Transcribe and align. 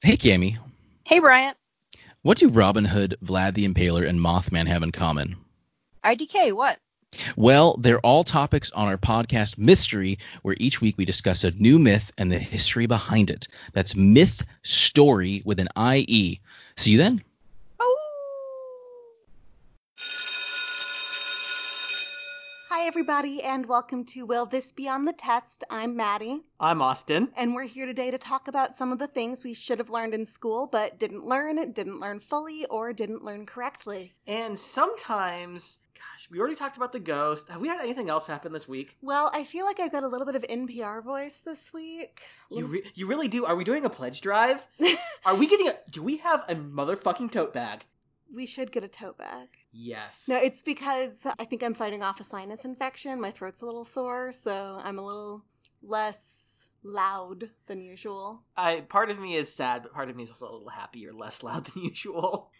Hey, 0.00 0.16
Cammy. 0.16 0.56
Hey, 1.04 1.18
Bryant. 1.18 1.56
What 2.22 2.38
do 2.38 2.48
Robin 2.48 2.84
Hood, 2.84 3.16
Vlad 3.24 3.54
the 3.54 3.66
Impaler, 3.66 4.08
and 4.08 4.20
Mothman 4.20 4.68
have 4.68 4.84
in 4.84 4.92
common? 4.92 5.36
IDK, 6.04 6.52
what? 6.52 6.78
Well, 7.34 7.76
they're 7.78 7.98
all 7.98 8.22
topics 8.22 8.70
on 8.70 8.86
our 8.86 8.96
podcast 8.96 9.58
Mystery, 9.58 10.20
where 10.42 10.54
each 10.60 10.80
week 10.80 10.96
we 10.98 11.04
discuss 11.04 11.42
a 11.42 11.50
new 11.50 11.80
myth 11.80 12.12
and 12.16 12.30
the 12.30 12.38
history 12.38 12.86
behind 12.86 13.30
it. 13.30 13.48
That's 13.72 13.96
Myth 13.96 14.44
Story 14.62 15.42
with 15.44 15.58
an 15.58 15.68
IE. 15.76 16.40
See 16.76 16.92
you 16.92 16.98
then. 16.98 17.24
Everybody, 22.88 23.42
and 23.42 23.66
welcome 23.66 24.02
to 24.02 24.24
Will 24.24 24.46
This 24.46 24.72
Be 24.72 24.88
on 24.88 25.04
the 25.04 25.12
Test? 25.12 25.62
I'm 25.68 25.94
Maddie, 25.94 26.44
I'm 26.58 26.80
Austin. 26.80 27.28
and 27.36 27.54
we're 27.54 27.66
here 27.66 27.84
today 27.84 28.10
to 28.10 28.16
talk 28.16 28.48
about 28.48 28.74
some 28.74 28.92
of 28.92 28.98
the 28.98 29.06
things 29.06 29.44
we 29.44 29.52
should 29.52 29.78
have 29.78 29.90
learned 29.90 30.14
in 30.14 30.24
school 30.24 30.66
but 30.66 30.98
didn't 30.98 31.26
learn, 31.26 31.72
didn't 31.72 32.00
learn 32.00 32.18
fully, 32.18 32.64
or 32.70 32.94
didn't 32.94 33.22
learn 33.22 33.44
correctly. 33.44 34.14
And 34.26 34.58
sometimes, 34.58 35.80
gosh, 35.94 36.28
we 36.30 36.40
already 36.40 36.54
talked 36.54 36.78
about 36.78 36.92
the 36.92 36.98
ghost. 36.98 37.50
Have 37.50 37.60
we 37.60 37.68
had 37.68 37.78
anything 37.80 38.08
else 38.08 38.26
happen 38.26 38.54
this 38.54 38.66
week? 38.66 38.96
Well, 39.02 39.30
I 39.34 39.44
feel 39.44 39.66
like 39.66 39.78
I've 39.80 39.92
got 39.92 40.02
a 40.02 40.08
little 40.08 40.26
bit 40.26 40.34
of 40.36 40.42
NPR 40.44 41.04
voice 41.04 41.40
this 41.40 41.74
week. 41.74 42.22
You 42.50 42.64
re- 42.64 42.90
you 42.94 43.06
really 43.06 43.28
do. 43.28 43.44
Are 43.44 43.54
we 43.54 43.64
doing 43.64 43.84
a 43.84 43.90
pledge 43.90 44.22
drive? 44.22 44.66
Are 45.26 45.34
we 45.34 45.46
getting 45.46 45.68
a? 45.68 45.74
Do 45.90 46.02
we 46.02 46.16
have 46.18 46.42
a 46.48 46.54
motherfucking 46.54 47.32
tote 47.32 47.52
bag? 47.52 47.84
We 48.32 48.46
should 48.46 48.72
get 48.72 48.84
a 48.84 48.88
tote 48.88 49.18
bag. 49.18 49.48
Yes. 49.72 50.26
No, 50.28 50.36
it's 50.36 50.62
because 50.62 51.26
I 51.38 51.44
think 51.44 51.62
I'm 51.62 51.74
fighting 51.74 52.02
off 52.02 52.20
a 52.20 52.24
sinus 52.24 52.64
infection. 52.64 53.20
My 53.20 53.30
throat's 53.30 53.62
a 53.62 53.66
little 53.66 53.84
sore, 53.84 54.32
so 54.32 54.80
I'm 54.82 54.98
a 54.98 55.04
little 55.04 55.44
less 55.82 56.70
loud 56.82 57.50
than 57.66 57.80
usual. 57.80 58.42
I 58.56 58.80
part 58.82 59.10
of 59.10 59.18
me 59.18 59.34
is 59.34 59.52
sad, 59.52 59.82
but 59.82 59.92
part 59.92 60.10
of 60.10 60.16
me 60.16 60.24
is 60.24 60.30
also 60.30 60.48
a 60.48 60.52
little 60.52 60.68
happy 60.68 61.00
you're 61.00 61.12
less 61.12 61.42
loud 61.42 61.64
than 61.74 61.84
usual. 61.84 62.50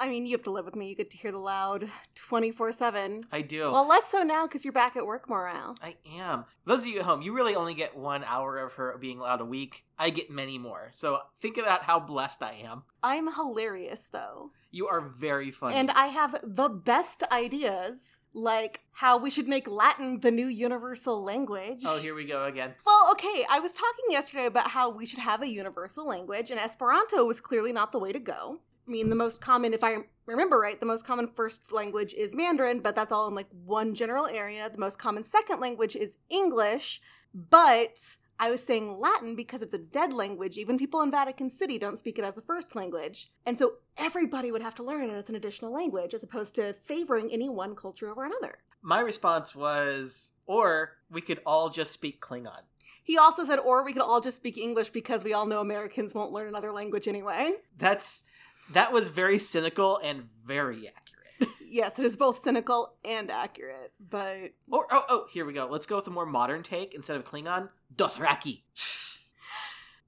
I 0.00 0.08
mean, 0.08 0.26
you 0.26 0.32
have 0.32 0.44
to 0.44 0.52
live 0.52 0.64
with 0.64 0.76
me. 0.76 0.90
You 0.90 0.94
get 0.94 1.10
to 1.10 1.18
hear 1.18 1.32
the 1.32 1.38
loud 1.38 1.90
24 2.14 2.72
7. 2.72 3.22
I 3.32 3.42
do. 3.42 3.72
Well, 3.72 3.86
less 3.86 4.06
so 4.06 4.22
now 4.22 4.46
because 4.46 4.64
you're 4.64 4.72
back 4.72 4.96
at 4.96 5.04
work 5.04 5.28
more 5.28 5.50
now. 5.52 5.74
I 5.82 5.96
am. 6.16 6.44
For 6.44 6.70
those 6.70 6.82
of 6.82 6.86
you 6.86 7.00
at 7.00 7.04
home, 7.04 7.20
you 7.20 7.32
really 7.32 7.56
only 7.56 7.74
get 7.74 7.96
one 7.96 8.22
hour 8.24 8.58
of 8.58 8.74
her 8.74 8.96
being 9.00 9.18
loud 9.18 9.40
a 9.40 9.44
week. 9.44 9.84
I 9.98 10.10
get 10.10 10.30
many 10.30 10.56
more. 10.56 10.88
So 10.92 11.18
think 11.40 11.58
about 11.58 11.82
how 11.82 11.98
blessed 11.98 12.42
I 12.44 12.52
am. 12.64 12.84
I'm 13.02 13.34
hilarious 13.34 14.08
though. 14.12 14.52
You 14.70 14.86
are 14.88 15.00
very 15.00 15.50
funny. 15.50 15.74
And 15.74 15.90
I 15.92 16.08
have 16.08 16.38
the 16.42 16.68
best 16.68 17.24
ideas, 17.32 18.18
like 18.34 18.80
how 18.92 19.16
we 19.18 19.30
should 19.30 19.48
make 19.48 19.66
Latin 19.66 20.20
the 20.20 20.30
new 20.30 20.46
universal 20.46 21.22
language. 21.22 21.82
oh, 21.84 21.98
here 21.98 22.14
we 22.14 22.24
go 22.24 22.44
again. 22.44 22.74
Well, 22.84 23.08
okay, 23.12 23.46
I 23.50 23.60
was 23.60 23.72
talking 23.72 24.04
yesterday 24.10 24.46
about 24.46 24.70
how 24.70 24.90
we 24.90 25.06
should 25.06 25.20
have 25.20 25.42
a 25.42 25.48
universal 25.48 26.06
language, 26.06 26.50
and 26.50 26.60
Esperanto 26.60 27.24
was 27.24 27.40
clearly 27.40 27.72
not 27.72 27.92
the 27.92 27.98
way 27.98 28.12
to 28.12 28.18
go. 28.18 28.60
I 28.86 28.90
mean, 28.90 29.10
the 29.10 29.16
most 29.16 29.40
common, 29.40 29.74
if 29.74 29.84
I 29.84 29.96
remember 30.26 30.58
right, 30.58 30.80
the 30.80 30.86
most 30.86 31.04
common 31.04 31.28
first 31.28 31.72
language 31.72 32.14
is 32.14 32.34
Mandarin, 32.34 32.80
but 32.80 32.96
that's 32.96 33.12
all 33.12 33.28
in 33.28 33.34
like 33.34 33.48
one 33.64 33.94
general 33.94 34.26
area. 34.26 34.70
The 34.70 34.78
most 34.78 34.98
common 34.98 35.24
second 35.24 35.60
language 35.60 35.94
is 35.94 36.16
English, 36.30 37.02
but 37.34 38.16
I 38.40 38.50
was 38.50 38.62
saying 38.62 38.98
Latin 38.98 39.34
because 39.34 39.62
it's 39.62 39.74
a 39.74 39.78
dead 39.78 40.12
language. 40.12 40.56
Even 40.56 40.78
people 40.78 41.02
in 41.02 41.10
Vatican 41.10 41.50
City 41.50 41.78
don't 41.78 41.98
speak 41.98 42.18
it 42.18 42.24
as 42.24 42.38
a 42.38 42.42
first 42.42 42.76
language. 42.76 43.30
And 43.44 43.58
so 43.58 43.74
everybody 43.96 44.52
would 44.52 44.62
have 44.62 44.76
to 44.76 44.84
learn 44.84 45.10
it 45.10 45.14
as 45.14 45.28
an 45.28 45.34
additional 45.34 45.72
language 45.72 46.14
as 46.14 46.22
opposed 46.22 46.54
to 46.56 46.76
favoring 46.80 47.30
any 47.32 47.48
one 47.48 47.74
culture 47.74 48.08
over 48.08 48.24
another. 48.24 48.58
My 48.80 49.00
response 49.00 49.54
was, 49.54 50.30
or 50.46 50.92
we 51.10 51.20
could 51.20 51.40
all 51.44 51.68
just 51.68 51.90
speak 51.90 52.20
Klingon. 52.20 52.62
He 53.02 53.18
also 53.18 53.42
said, 53.44 53.58
or 53.58 53.84
we 53.84 53.92
could 53.92 54.02
all 54.02 54.20
just 54.20 54.36
speak 54.36 54.56
English 54.56 54.90
because 54.90 55.24
we 55.24 55.32
all 55.32 55.46
know 55.46 55.60
Americans 55.60 56.14
won't 56.14 56.30
learn 56.30 56.46
another 56.46 56.72
language 56.72 57.08
anyway. 57.08 57.54
That's 57.76 58.24
that 58.72 58.92
was 58.92 59.08
very 59.08 59.38
cynical 59.38 59.98
and 60.02 60.28
very 60.44 60.88
accurate. 60.88 61.14
Yes, 61.70 61.98
it 61.98 62.06
is 62.06 62.16
both 62.16 62.42
cynical 62.42 62.94
and 63.04 63.30
accurate, 63.30 63.92
but 64.00 64.52
or 64.70 64.86
oh 64.90 65.04
oh, 65.08 65.26
here 65.30 65.44
we 65.44 65.52
go. 65.52 65.68
Let's 65.70 65.84
go 65.84 65.96
with 65.96 66.06
a 66.06 66.10
more 66.10 66.24
modern 66.24 66.62
take 66.62 66.94
instead 66.94 67.16
of 67.16 67.24
Klingon. 67.24 67.68
Dothraki. 67.94 68.62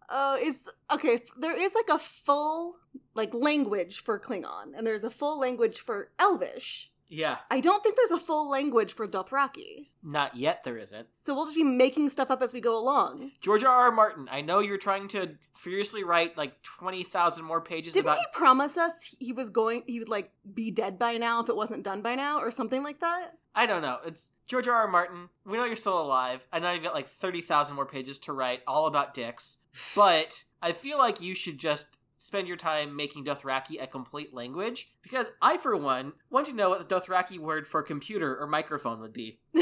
oh, 0.08 0.38
is 0.40 0.68
okay. 0.92 1.20
There 1.38 1.56
is 1.56 1.74
like 1.74 1.88
a 1.88 1.98
full 1.98 2.76
like 3.14 3.34
language 3.34 4.00
for 4.00 4.18
Klingon, 4.18 4.76
and 4.76 4.86
there's 4.86 5.04
a 5.04 5.10
full 5.10 5.38
language 5.38 5.78
for 5.78 6.10
Elvish. 6.18 6.89
Yeah, 7.12 7.38
I 7.50 7.60
don't 7.60 7.82
think 7.82 7.96
there's 7.96 8.12
a 8.12 8.24
full 8.24 8.48
language 8.48 8.92
for 8.92 9.06
Dothraki. 9.06 9.88
not 10.02 10.36
yet. 10.36 10.62
There 10.64 10.78
isn't. 10.78 11.08
So 11.20 11.34
we'll 11.34 11.44
just 11.44 11.56
be 11.56 11.64
making 11.64 12.08
stuff 12.10 12.30
up 12.30 12.40
as 12.40 12.52
we 12.52 12.60
go 12.60 12.78
along. 12.78 13.32
George 13.40 13.64
R. 13.64 13.70
R. 13.74 13.90
Martin. 13.92 14.28
I 14.30 14.40
know 14.40 14.60
you're 14.60 14.78
trying 14.78 15.08
to 15.08 15.36
furiously 15.54 16.04
write 16.04 16.38
like 16.38 16.62
twenty 16.62 17.02
thousand 17.02 17.44
more 17.44 17.60
pages 17.60 17.92
Didn't 17.94 18.06
about. 18.06 18.18
he 18.18 18.24
promise 18.32 18.76
us 18.76 19.14
he 19.18 19.32
was 19.32 19.50
going 19.50 19.82
he 19.86 19.98
would 19.98 20.08
like 20.08 20.30
be 20.54 20.70
dead 20.70 20.98
by 20.98 21.16
now 21.18 21.42
if 21.42 21.48
it 21.48 21.56
wasn't 21.56 21.82
done 21.82 22.00
by 22.00 22.14
now 22.14 22.38
or 22.40 22.50
something 22.50 22.82
like 22.82 23.00
that? 23.00 23.32
I 23.54 23.66
don't 23.66 23.82
know. 23.82 23.98
It's 24.06 24.30
George 24.46 24.68
R. 24.68 24.74
R. 24.76 24.88
Martin. 24.88 25.28
We 25.44 25.56
know 25.58 25.64
you're 25.64 25.74
still 25.74 26.00
alive. 26.00 26.46
I 26.52 26.60
know 26.60 26.72
you've 26.72 26.84
got 26.84 26.94
like 26.94 27.08
thirty 27.08 27.40
thousand 27.40 27.74
more 27.74 27.86
pages 27.86 28.18
to 28.20 28.32
write, 28.32 28.60
all 28.68 28.86
about 28.86 29.14
dicks. 29.14 29.58
But 29.96 30.44
I 30.62 30.72
feel 30.72 30.98
like 30.98 31.20
you 31.20 31.34
should 31.34 31.58
just 31.58 31.86
spend 32.20 32.46
your 32.46 32.56
time 32.56 32.94
making 32.94 33.24
Dothraki 33.24 33.82
a 33.82 33.86
complete 33.86 34.34
language 34.34 34.92
because 35.02 35.30
I, 35.40 35.56
for 35.56 35.74
one, 35.74 36.12
want 36.28 36.46
to 36.46 36.52
know 36.52 36.68
what 36.68 36.86
the 36.86 36.94
Dothraki 36.94 37.38
word 37.38 37.66
for 37.66 37.82
computer 37.82 38.38
or 38.38 38.46
microphone 38.46 39.00
would 39.00 39.12
be. 39.12 39.40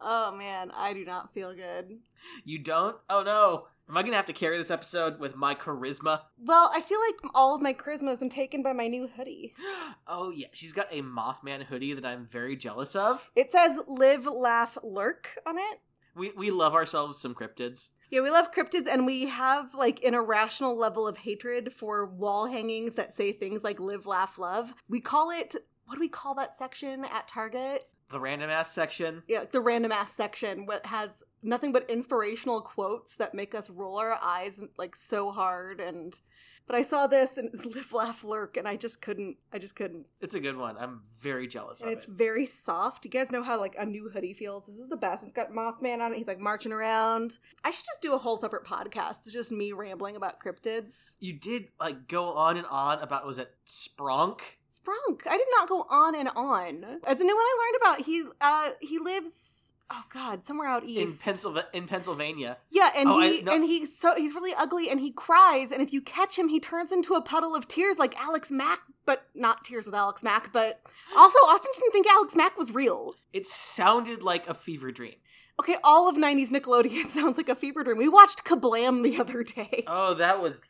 oh 0.00 0.34
man, 0.36 0.70
I 0.74 0.92
do 0.94 1.04
not 1.04 1.34
feel 1.34 1.52
good. 1.52 1.98
You 2.44 2.58
don't? 2.58 2.96
Oh 3.10 3.22
no. 3.24 3.66
Am 3.86 3.98
I 3.98 4.02
gonna 4.02 4.16
have 4.16 4.26
to 4.26 4.32
carry 4.32 4.56
this 4.56 4.70
episode 4.70 5.18
with 5.18 5.36
my 5.36 5.54
charisma? 5.54 6.22
Well, 6.38 6.70
I 6.72 6.80
feel 6.80 7.00
like 7.00 7.32
all 7.34 7.54
of 7.54 7.60
my 7.60 7.74
charisma 7.74 8.08
has 8.08 8.18
been 8.18 8.30
taken 8.30 8.62
by 8.62 8.72
my 8.72 8.86
new 8.86 9.08
hoodie. 9.08 9.54
Oh 10.06 10.30
yeah, 10.30 10.48
she's 10.52 10.72
got 10.72 10.88
a 10.90 11.00
Mothman 11.00 11.64
hoodie 11.64 11.94
that 11.94 12.04
I'm 12.04 12.26
very 12.26 12.56
jealous 12.56 12.94
of. 12.94 13.30
It 13.34 13.50
says 13.50 13.80
live, 13.88 14.26
laugh, 14.26 14.76
lurk 14.82 15.38
on 15.46 15.56
it. 15.58 15.80
We 16.14 16.32
we 16.36 16.50
love 16.50 16.74
ourselves 16.74 17.18
some 17.18 17.34
cryptids. 17.34 17.90
Yeah, 18.10 18.20
we 18.20 18.30
love 18.30 18.52
cryptids 18.52 18.86
and 18.86 19.06
we 19.06 19.26
have 19.26 19.74
like 19.74 20.02
an 20.04 20.14
irrational 20.14 20.76
level 20.76 21.08
of 21.08 21.18
hatred 21.18 21.72
for 21.72 22.06
wall 22.06 22.46
hangings 22.46 22.94
that 22.94 23.12
say 23.12 23.32
things 23.32 23.64
like 23.64 23.80
live, 23.80 24.06
laugh, 24.06 24.38
love. 24.38 24.72
We 24.88 25.00
call 25.00 25.30
it, 25.30 25.56
what 25.86 25.94
do 25.94 26.00
we 26.00 26.08
call 26.08 26.34
that 26.36 26.54
section 26.54 27.04
at 27.04 27.26
Target? 27.26 27.84
The 28.10 28.20
random 28.20 28.50
ass 28.50 28.70
section. 28.70 29.24
Yeah, 29.26 29.44
the 29.50 29.60
random 29.60 29.90
ass 29.90 30.12
section 30.12 30.66
what 30.66 30.86
has 30.86 31.24
nothing 31.42 31.72
but 31.72 31.90
inspirational 31.90 32.60
quotes 32.60 33.16
that 33.16 33.34
make 33.34 33.54
us 33.54 33.68
roll 33.68 33.98
our 33.98 34.18
eyes 34.22 34.62
like 34.78 34.94
so 34.94 35.32
hard 35.32 35.80
and 35.80 36.20
but 36.66 36.76
I 36.76 36.82
saw 36.82 37.06
this 37.06 37.36
and 37.36 37.48
it's 37.52 37.64
live 37.74 37.92
laugh 37.92 38.24
lurk 38.24 38.56
and 38.56 38.66
I 38.66 38.76
just 38.76 39.00
couldn't 39.02 39.36
I 39.52 39.58
just 39.58 39.76
couldn't. 39.76 40.06
It's 40.20 40.34
a 40.34 40.40
good 40.40 40.56
one. 40.56 40.76
I'm 40.78 41.02
very 41.20 41.46
jealous 41.46 41.80
And 41.82 41.90
it's 41.90 42.04
it. 42.04 42.10
very 42.10 42.46
soft. 42.46 43.04
You 43.04 43.10
guys 43.10 43.30
know 43.32 43.42
how 43.42 43.58
like 43.58 43.74
a 43.78 43.84
new 43.84 44.08
hoodie 44.08 44.34
feels. 44.34 44.66
This 44.66 44.78
is 44.78 44.88
the 44.88 44.96
best. 44.96 45.24
It's 45.24 45.32
got 45.32 45.50
Mothman 45.50 46.00
on 46.00 46.12
it. 46.12 46.18
He's 46.18 46.26
like 46.26 46.38
marching 46.38 46.72
around. 46.72 47.38
I 47.64 47.70
should 47.70 47.84
just 47.84 48.00
do 48.02 48.14
a 48.14 48.18
whole 48.18 48.36
separate 48.38 48.64
podcast. 48.64 49.20
It's 49.24 49.32
just 49.32 49.52
me 49.52 49.72
rambling 49.72 50.16
about 50.16 50.40
cryptids. 50.40 51.14
You 51.20 51.34
did 51.34 51.68
like 51.78 52.08
go 52.08 52.32
on 52.32 52.56
and 52.56 52.66
on 52.66 53.00
about 53.00 53.26
was 53.26 53.38
it 53.38 53.50
Spronk? 53.66 54.40
Sprunk. 54.68 55.20
I 55.28 55.36
did 55.36 55.46
not 55.58 55.68
go 55.68 55.86
on 55.90 56.14
and 56.16 56.28
on. 56.34 57.00
As 57.04 57.20
a 57.20 57.24
new 57.24 57.34
one 57.36 57.44
I 57.44 57.56
learned 57.60 57.76
about, 57.98 58.06
he 58.06 58.24
uh 58.40 58.70
he 58.80 58.98
lives 58.98 59.73
oh 59.90 60.04
god, 60.12 60.44
somewhere 60.44 60.68
out 60.68 60.84
east. 60.84 61.00
in 61.12 61.16
Pennsylvania. 61.18 61.68
In 61.72 61.86
Pennsylvania. 61.86 62.56
Yeah, 62.70 62.90
and 62.96 63.08
Oh, 63.08 63.20
I- 63.20 63.28
he 63.28 63.42
no- 63.42 63.52
and 63.54 63.64
he's 63.64 63.96
so 63.98 64.14
he's 64.16 64.34
really 64.34 64.52
ugly 64.58 64.88
and 64.88 65.00
he 65.00 65.10
cries 65.12 65.70
and 65.72 65.80
if 65.82 65.92
you 65.92 66.00
catch 66.00 66.38
him 66.38 66.48
he 66.48 66.60
turns 66.60 66.92
into 66.92 67.14
a 67.14 67.22
puddle 67.22 67.54
of 67.54 67.68
tears 67.68 67.98
like 67.98 68.18
Alex 68.20 68.50
Mack, 68.50 68.80
but 69.06 69.26
not 69.34 69.64
tears 69.64 69.86
with 69.86 69.94
Alex 69.94 70.22
Mack, 70.22 70.52
but 70.52 70.80
also 71.16 71.38
Austin 71.46 71.70
didn't 71.74 71.92
think 71.92 72.06
Alex 72.06 72.34
Mack 72.34 72.56
was 72.58 72.72
real. 72.72 73.14
It 73.32 73.46
sounded 73.46 74.22
like 74.22 74.48
a 74.48 74.54
fever 74.54 74.90
dream. 74.92 75.16
Okay, 75.60 75.76
all 75.84 76.08
of 76.08 76.16
90s 76.16 76.48
Nickelodeon 76.50 77.08
sounds 77.10 77.36
like 77.36 77.48
a 77.48 77.54
fever 77.54 77.84
dream. 77.84 77.96
We 77.96 78.08
watched 78.08 78.44
Kablam 78.44 79.02
the 79.04 79.18
other 79.20 79.42
day. 79.44 79.84
Oh, 79.86 80.14
that 80.14 80.40
was 80.40 80.60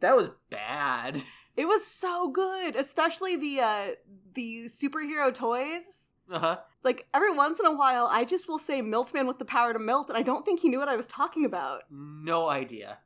that 0.00 0.16
was 0.16 0.28
bad. 0.50 1.22
It 1.56 1.66
was 1.66 1.86
so 1.86 2.28
good, 2.30 2.74
especially 2.76 3.36
the 3.36 3.60
uh 3.60 3.86
the 4.34 4.64
superhero 4.68 5.32
toys. 5.32 6.12
Uh 6.30 6.38
huh. 6.38 6.56
Like 6.82 7.06
every 7.12 7.32
once 7.32 7.60
in 7.60 7.66
a 7.66 7.76
while 7.76 8.08
I 8.10 8.24
just 8.24 8.48
will 8.48 8.58
say 8.58 8.82
Meltman 8.82 9.26
with 9.26 9.38
the 9.38 9.44
power 9.44 9.72
to 9.72 9.78
melt 9.78 10.08
and 10.08 10.18
I 10.18 10.22
don't 10.22 10.44
think 10.44 10.60
he 10.60 10.68
knew 10.68 10.78
what 10.78 10.88
I 10.88 10.96
was 10.96 11.08
talking 11.08 11.44
about. 11.44 11.82
No 11.90 12.48
idea. 12.48 12.98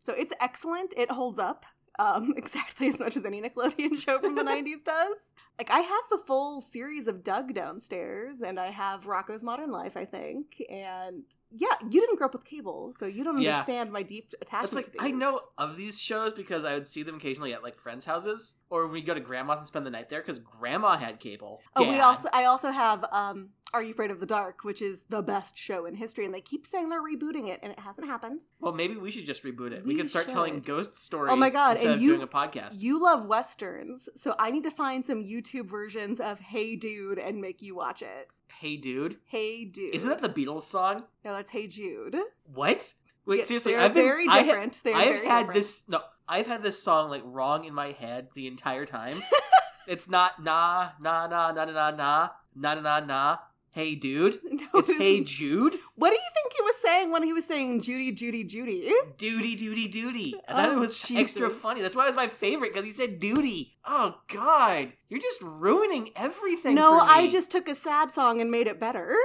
So 0.00 0.12
it's 0.12 0.32
excellent. 0.40 0.94
It 0.96 1.10
holds 1.10 1.38
up 1.38 1.66
um, 1.98 2.34
exactly 2.36 2.88
as 2.88 2.98
much 2.98 3.16
as 3.16 3.24
any 3.24 3.40
Nickelodeon 3.40 3.98
show 4.04 4.18
from 4.20 4.34
the 4.34 4.42
90s 4.42 4.84
does. 4.84 5.32
Like, 5.58 5.70
I 5.70 5.80
have 5.80 6.04
the 6.10 6.18
full 6.18 6.60
series 6.60 7.06
of 7.06 7.24
Doug 7.24 7.54
downstairs, 7.54 8.42
and 8.42 8.60
I 8.60 8.66
have 8.66 9.04
Rocko's 9.04 9.42
Modern 9.42 9.70
Life, 9.70 9.96
I 9.96 10.04
think. 10.04 10.62
And 10.70 11.24
yeah, 11.50 11.68
you 11.88 12.00
didn't 12.00 12.16
grow 12.16 12.26
up 12.26 12.32
with 12.34 12.44
cable, 12.44 12.92
so 12.96 13.06
you 13.06 13.22
don't 13.24 13.40
Yeah. 13.40 13.52
understand 13.52 13.92
my 13.92 14.02
deep 14.02 14.32
attachment 14.40 14.64
It's 14.66 14.74
like 14.74 14.84
to 14.86 14.90
these. 14.92 15.00
I 15.02 15.10
know 15.10 15.40
of 15.58 15.76
these 15.76 16.00
shows 16.00 16.32
because 16.32 16.64
I 16.64 16.74
would 16.74 16.86
see 16.86 17.02
them 17.02 17.16
occasionally 17.16 17.52
at 17.52 17.62
like 17.62 17.78
friends' 17.78 18.04
houses, 18.04 18.54
or 18.70 18.86
we 18.88 19.00
go 19.02 19.14
to 19.14 19.20
grandma's 19.20 19.58
and 19.58 19.66
spend 19.66 19.86
the 19.86 19.90
night 19.90 20.10
there 20.10 20.20
because 20.20 20.38
grandma 20.38 20.96
had 20.96 21.20
cable. 21.20 21.60
Oh, 21.76 21.88
we 21.88 22.00
also 22.00 22.28
I 22.32 22.44
also 22.44 22.70
have 22.70 23.04
um 23.12 23.50
Are 23.72 23.82
You 23.82 23.92
Afraid 23.92 24.10
of 24.10 24.20
the 24.20 24.26
Dark, 24.26 24.64
which 24.64 24.80
is 24.82 25.04
the 25.08 25.22
best 25.22 25.56
show 25.58 25.86
in 25.86 25.94
history, 25.94 26.24
and 26.24 26.34
they 26.34 26.40
keep 26.40 26.66
saying 26.66 26.88
they're 26.88 27.02
rebooting 27.02 27.48
it, 27.48 27.60
and 27.62 27.72
it 27.72 27.78
hasn't 27.80 28.06
happened. 28.06 28.44
Well, 28.60 28.72
maybe 28.72 28.96
we 28.96 29.10
should 29.10 29.26
just 29.26 29.42
reboot 29.44 29.72
it. 29.72 29.84
We, 29.84 29.94
We 29.94 30.00
could 30.00 30.10
start 30.10 30.28
telling 30.28 30.60
ghost 30.60 30.96
stories. 30.96 31.32
Oh 31.32 31.36
my 31.36 31.50
God, 31.50 31.72
instead 31.72 31.86
and 31.90 31.94
of 31.96 32.02
you- 32.02 32.10
doing 32.10 32.22
a 32.22 32.26
podcast. 32.26 32.80
You 32.80 33.02
love 33.02 33.26
westerns, 33.26 34.08
so 34.16 34.34
I 34.38 34.50
need 34.50 34.64
to 34.64 34.70
find 34.70 35.04
some 35.06 35.22
YouTube 35.24 35.66
versions 35.66 36.20
of 36.20 36.40
Hey 36.40 36.76
Dude 36.76 37.18
and 37.18 37.40
make 37.40 37.62
you 37.62 37.74
watch 37.76 38.02
it. 38.02 38.28
Hey, 38.60 38.76
dude, 38.76 39.16
Hey 39.26 39.64
Dude. 39.64 39.94
isn't 39.94 40.08
that 40.10 40.20
the 40.22 40.28
Beatles 40.28 40.62
song? 40.62 41.04
No, 41.24 41.32
that's 41.34 41.50
Hey 41.50 41.66
Jude. 41.66 42.16
What? 42.52 42.92
Wait, 43.26 43.38
Yeah, 43.38 43.44
seriously, 43.44 43.72
they're 43.72 43.82
I've 43.82 43.94
been 43.94 44.04
very 44.04 44.26
I 44.28 44.42
different. 44.42 44.80
they're 44.84 44.94
I've 44.94 45.08
very 45.08 45.26
had 45.26 45.38
different. 45.40 45.54
this 45.54 45.84
no, 45.88 46.00
I've 46.28 46.46
had 46.46 46.62
this 46.62 46.82
song 46.82 47.10
like 47.10 47.22
wrong 47.24 47.64
in 47.64 47.74
my 47.74 47.92
head 47.92 48.28
the 48.34 48.46
entire 48.46 48.86
time. 48.86 49.14
it's 49.88 50.08
not 50.08 50.42
nah 50.42 50.90
nah 51.00 51.26
nah 51.26 51.52
nah 51.52 51.64
nah 51.64 51.90
nah 51.90 52.28
nah 52.54 52.74
nah 52.74 52.74
nah 52.80 53.00
nah. 53.00 53.36
Hey 53.74 53.94
dude, 53.94 54.38
No, 54.44 54.66
it's 54.80 54.88
it 54.90 54.96
hey. 54.98 55.22
Jude. 55.24 55.74
What 55.96 56.10
do 56.10 56.14
you 56.16 56.30
think 56.34 56.54
saying 56.86 57.10
when 57.10 57.24
he 57.24 57.32
was 57.32 57.44
saying 57.44 57.80
Judy, 57.80 58.12
Judy, 58.12 58.44
Judy? 58.44 58.92
Duty, 59.16 59.56
duty, 59.56 59.88
duty. 59.88 60.34
I 60.46 60.52
thought 60.52 60.68
oh, 60.68 60.72
it 60.72 60.76
Oh, 60.76 60.80
was 60.80 61.10
extra 61.14 61.50
funny. 61.50 61.82
That's 61.82 61.96
why 61.96 62.04
it 62.04 62.08
was 62.08 62.16
my 62.16 62.28
favorite 62.28 62.72
because 62.72 62.86
he 62.86 62.92
said 62.92 63.18
duty. 63.18 63.76
Oh 63.84 64.16
God, 64.28 64.92
you're 65.08 65.20
just 65.20 65.40
ruining 65.42 66.10
everything. 66.14 66.76
No, 66.76 67.00
for 67.00 67.06
me. 67.06 67.12
I 67.12 67.28
just 67.28 67.50
took 67.50 67.68
a 67.68 67.74
sad 67.74 68.12
song 68.12 68.40
and 68.40 68.50
made 68.50 68.68
it 68.68 68.78
better. 68.78 69.16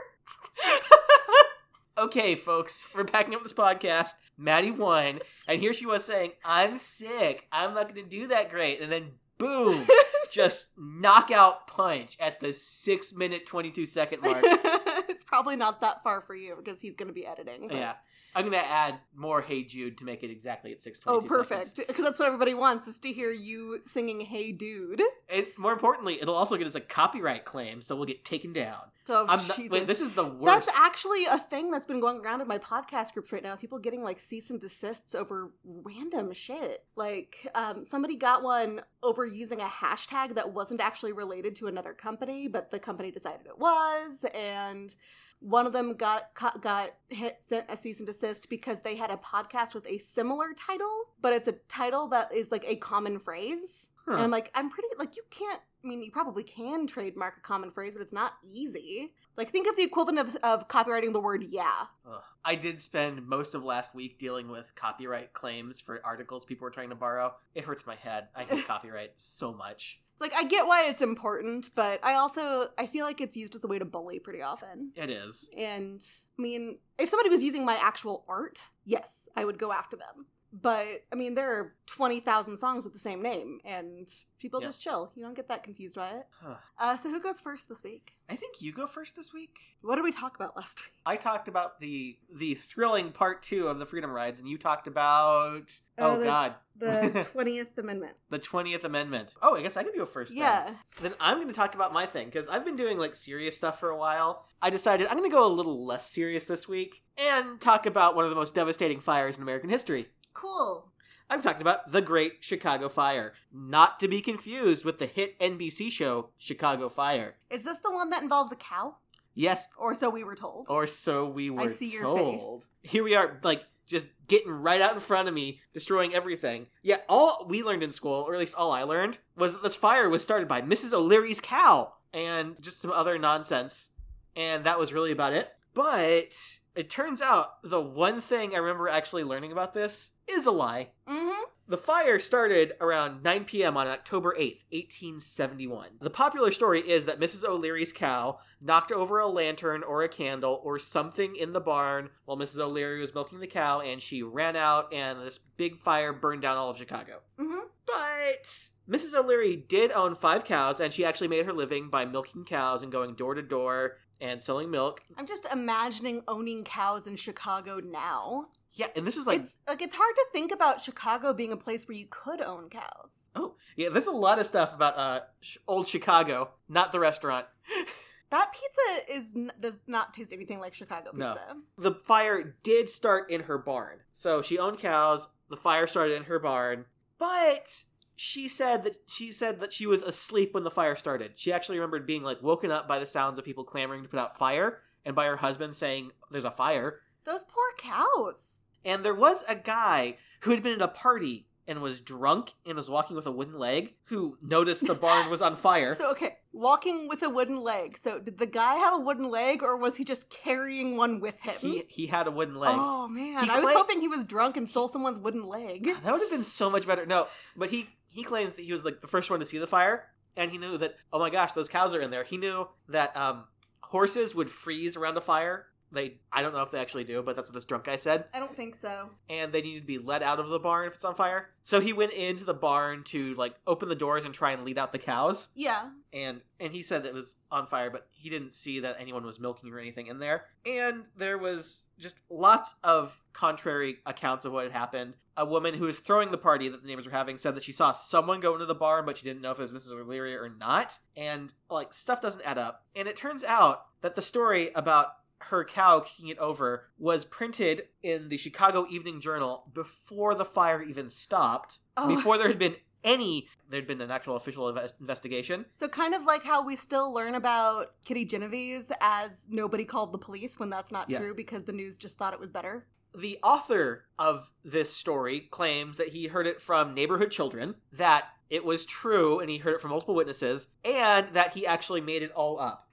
okay, 1.97 2.35
folks, 2.35 2.85
we're 2.95 3.03
packing 3.03 3.35
up 3.35 3.43
this 3.43 3.53
podcast. 3.53 4.11
Maddie 4.37 4.71
won, 4.71 5.19
and 5.47 5.59
here 5.59 5.73
she 5.73 5.85
was 5.85 6.03
saying, 6.03 6.31
"I'm 6.43 6.75
sick. 6.75 7.47
I'm 7.51 7.75
not 7.75 7.93
going 7.93 8.03
to 8.03 8.09
do 8.09 8.27
that 8.27 8.49
great," 8.49 8.81
and 8.81 8.91
then 8.91 9.11
boom, 9.37 9.87
just 10.31 10.67
knockout 10.77 11.67
punch 11.67 12.17
at 12.19 12.39
the 12.39 12.53
six 12.53 13.13
minute 13.13 13.45
twenty 13.45 13.69
two 13.69 13.85
second 13.85 14.21
mark. 14.23 14.43
probably 15.31 15.55
not 15.55 15.79
that 15.79 16.03
far 16.03 16.19
for 16.19 16.35
you 16.35 16.55
because 16.57 16.81
he's 16.81 16.93
going 16.95 17.07
to 17.07 17.13
be 17.13 17.25
editing. 17.25 17.69
but- 17.69 17.77
yeah, 17.77 17.93
I'm 18.35 18.49
going 18.49 18.53
to 18.61 18.65
add 18.69 18.95
more 19.15 19.41
"Hey 19.41 19.63
Jude" 19.63 19.97
to 19.99 20.05
make 20.05 20.23
it 20.23 20.31
exactly 20.31 20.71
at 20.71 20.81
six 20.81 20.99
Oh, 21.05 21.19
twenty 21.19 21.27
two. 21.27 21.35
perfect. 21.35 21.75
Because 21.87 22.03
that's 22.03 22.19
what 22.19 22.27
everybody 22.27 22.53
wants 22.53 22.87
is 22.87 22.99
to 23.01 23.11
hear 23.11 23.31
you 23.31 23.79
singing 23.85 24.21
"Hey 24.21 24.51
Dude." 24.51 25.01
And 25.29 25.45
more 25.57 25.73
importantly, 25.73 26.21
it'll 26.21 26.35
also 26.35 26.57
get 26.57 26.67
us 26.67 26.75
a 26.75 26.81
copyright 26.81 27.45
claim, 27.45 27.81
so 27.81 27.95
we'll 27.95 28.05
get 28.05 28.23
taken 28.25 28.53
down. 28.53 28.79
So 29.05 29.25
I'm 29.27 29.45
not, 29.47 29.57
wait, 29.69 29.87
this 29.87 29.99
is 29.99 30.11
the 30.11 30.23
worst. 30.25 30.67
That's 30.67 30.79
actually 30.79 31.25
a 31.25 31.37
thing 31.39 31.71
that's 31.71 31.87
been 31.87 31.99
going 31.99 32.19
around 32.23 32.39
in 32.41 32.47
my 32.47 32.59
podcast 32.59 33.13
groups 33.13 33.31
right 33.33 33.41
now. 33.43 33.53
Is 33.53 33.59
people 33.59 33.79
getting 33.79 34.03
like 34.03 34.19
cease 34.19 34.49
and 34.51 34.59
desists 34.61 35.15
over 35.15 35.51
random 35.65 36.31
shit. 36.33 36.85
Like 36.95 37.47
um, 37.55 37.83
somebody 37.83 38.15
got 38.15 38.43
one 38.43 38.81
over 39.01 39.25
using 39.25 39.59
a 39.59 39.65
hashtag 39.65 40.35
that 40.35 40.53
wasn't 40.53 40.81
actually 40.81 41.13
related 41.13 41.55
to 41.55 41.67
another 41.67 41.93
company, 41.93 42.47
but 42.47 42.69
the 42.69 42.77
company 42.79 43.09
decided 43.11 43.47
it 43.47 43.57
was, 43.57 44.23
and 44.35 44.95
one 45.41 45.65
of 45.65 45.73
them 45.73 45.95
got 45.95 46.29
got 46.61 46.91
hit, 47.09 47.39
sent 47.41 47.65
a 47.67 47.75
cease 47.75 47.99
and 47.99 48.07
desist 48.07 48.47
because 48.49 48.81
they 48.81 48.95
had 48.95 49.09
a 49.09 49.17
podcast 49.17 49.73
with 49.73 49.87
a 49.87 49.97
similar 49.97 50.53
title, 50.55 51.09
but 51.19 51.33
it's 51.33 51.47
a 51.47 51.53
title 51.67 52.07
that 52.09 52.31
is 52.33 52.51
like 52.51 52.63
a 52.67 52.75
common 52.75 53.19
phrase. 53.19 53.91
Huh. 54.05 54.13
And 54.13 54.21
I'm 54.21 54.31
like, 54.31 54.51
I'm 54.53 54.69
pretty 54.69 54.87
like 54.99 55.17
you 55.17 55.23
can't. 55.31 55.59
I 55.83 55.87
mean, 55.87 56.03
you 56.03 56.11
probably 56.11 56.43
can 56.43 56.85
trademark 56.85 57.37
a 57.37 57.41
common 57.41 57.71
phrase, 57.71 57.95
but 57.95 58.03
it's 58.03 58.13
not 58.13 58.33
easy. 58.43 59.13
Like, 59.35 59.49
think 59.49 59.67
of 59.67 59.75
the 59.75 59.81
equivalent 59.81 60.19
of, 60.19 60.35
of 60.43 60.67
copywriting 60.67 61.11
the 61.11 61.19
word 61.19 61.47
"yeah." 61.49 61.85
Ugh. 62.07 62.21
I 62.45 62.53
did 62.53 62.79
spend 62.79 63.25
most 63.25 63.55
of 63.55 63.63
last 63.63 63.95
week 63.95 64.19
dealing 64.19 64.49
with 64.49 64.73
copyright 64.75 65.33
claims 65.33 65.79
for 65.79 65.99
articles 66.03 66.45
people 66.45 66.65
were 66.65 66.71
trying 66.71 66.89
to 66.89 66.95
borrow. 66.95 67.33
It 67.55 67.63
hurts 67.63 67.87
my 67.87 67.95
head. 67.95 68.27
I 68.35 68.43
hate 68.43 68.67
copyright 68.67 69.13
so 69.17 69.51
much. 69.51 70.01
It's 70.13 70.21
like 70.21 70.33
I 70.33 70.43
get 70.43 70.67
why 70.67 70.87
it's 70.87 71.01
important, 71.01 71.69
but 71.75 72.03
I 72.03 72.15
also 72.15 72.69
I 72.77 72.85
feel 72.85 73.05
like 73.05 73.21
it's 73.21 73.37
used 73.37 73.55
as 73.55 73.63
a 73.63 73.67
way 73.67 73.79
to 73.79 73.85
bully 73.85 74.19
pretty 74.19 74.41
often. 74.41 74.91
It 74.95 75.09
is. 75.09 75.49
And 75.57 76.01
I 76.37 76.41
mean, 76.41 76.79
if 76.97 77.09
somebody 77.09 77.29
was 77.29 77.43
using 77.43 77.65
my 77.65 77.77
actual 77.81 78.25
art, 78.27 78.67
yes, 78.85 79.27
I 79.35 79.45
would 79.45 79.57
go 79.57 79.71
after 79.71 79.95
them. 79.95 80.27
But 80.53 80.85
I 81.11 81.15
mean, 81.15 81.35
there 81.35 81.49
are 81.59 81.73
twenty 81.85 82.19
thousand 82.19 82.57
songs 82.57 82.83
with 82.83 82.91
the 82.93 82.99
same 82.99 83.21
name, 83.21 83.59
and 83.63 84.07
people 84.39 84.59
Yeah. 84.61 84.67
just 84.67 84.81
chill. 84.81 85.11
You 85.15 85.23
don't 85.23 85.33
get 85.35 85.47
that 85.47 85.63
confused 85.63 85.95
by 85.95 86.09
it. 86.09 86.27
Huh. 86.41 86.55
Uh, 86.77 86.97
so 86.97 87.09
who 87.09 87.21
goes 87.21 87.39
first 87.39 87.69
this 87.69 87.83
week? 87.83 88.15
I 88.29 88.35
think 88.35 88.61
you 88.61 88.73
go 88.73 88.85
first 88.85 89.15
this 89.15 89.31
week. 89.33 89.55
What 89.81 89.95
did 89.95 90.03
we 90.03 90.11
talk 90.11 90.35
about 90.35 90.57
last 90.57 90.79
week? 90.81 90.91
I 91.05 91.15
talked 91.15 91.47
about 91.47 91.79
the 91.79 92.17
the 92.33 92.55
thrilling 92.55 93.11
part 93.11 93.43
two 93.43 93.67
of 93.67 93.79
the 93.79 93.85
Freedom 93.85 94.11
Rides, 94.11 94.39
and 94.41 94.49
you 94.49 94.57
talked 94.57 94.87
about 94.87 95.71
oh, 95.97 96.15
Oh, 96.15 96.19
the- 96.19 96.25
god 96.25 96.55
The 96.77 97.27
twentieth 97.31 97.77
amendment. 97.77 98.17
the 98.29 98.39
Twentieth 98.39 98.83
Amendment. 98.83 99.35
Oh, 99.41 99.55
I 99.55 99.61
guess 99.61 99.77
I 99.77 99.83
can 99.83 99.93
go 99.95 100.05
first. 100.05 100.31
then. 100.33 100.39
Yeah. 100.39 100.73
Then 101.01 101.13
I'm 101.21 101.37
going 101.37 101.47
to 101.47 101.53
talk 101.53 101.75
about 101.75 101.93
my 101.93 102.05
thing 102.05 102.25
because 102.25 102.49
I've 102.49 102.65
been 102.65 102.75
doing 102.75 102.97
like 102.97 103.15
serious 103.15 103.55
stuff 103.55 103.79
for 103.79 103.89
a 103.89 103.97
while. 103.97 104.45
I 104.61 104.69
decided 104.69 105.07
I'm 105.07 105.17
going 105.17 105.29
to 105.29 105.33
go 105.33 105.47
a 105.47 105.53
little 105.53 105.85
less 105.85 106.09
serious 106.11 106.43
this 106.43 106.67
week 106.67 107.03
and 107.17 107.59
talk 107.61 107.85
about 107.85 108.15
one 108.17 108.25
of 108.25 108.29
the 108.31 108.35
most 108.35 108.53
devastating 108.53 108.99
fires 108.99 109.37
in 109.37 109.43
American 109.43 109.69
history. 109.69 110.07
Cool. 110.33 110.87
I'm 111.29 111.41
talking 111.41 111.61
about 111.61 111.91
the 111.91 112.01
Great 112.01 112.43
Chicago 112.43 112.89
Fire, 112.89 113.33
not 113.53 113.99
to 114.01 114.07
be 114.07 114.21
confused 114.21 114.83
with 114.83 114.99
the 114.99 115.05
hit 115.05 115.39
NBC 115.39 115.89
show 115.91 116.29
Chicago 116.37 116.89
Fire. 116.89 117.35
Is 117.49 117.63
this 117.63 117.79
the 117.79 117.91
one 117.91 118.09
that 118.09 118.21
involves 118.23 118.51
a 118.51 118.55
cow? 118.57 118.95
Yes, 119.33 119.69
Or 119.77 119.95
so 119.95 120.09
we 120.09 120.25
were 120.25 120.35
told. 120.35 120.67
or 120.69 120.87
so 120.87 121.25
we 121.29 121.49
were 121.49 121.61
I 121.61 121.67
see 121.67 121.87
your 121.93 122.03
told. 122.03 122.41
face. 122.61 122.67
Here 122.83 123.01
we 123.03 123.15
are, 123.15 123.39
like 123.43 123.63
just 123.87 124.07
getting 124.27 124.51
right 124.51 124.81
out 124.81 124.93
in 124.93 124.99
front 124.99 125.29
of 125.29 125.33
me, 125.33 125.61
destroying 125.73 126.13
everything. 126.13 126.67
Yeah, 126.81 126.97
all 127.07 127.45
we 127.47 127.63
learned 127.63 127.81
in 127.83 127.93
school, 127.93 128.25
or 128.27 128.33
at 128.33 128.39
least 128.39 128.55
all 128.55 128.71
I 128.73 128.83
learned, 128.83 129.19
was 129.37 129.53
that 129.53 129.63
this 129.63 129.75
fire 129.75 130.09
was 130.09 130.21
started 130.21 130.49
by 130.49 130.61
Mrs. 130.61 130.91
O'Leary's 130.93 131.39
cow 131.39 131.93
and 132.13 132.55
just 132.59 132.81
some 132.81 132.91
other 132.91 133.17
nonsense. 133.17 133.91
And 134.35 134.65
that 134.65 134.79
was 134.79 134.91
really 134.93 135.11
about 135.13 135.31
it. 135.33 135.49
But 135.73 136.33
it 136.75 136.89
turns 136.89 137.21
out 137.21 137.61
the 137.63 137.81
one 137.81 138.21
thing 138.21 138.53
I 138.53 138.59
remember 138.59 138.87
actually 138.87 139.23
learning 139.23 139.51
about 139.51 139.73
this 139.73 140.11
is 140.27 140.45
a 140.45 140.51
lie. 140.51 140.91
mm-hmm. 141.07 141.43
The 141.67 141.77
fire 141.77 142.19
started 142.19 142.73
around 142.81 143.23
9 143.23 143.45
p.m. 143.45 143.77
on 143.77 143.87
October 143.87 144.35
8th, 144.37 144.65
1871. 144.71 145.91
The 146.01 146.09
popular 146.09 146.51
story 146.51 146.81
is 146.81 147.05
that 147.05 147.19
Mrs. 147.19 147.45
O'Leary's 147.45 147.93
cow 147.93 148.39
knocked 148.59 148.91
over 148.91 149.19
a 149.19 149.27
lantern 149.27 149.81
or 149.81 150.03
a 150.03 150.09
candle 150.09 150.59
or 150.65 150.79
something 150.79 151.33
in 151.33 151.53
the 151.53 151.61
barn 151.61 152.09
while 152.25 152.35
Mrs. 152.35 152.59
O'Leary 152.59 152.99
was 152.99 153.13
milking 153.13 153.39
the 153.39 153.47
cow 153.47 153.79
and 153.79 154.01
she 154.01 154.21
ran 154.21 154.57
out 154.57 154.93
and 154.93 155.21
this 155.21 155.37
big 155.37 155.77
fire 155.79 156.11
burned 156.11 156.41
down 156.41 156.57
all 156.57 156.69
of 156.69 156.77
Chicago. 156.77 157.21
Mm-hmm. 157.39 157.67
But 157.85 158.69
Mrs. 158.89 159.13
O'Leary 159.13 159.55
did 159.55 159.93
own 159.93 160.15
five 160.15 160.43
cows 160.43 160.81
and 160.81 160.93
she 160.93 161.05
actually 161.05 161.29
made 161.29 161.45
her 161.45 161.53
living 161.53 161.89
by 161.89 162.03
milking 162.03 162.43
cows 162.43 162.83
and 162.83 162.91
going 162.91 163.15
door 163.15 163.33
to 163.33 163.41
door 163.41 163.95
and 164.21 164.41
selling 164.41 164.69
milk. 164.71 165.01
I'm 165.17 165.25
just 165.25 165.45
imagining 165.51 166.21
owning 166.27 166.63
cows 166.63 167.07
in 167.07 167.15
Chicago 167.15 167.79
now. 167.83 168.47
Yeah, 168.73 168.87
and 168.95 169.05
this 169.05 169.17
is 169.17 169.27
like 169.27 169.41
it's 169.41 169.57
like 169.67 169.81
it's 169.81 169.95
hard 169.95 170.15
to 170.15 170.25
think 170.31 170.51
about 170.53 170.79
Chicago 170.79 171.33
being 171.33 171.51
a 171.51 171.57
place 171.57 171.87
where 171.87 171.97
you 171.97 172.07
could 172.09 172.39
own 172.41 172.69
cows. 172.69 173.29
oh 173.35 173.55
yeah, 173.75 173.89
there's 173.89 174.05
a 174.05 174.11
lot 174.11 174.39
of 174.39 174.45
stuff 174.47 174.73
about 174.73 174.97
uh 174.97 175.19
sh- 175.41 175.57
old 175.67 175.87
Chicago, 175.89 176.51
not 176.69 176.91
the 176.91 176.99
restaurant. 176.99 177.47
That 178.29 178.53
pizza 178.53 179.13
is 179.13 179.35
n- 179.35 179.51
does 179.59 179.77
not 179.87 180.13
taste 180.13 180.31
anything 180.31 180.61
like 180.61 180.73
Chicago 180.73 181.11
No. 181.13 181.33
pizza. 181.33 181.57
the 181.77 181.91
fire 181.99 182.55
did 182.63 182.89
start 182.89 183.29
in 183.29 183.41
her 183.41 183.57
barn. 183.57 183.99
So 184.13 184.41
she 184.41 184.57
owned 184.57 184.77
cows. 184.79 185.27
The 185.49 185.57
fire 185.57 185.85
started 185.85 186.15
in 186.15 186.23
her 186.23 186.39
barn, 186.39 186.85
but 187.17 187.83
she 188.23 188.47
said 188.47 188.83
that 188.83 188.97
she 189.07 189.31
said 189.31 189.59
that 189.59 189.73
she 189.73 189.87
was 189.87 190.03
asleep 190.03 190.53
when 190.53 190.63
the 190.63 190.69
fire 190.69 190.95
started. 190.95 191.31
She 191.37 191.51
actually 191.51 191.79
remembered 191.79 192.05
being 192.05 192.21
like 192.21 192.43
woken 192.43 192.69
up 192.69 192.87
by 192.87 192.99
the 192.99 193.05
sounds 193.07 193.39
of 193.39 193.45
people 193.45 193.63
clamoring 193.63 194.03
to 194.03 194.09
put 194.09 194.19
out 194.19 194.37
fire 194.37 194.83
and 195.03 195.15
by 195.15 195.25
her 195.25 195.37
husband 195.37 195.75
saying 195.75 196.11
there's 196.29 196.45
a 196.45 196.51
fire. 196.51 196.99
Those 197.23 197.43
poor 197.43 197.63
cows. 197.79 198.67
And 198.85 199.03
there 199.03 199.15
was 199.15 199.43
a 199.49 199.55
guy 199.55 200.17
who 200.41 200.51
had 200.51 200.61
been 200.61 200.73
at 200.73 200.83
a 200.83 200.87
party 200.87 201.47
and 201.67 201.81
was 201.81 202.01
drunk 202.01 202.53
and 202.65 202.75
was 202.75 202.89
walking 202.89 203.15
with 203.15 203.25
a 203.25 203.31
wooden 203.31 203.57
leg 203.57 203.93
who 204.05 204.37
noticed 204.41 204.85
the 204.87 204.95
barn 204.95 205.29
was 205.29 205.41
on 205.41 205.55
fire. 205.55 205.95
So 206.01 206.11
okay, 206.11 206.37
walking 206.51 207.07
with 207.07 207.21
a 207.21 207.29
wooden 207.29 207.63
leg. 207.63 207.97
So 207.97 208.19
did 208.19 208.37
the 208.37 208.45
guy 208.45 208.75
have 208.75 208.93
a 208.93 208.97
wooden 208.97 209.29
leg, 209.29 209.61
or 209.61 209.79
was 209.79 209.97
he 209.97 210.03
just 210.03 210.29
carrying 210.29 210.97
one 210.97 211.19
with 211.19 211.39
him? 211.41 211.55
He 211.59 211.83
he 211.89 212.07
had 212.07 212.27
a 212.27 212.31
wooden 212.31 212.55
leg. 212.55 212.73
Oh 212.73 213.07
man, 213.07 213.43
He 213.43 213.49
I 213.49 213.59
was 213.59 213.71
hoping 213.71 214.01
he 214.01 214.07
was 214.07 214.25
drunk 214.25 214.57
and 214.57 214.67
stole 214.67 214.87
someone's 214.87 215.19
wooden 215.19 215.47
leg. 215.47 215.85
That 216.03 216.11
would 216.11 216.21
have 216.21 216.31
been 216.31 216.43
so 216.43 216.69
much 216.69 216.87
better. 216.87 217.05
No, 217.05 217.27
but 217.55 217.69
he 217.69 217.89
he 218.11 218.23
claims 218.23 218.53
that 218.53 218.63
he 218.63 218.71
was 218.71 218.83
like 218.83 219.01
the 219.01 219.07
first 219.07 219.29
one 219.29 219.39
to 219.39 219.45
see 219.45 219.57
the 219.57 219.67
fire, 219.67 220.07
and 220.35 220.51
he 220.51 220.57
knew 220.57 220.77
that 220.77 220.95
oh 221.13 221.19
my 221.19 221.29
gosh, 221.29 221.53
those 221.53 221.69
cows 221.69 221.93
are 221.93 222.01
in 222.01 222.09
there. 222.11 222.23
He 222.23 222.37
knew 222.37 222.67
that 222.89 223.15
um, 223.15 223.45
horses 223.81 224.33
would 224.33 224.49
freeze 224.49 224.97
around 224.97 225.17
a 225.17 225.21
fire 225.21 225.67
They, 225.91 226.19
I 226.31 226.41
don't 226.41 226.53
know 226.53 226.61
if 226.61 226.71
they 226.71 226.79
actually 226.79 227.03
do, 227.03 227.21
but 227.21 227.35
that's 227.35 227.49
what 227.49 227.55
this 227.55 227.65
drunk 227.65 227.83
guy 227.83 227.97
said. 227.97 228.25
I 228.33 228.39
don't 228.39 228.55
think 228.55 228.75
so. 228.75 229.09
And 229.29 229.51
they 229.51 229.61
needed 229.61 229.81
to 229.81 229.85
be 229.85 229.97
let 229.97 230.23
out 230.23 230.39
of 230.39 230.49
the 230.49 230.59
barn 230.59 230.87
if 230.87 230.95
it's 230.95 231.03
on 231.03 231.15
fire. 231.15 231.49
So 231.63 231.79
he 231.79 231.93
went 231.93 232.13
into 232.13 232.45
the 232.45 232.53
barn 232.53 233.03
to 233.05 233.35
like 233.35 233.55
open 233.67 233.89
the 233.89 233.95
doors 233.95 234.25
and 234.25 234.33
try 234.33 234.51
and 234.51 234.63
lead 234.63 234.77
out 234.77 234.93
the 234.93 234.99
cows. 234.99 235.49
Yeah. 235.53 235.89
And 236.13 236.41
and 236.59 236.73
he 236.73 236.81
said 236.81 237.03
that 237.03 237.09
it 237.09 237.15
was 237.15 237.35
on 237.51 237.67
fire, 237.67 237.89
but 237.89 238.07
he 238.11 238.29
didn't 238.29 238.53
see 238.53 238.79
that 238.81 238.97
anyone 238.99 239.25
was 239.25 239.39
milking 239.39 239.71
or 239.71 239.79
anything 239.79 240.07
in 240.07 240.19
there. 240.19 240.45
And 240.65 241.03
there 241.15 241.37
was 241.37 241.83
just 241.99 242.19
lots 242.29 242.75
of 242.83 243.21
contrary 243.33 243.97
accounts 244.05 244.45
of 244.45 244.53
what 244.53 244.63
had 244.63 244.73
happened. 244.73 245.15
A 245.37 245.45
woman 245.45 245.73
who 245.73 245.85
was 245.85 245.99
throwing 245.99 246.31
the 246.31 246.37
party 246.37 246.67
that 246.67 246.81
the 246.81 246.87
neighbors 246.87 247.05
were 247.05 247.11
having 247.11 247.37
said 247.37 247.55
that 247.55 247.63
she 247.63 247.71
saw 247.71 247.93
someone 247.93 248.41
go 248.41 248.53
into 248.53 248.65
the 248.65 248.75
barn, 248.75 249.05
but 249.05 249.17
she 249.17 249.23
didn't 249.23 249.41
know 249.41 249.51
if 249.51 249.59
it 249.59 249.71
was 249.71 249.71
Mrs. 249.71 249.91
O'Leary 249.91 250.35
or 250.35 250.49
not. 250.49 250.99
And 251.15 251.53
like 251.69 251.93
stuff 251.93 252.21
doesn't 252.21 252.45
add 252.45 252.57
up. 252.57 252.85
And 252.95 253.07
it 253.07 253.15
turns 253.15 253.43
out 253.43 253.85
that 254.01 254.15
the 254.15 254.21
story 254.21 254.71
about 254.75 255.13
her 255.49 255.63
cow 255.65 255.99
kicking 256.01 256.27
it 256.29 256.37
over 256.39 256.89
was 256.97 257.25
printed 257.25 257.87
in 258.03 258.29
the 258.29 258.37
Chicago 258.37 258.85
Evening 258.89 259.19
Journal 259.21 259.69
before 259.73 260.35
the 260.35 260.45
fire 260.45 260.81
even 260.81 261.09
stopped, 261.09 261.79
Oh. 261.97 262.15
before 262.15 262.37
there 262.37 262.47
had 262.47 262.59
been 262.59 262.75
any 263.03 263.47
there'd 263.67 263.87
been 263.87 264.01
an 264.01 264.11
actual 264.11 264.35
official 264.35 264.67
invest- 264.69 264.95
investigation. 264.99 265.65
So 265.73 265.87
kind 265.87 266.13
of 266.13 266.25
like 266.25 266.43
how 266.43 266.63
we 266.63 266.75
still 266.75 267.11
learn 267.13 267.35
about 267.35 267.93
Kitty 268.05 268.25
Genovese 268.25 268.91
as 269.01 269.47
nobody 269.49 269.85
called 269.85 270.11
the 270.11 270.17
police 270.17 270.59
when 270.59 270.69
that's 270.69 270.91
not 270.91 271.09
Yeah. 271.09 271.19
true 271.19 271.33
because 271.33 271.63
the 271.63 271.71
news 271.71 271.97
just 271.97 272.17
thought 272.17 272.33
it 272.33 272.39
was 272.39 272.51
better. 272.51 272.85
The 273.15 273.39
author 273.43 274.05
of 274.19 274.51
this 274.63 274.93
story 274.93 275.39
claims 275.39 275.97
that 275.97 276.09
he 276.09 276.27
heard 276.27 276.45
it 276.47 276.61
from 276.61 276.93
neighborhood 276.93 277.31
children, 277.31 277.75
that 277.93 278.25
it 278.49 278.63
was 278.65 278.85
true 278.85 279.39
and 279.39 279.49
he 279.49 279.57
heard 279.57 279.73
it 279.73 279.81
from 279.81 279.91
multiple 279.91 280.15
witnesses, 280.15 280.67
and 280.85 281.29
that 281.29 281.53
he 281.53 281.65
actually 281.65 282.01
made 282.01 282.21
it 282.23 282.31
all 282.33 282.59
up. 282.59 282.89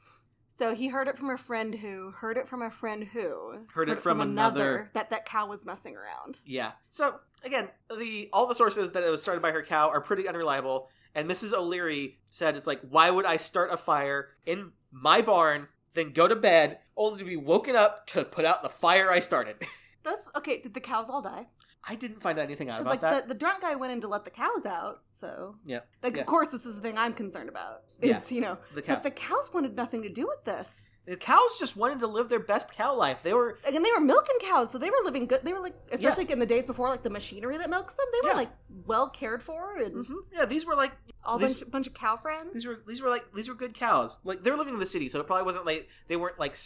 So 0.58 0.74
he 0.74 0.88
heard 0.88 1.06
it 1.06 1.16
from 1.16 1.30
a 1.30 1.38
friend 1.38 1.72
who 1.72 2.10
heard 2.10 2.36
it 2.36 2.48
from 2.48 2.62
a 2.62 2.70
friend 2.72 3.04
who 3.04 3.64
Heard 3.72 3.88
it 3.88 4.00
from 4.00 4.20
another- 4.20 4.90
that 4.92 5.10
that 5.10 5.24
cow 5.24 5.46
was 5.46 5.64
messing 5.64 5.94
around. 5.94 6.40
Yeah. 6.44 6.72
So 6.90 7.20
again, 7.44 7.68
the 7.96 8.28
all 8.32 8.48
the 8.48 8.56
sources 8.56 8.90
that 8.90 9.04
it 9.04 9.08
was 9.10 9.22
started 9.22 9.40
by 9.40 9.52
her 9.52 9.62
cow 9.62 9.88
are 9.88 10.00
pretty 10.00 10.26
unreliable. 10.26 10.88
And 11.14 11.30
Mrs. 11.30 11.52
O'Leary 11.52 12.18
said 12.30 12.56
it's 12.56 12.66
like, 12.66 12.80
why 12.80 13.08
would 13.08 13.24
I 13.24 13.36
start 13.36 13.72
a 13.72 13.76
fire 13.76 14.30
in 14.46 14.72
my 14.90 15.22
barn, 15.22 15.68
then 15.94 16.10
go 16.12 16.26
to 16.26 16.34
bed, 16.34 16.80
only 16.96 17.20
to 17.20 17.24
be 17.24 17.36
woken 17.36 17.76
up 17.76 18.08
to 18.08 18.24
put 18.24 18.44
out 18.44 18.64
the 18.64 18.68
fire 18.68 19.12
I 19.12 19.20
started? 19.20 19.58
Those 20.02 20.26
okay? 20.36 20.60
Did 20.60 20.74
the 20.74 20.80
cows 20.80 21.08
all 21.08 21.22
die? 21.22 21.46
I 21.86 21.94
didn't 21.94 22.20
find 22.20 22.38
anything 22.38 22.68
out 22.70 22.80
about 22.80 22.90
like 22.90 23.00
that. 23.00 23.28
the, 23.28 23.34
the 23.34 23.38
drunk 23.38 23.62
guy 23.62 23.74
went 23.76 23.92
in 23.92 24.00
to 24.02 24.08
let 24.08 24.24
the 24.24 24.30
cows 24.30 24.66
out. 24.66 25.02
So 25.10 25.56
Yeah. 25.64 25.80
like 26.02 26.16
Yeah. 26.16 26.22
of 26.22 26.26
course 26.26 26.48
this 26.48 26.66
is 26.66 26.76
the 26.76 26.82
thing 26.82 26.98
I'm 26.98 27.14
concerned 27.14 27.48
about. 27.48 27.82
Is 28.00 28.10
Yeah. 28.10 28.20
you 28.34 28.40
know 28.40 28.58
The 28.74 28.82
but 28.82 28.84
cows. 28.84 29.02
the 29.04 29.10
cows 29.10 29.50
wanted 29.54 29.76
nothing 29.76 30.02
to 30.02 30.08
do 30.08 30.26
with 30.26 30.44
this. 30.44 30.90
The 31.06 31.16
cows 31.16 31.58
just 31.58 31.74
wanted 31.76 32.00
to 32.00 32.06
live 32.06 32.28
their 32.28 32.40
best 32.40 32.70
cow 32.72 32.94
life. 32.94 33.22
They 33.22 33.32
were 33.32 33.58
and 33.66 33.82
they 33.82 33.90
were 33.92 34.00
milking 34.00 34.36
cows, 34.42 34.70
so 34.70 34.76
they 34.76 34.90
were 34.90 34.98
living 35.04 35.26
good. 35.26 35.42
They 35.42 35.54
were 35.54 35.60
like, 35.60 35.74
especially 35.90 36.30
in 36.30 36.38
the 36.40 36.44
days 36.46 36.66
before 36.66 36.88
like 36.88 37.02
the 37.02 37.10
machinery 37.10 37.56
that 37.56 37.70
milks 37.70 37.94
them, 37.94 38.06
they 38.12 38.20
were 38.22 38.30
Yeah. 38.34 38.36
like 38.36 38.50
well 38.84 39.08
cared 39.08 39.42
for 39.42 39.76
and 39.76 40.04
Mhm. 40.04 40.16
yeah. 40.32 40.44
These 40.44 40.66
were 40.66 40.74
like 40.74 40.92
all 41.24 41.38
These- 41.38 41.54
bunch 41.54 41.70
bunch 41.70 41.86
of 41.86 41.94
cow 41.94 42.16
friends. 42.16 42.52
these 42.52 42.66
were 42.66 42.76
these 42.86 43.00
were 43.00 43.08
like 43.08 43.32
these 43.32 43.48
were 43.48 43.54
good 43.54 43.72
cows. 43.72 44.18
Like 44.24 44.42
they 44.42 44.50
were 44.50 44.58
living 44.58 44.74
in 44.74 44.80
the 44.80 44.86
city, 44.86 45.08
so 45.08 45.20
it 45.20 45.26
probably 45.26 45.44
wasn't 45.44 45.64
like 45.64 45.88
they 46.08 46.16
weren't 46.16 46.38
like 46.38 46.56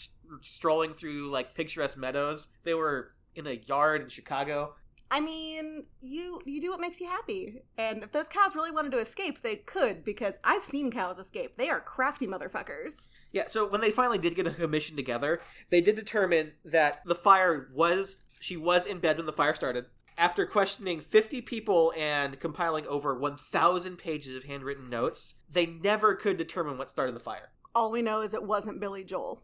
strolling 0.40 0.95
through 0.95 1.31
like 1.31 1.54
picturesque 1.54 1.97
meadows. 1.97 2.49
They 2.64 2.75
were 2.75 3.12
in 3.35 3.47
a 3.47 3.52
yard 3.52 4.02
in 4.02 4.09
Chicago. 4.09 4.75
I 5.12 5.21
mean, 5.21 5.85
you 6.00 6.40
you 6.47 6.59
do 6.59 6.71
what 6.71 6.81
makes 6.81 6.99
you 6.99 7.07
happy, 7.07 7.64
and 7.76 8.02
if 8.02 8.12
those 8.12 8.31
cows 8.31 8.54
really 8.54 8.71
wanted 8.71 8.92
to 8.92 8.99
escape, 8.99 9.42
they 9.42 9.57
could 9.57 10.04
because 10.04 10.37
I've 10.42 10.64
seen 10.64 10.90
cows 10.90 11.19
escape. 11.19 11.59
They 11.59 11.69
are 11.69 11.81
crafty 11.81 12.26
motherfuckers. 12.26 13.09
Yeah, 13.31 13.47
so 13.47 13.69
when 13.69 13.83
they 13.83 13.90
finally 13.90 14.16
did 14.16 14.35
get 14.35 14.47
a 14.47 14.50
commission 14.50 14.97
together, 14.97 15.42
they 15.69 15.83
did 15.83 15.97
determine 15.97 16.52
that 16.64 17.02
the 17.04 17.14
fire 17.14 17.69
was 17.75 18.23
she 18.40 18.57
was 18.57 18.87
in 18.87 19.00
bed 19.00 19.19
when 19.19 19.26
the 19.26 19.35
fire 19.35 19.52
started. 19.52 19.85
After 20.16 20.47
questioning 20.47 21.00
50 21.00 21.42
people 21.42 21.92
and 21.97 22.40
compiling 22.40 22.87
over 22.87 23.14
1,000 23.14 23.99
pages 23.99 24.35
of 24.35 24.45
handwritten 24.45 24.88
notes, 24.88 25.35
they 25.50 25.66
never 25.66 26.14
could 26.14 26.38
determine 26.38 26.78
what 26.78 26.90
started 26.90 27.14
the 27.14 27.21
fire. 27.21 27.50
All 27.75 27.90
we 27.90 28.00
know 28.00 28.23
is 28.23 28.33
it 28.33 28.45
wasn't 28.45 28.81
Billy 28.81 29.04
Joel. 29.04 29.42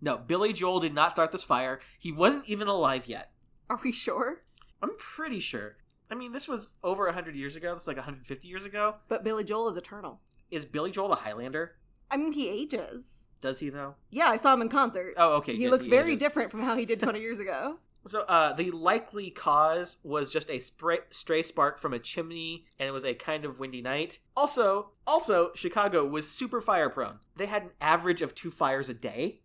No, 0.00 0.16
Billy 0.16 0.54
Joel 0.54 0.80
did 0.80 0.94
not 0.94 1.12
start 1.12 1.30
this 1.30 1.44
fire. 1.44 1.80
He 1.98 2.10
wasn't 2.10 2.48
even 2.48 2.68
alive 2.68 3.06
yet. 3.06 3.32
Are 3.68 3.80
we 3.82 3.92
sure? 3.92 4.42
I'm 4.82 4.96
pretty 4.98 5.40
sure. 5.40 5.76
I 6.10 6.14
mean, 6.14 6.32
this 6.32 6.48
was 6.48 6.72
over 6.82 7.04
100 7.06 7.36
years 7.36 7.56
ago. 7.56 7.68
This 7.68 7.86
was 7.86 7.86
like 7.86 7.96
150 7.96 8.48
years 8.48 8.64
ago. 8.64 8.96
But 9.08 9.22
Billy 9.22 9.44
Joel 9.44 9.68
is 9.68 9.76
eternal. 9.76 10.20
Is 10.50 10.64
Billy 10.64 10.90
Joel 10.90 11.12
a 11.12 11.16
Highlander? 11.16 11.76
I 12.10 12.16
mean, 12.16 12.32
he 12.32 12.48
ages. 12.48 13.26
Does 13.40 13.60
he, 13.60 13.70
though? 13.70 13.94
Yeah, 14.10 14.28
I 14.28 14.36
saw 14.36 14.52
him 14.52 14.62
in 14.62 14.68
concert. 14.68 15.14
Oh, 15.16 15.36
okay. 15.36 15.52
he 15.54 15.64
good. 15.64 15.70
looks 15.70 15.86
very 15.86 16.14
is. 16.14 16.20
different 16.20 16.50
from 16.50 16.62
how 16.62 16.76
he 16.76 16.84
did 16.84 17.00
20 17.00 17.20
years 17.20 17.38
ago. 17.38 17.78
So, 18.06 18.22
uh, 18.22 18.54
the 18.54 18.70
likely 18.70 19.30
cause 19.30 19.98
was 20.02 20.32
just 20.32 20.50
a 20.50 20.58
spray, 20.58 21.00
stray 21.10 21.42
spark 21.42 21.78
from 21.78 21.92
a 21.92 21.98
chimney, 21.98 22.64
and 22.78 22.88
it 22.88 22.92
was 22.92 23.04
a 23.04 23.14
kind 23.14 23.44
of 23.44 23.58
windy 23.58 23.82
night. 23.82 24.20
Also, 24.36 24.92
also, 25.06 25.52
Chicago 25.54 26.06
was 26.06 26.28
super 26.28 26.62
fire 26.62 26.88
prone. 26.88 27.18
They 27.36 27.46
had 27.46 27.64
an 27.64 27.70
average 27.80 28.22
of 28.22 28.34
two 28.34 28.50
fires 28.50 28.88
a 28.88 28.94
day, 28.94 29.42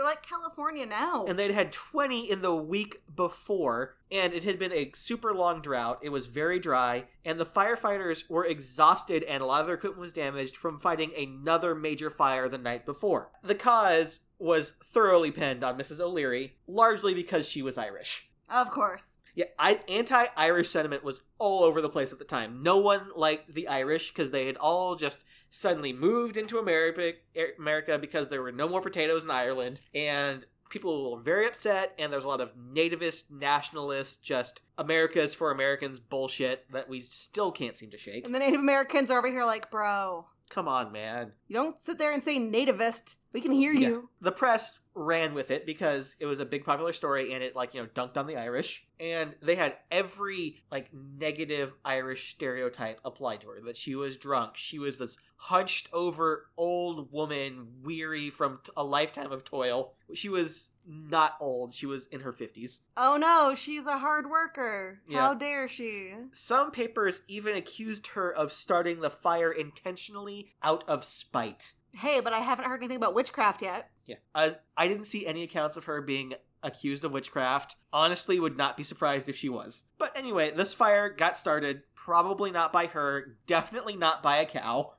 They're 0.00 0.08
like 0.08 0.22
California 0.22 0.86
now. 0.86 1.26
and 1.26 1.38
they'd 1.38 1.50
had 1.50 1.72
20 1.72 2.30
in 2.30 2.40
the 2.40 2.56
week 2.56 3.02
before, 3.14 3.96
and 4.10 4.32
it 4.32 4.44
had 4.44 4.58
been 4.58 4.72
a 4.72 4.92
super 4.94 5.34
long 5.34 5.60
drought. 5.60 5.98
It 6.00 6.08
was 6.08 6.24
very 6.24 6.58
dry, 6.58 7.04
and 7.22 7.38
the 7.38 7.44
firefighters 7.44 8.24
were 8.30 8.46
exhausted, 8.46 9.22
and 9.24 9.42
a 9.42 9.46
lot 9.46 9.60
of 9.60 9.66
their 9.66 9.76
equipment 9.76 10.00
was 10.00 10.14
damaged 10.14 10.56
from 10.56 10.80
fighting 10.80 11.12
another 11.14 11.74
major 11.74 12.08
fire 12.08 12.48
the 12.48 12.56
night 12.56 12.86
before. 12.86 13.30
The 13.42 13.54
cause 13.54 14.20
was 14.38 14.70
thoroughly 14.82 15.30
pinned 15.32 15.62
on 15.62 15.76
Mrs. 15.76 16.00
O'Leary, 16.00 16.56
largely 16.66 17.12
because 17.12 17.46
she 17.46 17.60
was 17.60 17.76
Irish. 17.76 18.30
of 18.48 18.70
course. 18.70 19.18
Yeah, 19.34 19.46
I, 19.58 19.80
anti-Irish 19.86 20.70
sentiment 20.70 21.04
was 21.04 21.20
all 21.38 21.62
over 21.62 21.82
the 21.82 21.90
place 21.90 22.10
at 22.10 22.18
the 22.18 22.24
time. 22.24 22.62
No 22.62 22.78
one 22.78 23.10
liked 23.14 23.54
the 23.54 23.68
Irish 23.68 24.08
because 24.08 24.30
they 24.30 24.46
had 24.46 24.56
all 24.56 24.96
just 24.96 25.20
suddenly 25.50 25.92
moved 25.92 26.36
into 26.36 26.58
America, 26.58 27.14
er, 27.36 27.48
America 27.58 27.98
because 27.98 28.28
there 28.28 28.42
were 28.42 28.52
no 28.52 28.68
more 28.68 28.80
potatoes 28.80 29.24
in 29.24 29.30
Ireland, 29.30 29.80
and 29.94 30.46
people 30.70 31.12
were 31.12 31.20
very 31.20 31.46
upset. 31.46 31.94
And 31.98 32.12
there 32.12 32.18
was 32.18 32.24
a 32.24 32.28
lot 32.28 32.40
of 32.40 32.50
nativist, 32.56 33.30
nationalist, 33.30 34.22
just 34.22 34.62
America's 34.78 35.34
for 35.34 35.50
Americans 35.50 35.98
bullshit 35.98 36.70
that 36.72 36.88
we 36.88 37.00
still 37.00 37.52
can't 37.52 37.76
seem 37.76 37.90
to 37.90 37.98
shake. 37.98 38.24
And 38.24 38.34
the 38.34 38.38
Native 38.38 38.60
Americans 38.60 39.10
are 39.10 39.18
over 39.18 39.28
here 39.28 39.44
like, 39.44 39.70
bro, 39.70 40.26
Come 40.50 40.66
on, 40.66 40.90
man. 40.90 41.32
you 41.46 41.54
don't 41.54 41.78
sit 41.78 41.98
there 41.98 42.12
and 42.12 42.22
say 42.22 42.38
nativist. 42.38 43.14
We 43.32 43.40
can 43.40 43.52
hear 43.52 43.72
you. 43.72 44.10
the 44.20 44.32
press 44.32 44.80
ran 44.94 45.34
with 45.34 45.50
it 45.52 45.64
because 45.66 46.16
it 46.18 46.26
was 46.26 46.40
a 46.40 46.44
big 46.44 46.64
popular 46.64 46.92
story 46.92 47.32
and 47.32 47.44
it 47.44 47.54
like 47.54 47.74
you 47.74 47.80
know 47.80 47.88
dunked 47.94 48.16
on 48.16 48.26
the 48.26 48.36
irish 48.36 48.86
and 48.98 49.34
they 49.40 49.54
had 49.54 49.76
every 49.90 50.62
like 50.70 50.90
negative 50.92 51.72
irish 51.84 52.28
stereotype 52.30 53.00
applied 53.04 53.40
to 53.40 53.48
her 53.48 53.60
that 53.64 53.76
she 53.76 53.94
was 53.94 54.16
drunk 54.16 54.56
she 54.56 54.80
was 54.80 54.98
this 54.98 55.16
hunched 55.36 55.88
over 55.92 56.46
old 56.56 57.10
woman 57.12 57.68
weary 57.84 58.30
from 58.30 58.58
t- 58.64 58.72
a 58.76 58.82
lifetime 58.84 59.30
of 59.30 59.44
toil 59.44 59.94
she 60.12 60.28
was 60.28 60.70
not 60.84 61.36
old 61.40 61.72
she 61.72 61.86
was 61.86 62.06
in 62.08 62.20
her 62.20 62.32
50s 62.32 62.80
Oh 62.96 63.16
no, 63.16 63.54
she's 63.54 63.86
a 63.86 63.98
hard 63.98 64.28
worker. 64.28 65.00
Yeah. 65.08 65.20
How 65.20 65.34
dare 65.34 65.68
she? 65.68 66.12
some 66.32 66.72
papers 66.72 67.20
even 67.28 67.54
accused 67.54 68.08
her 68.08 68.32
of 68.32 68.50
starting 68.50 69.00
the 69.00 69.08
fire 69.08 69.52
intentionally 69.52 70.52
out 70.64 70.82
of 70.88 71.04
spite 71.04 71.74
Hey, 71.94 72.20
but 72.20 72.32
I 72.32 72.38
haven't 72.40 72.66
heard 72.66 72.80
anything 72.80 72.96
about 72.96 73.14
witchcraft 73.14 73.62
yet. 73.62 73.90
Yeah. 74.06 74.16
I 74.34 74.88
didn't 74.88 75.04
see 75.04 75.26
any 75.26 75.42
accounts 75.42 75.76
of 75.76 75.84
her 75.84 76.00
being 76.00 76.34
accused 76.62 77.04
of 77.04 77.12
witchcraft. 77.12 77.76
Honestly, 77.92 78.38
would 78.38 78.56
not 78.56 78.76
be 78.76 78.82
surprised 78.82 79.28
if 79.28 79.36
she 79.36 79.48
was. 79.48 79.84
But 79.98 80.16
anyway, 80.16 80.50
this 80.50 80.74
fire 80.74 81.08
got 81.08 81.38
started 81.38 81.82
probably 81.94 82.50
not 82.50 82.72
by 82.72 82.86
her, 82.86 83.36
definitely 83.46 83.96
not 83.96 84.22
by 84.22 84.38
a 84.38 84.46
cow. 84.46 84.94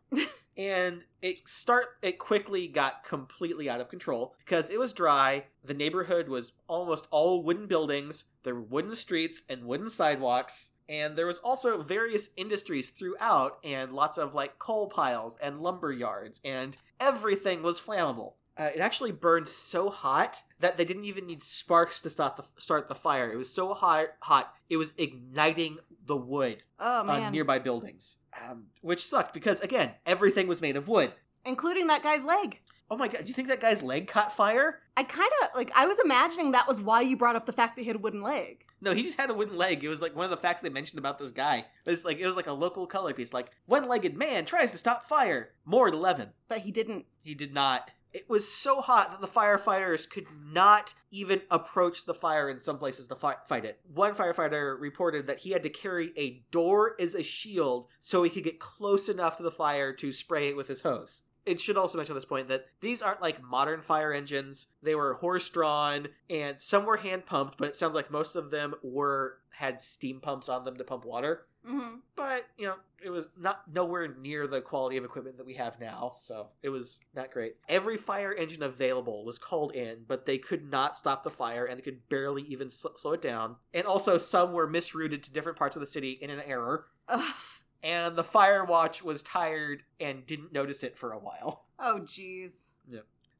And 0.57 1.03
it 1.21 1.47
start 1.47 1.97
it 2.01 2.19
quickly 2.19 2.67
got 2.67 3.03
completely 3.03 3.69
out 3.69 3.81
of 3.81 3.89
control 3.89 4.35
because 4.39 4.69
it 4.69 4.79
was 4.79 4.93
dry. 4.93 5.45
The 5.63 5.73
neighborhood 5.73 6.27
was 6.27 6.53
almost 6.67 7.07
all 7.11 7.43
wooden 7.43 7.67
buildings. 7.67 8.25
There 8.43 8.55
were 8.55 8.61
wooden 8.61 8.95
streets 8.95 9.43
and 9.49 9.65
wooden 9.65 9.89
sidewalks. 9.89 10.71
And 10.89 11.15
there 11.15 11.27
was 11.27 11.39
also 11.39 11.81
various 11.81 12.29
industries 12.35 12.89
throughout 12.89 13.59
and 13.63 13.93
lots 13.93 14.17
of 14.17 14.33
like 14.33 14.59
coal 14.59 14.87
piles 14.87 15.37
and 15.41 15.61
lumber 15.61 15.93
yards 15.93 16.41
and 16.43 16.75
everything 16.99 17.63
was 17.63 17.79
flammable. 17.79 18.33
Uh, 18.57 18.69
it 18.75 18.81
actually 18.81 19.13
burned 19.13 19.47
so 19.47 19.89
hot 19.89 20.43
that 20.59 20.75
they 20.75 20.83
didn't 20.83 21.05
even 21.05 21.25
need 21.25 21.41
sparks 21.41 22.01
to 22.01 22.09
start 22.09 22.35
the 22.35 22.43
start 22.57 22.89
the 22.89 22.95
fire. 22.95 23.31
It 23.31 23.37
was 23.37 23.51
so 23.51 23.73
hot, 23.73 24.07
hot 24.21 24.53
it 24.69 24.77
was 24.77 24.91
igniting 24.97 25.77
the 26.05 26.17
wood 26.17 26.63
Oh 26.79 27.03
man. 27.03 27.23
on 27.23 27.31
nearby 27.31 27.59
buildings, 27.59 28.17
um, 28.47 28.67
which 28.81 29.03
sucked 29.03 29.33
because 29.33 29.59
again, 29.61 29.91
everything 30.05 30.47
was 30.47 30.61
made 30.61 30.75
of 30.75 30.87
wood. 30.87 31.13
Including 31.45 31.87
that 31.87 32.03
guy's 32.03 32.23
leg. 32.23 32.59
Oh 32.89 32.97
my 32.97 33.07
god! 33.07 33.23
Do 33.23 33.29
you 33.29 33.33
think 33.33 33.47
that 33.47 33.61
guy's 33.61 33.81
leg 33.81 34.07
caught 34.07 34.33
fire? 34.35 34.79
I 34.97 35.03
kind 35.03 35.29
of 35.43 35.49
like. 35.55 35.71
I 35.73 35.85
was 35.85 35.97
imagining 36.03 36.51
that 36.51 36.67
was 36.67 36.81
why 36.81 36.99
you 37.01 37.15
brought 37.15 37.37
up 37.37 37.45
the 37.45 37.53
fact 37.53 37.75
that 37.77 37.83
he 37.83 37.87
had 37.87 37.95
a 37.95 37.99
wooden 37.99 38.21
leg. 38.21 38.65
No, 38.81 38.93
he 38.93 39.03
just 39.03 39.17
had 39.19 39.29
a 39.29 39.33
wooden 39.33 39.55
leg. 39.57 39.81
It 39.83 39.87
was 39.87 40.01
like 40.01 40.13
one 40.13 40.25
of 40.25 40.31
the 40.31 40.35
facts 40.37 40.59
they 40.59 40.69
mentioned 40.69 40.99
about 40.99 41.17
this 41.17 41.31
guy. 41.31 41.65
It's 41.85 42.03
like 42.03 42.19
it 42.19 42.27
was 42.27 42.35
like 42.35 42.47
a 42.47 42.51
local 42.53 42.85
color 42.87 43.13
piece. 43.13 43.31
Like 43.31 43.51
one-legged 43.65 44.17
man 44.17 44.43
tries 44.43 44.71
to 44.71 44.77
stop 44.77 45.05
fire. 45.07 45.51
More 45.63 45.87
eleven. 45.87 46.31
But 46.49 46.59
he 46.59 46.71
didn't. 46.71 47.05
He 47.21 47.33
did 47.33 47.53
not. 47.53 47.91
It 48.13 48.29
was 48.29 48.51
so 48.51 48.81
hot 48.81 49.11
that 49.11 49.21
the 49.21 49.27
firefighters 49.27 50.09
could 50.09 50.27
not 50.43 50.93
even 51.11 51.41
approach 51.49 52.05
the 52.05 52.13
fire 52.13 52.49
in 52.49 52.59
some 52.59 52.77
places 52.77 53.07
to 53.07 53.15
fi- 53.15 53.37
fight 53.47 53.65
it. 53.65 53.79
One 53.93 54.13
firefighter 54.13 54.79
reported 54.79 55.27
that 55.27 55.39
he 55.39 55.51
had 55.51 55.63
to 55.63 55.69
carry 55.69 56.11
a 56.17 56.43
door 56.51 56.95
as 56.99 57.15
a 57.15 57.23
shield 57.23 57.87
so 57.99 58.23
he 58.23 58.29
could 58.29 58.43
get 58.43 58.59
close 58.59 59.07
enough 59.07 59.37
to 59.37 59.43
the 59.43 59.51
fire 59.51 59.93
to 59.93 60.11
spray 60.11 60.49
it 60.49 60.57
with 60.57 60.67
his 60.67 60.81
hose. 60.81 61.21
It 61.45 61.59
should 61.59 61.77
also 61.77 61.97
mention 61.97 62.13
at 62.13 62.17
this 62.17 62.25
point 62.25 62.49
that 62.49 62.65
these 62.81 63.01
aren't 63.01 63.21
like 63.21 63.41
modern 63.41 63.81
fire 63.81 64.13
engines. 64.13 64.67
They 64.83 64.93
were 64.93 65.15
horse 65.15 65.49
drawn 65.49 66.09
and 66.29 66.61
some 66.61 66.85
were 66.85 66.97
hand 66.97 67.25
pumped, 67.25 67.57
but 67.57 67.69
it 67.69 67.75
sounds 67.75 67.95
like 67.95 68.11
most 68.11 68.35
of 68.35 68.51
them 68.51 68.75
were 68.83 69.39
had 69.55 69.81
steam 69.81 70.19
pumps 70.19 70.49
on 70.49 70.65
them 70.65 70.77
to 70.77 70.83
pump 70.83 71.05
water 71.05 71.45
hmm 71.65 71.95
but 72.15 72.47
you 72.57 72.65
know 72.65 72.75
it 73.03 73.09
was 73.09 73.27
not 73.37 73.63
nowhere 73.71 74.15
near 74.19 74.47
the 74.47 74.61
quality 74.61 74.97
of 74.97 75.03
equipment 75.03 75.37
that 75.37 75.45
we 75.45 75.55
have 75.55 75.79
now 75.79 76.11
so 76.17 76.49
it 76.61 76.69
was 76.69 76.99
not 77.15 77.31
great. 77.31 77.55
Every 77.67 77.97
fire 77.97 78.33
engine 78.33 78.63
available 78.63 79.25
was 79.25 79.37
called 79.39 79.73
in 79.75 80.05
but 80.07 80.25
they 80.25 80.37
could 80.37 80.69
not 80.69 80.97
stop 80.97 81.23
the 81.23 81.29
fire 81.29 81.65
and 81.65 81.77
they 81.77 81.83
could 81.83 82.07
barely 82.09 82.43
even 82.43 82.69
sl- 82.69 82.95
slow 82.97 83.13
it 83.13 83.21
down. 83.21 83.55
And 83.73 83.85
also 83.85 84.17
some 84.17 84.53
were 84.53 84.67
misrouted 84.67 85.23
to 85.23 85.31
different 85.31 85.57
parts 85.57 85.75
of 85.75 85.79
the 85.79 85.85
city 85.87 86.11
in 86.11 86.29
an 86.29 86.41
error. 86.41 86.85
Ugh. 87.07 87.33
and 87.83 88.15
the 88.15 88.23
fire 88.23 88.63
watch 88.63 89.03
was 89.03 89.23
tired 89.23 89.83
and 89.99 90.25
didn't 90.25 90.53
notice 90.53 90.83
it 90.83 90.97
for 90.97 91.11
a 91.11 91.19
while. 91.19 91.65
Oh, 91.79 92.01
jeez. 92.03 92.73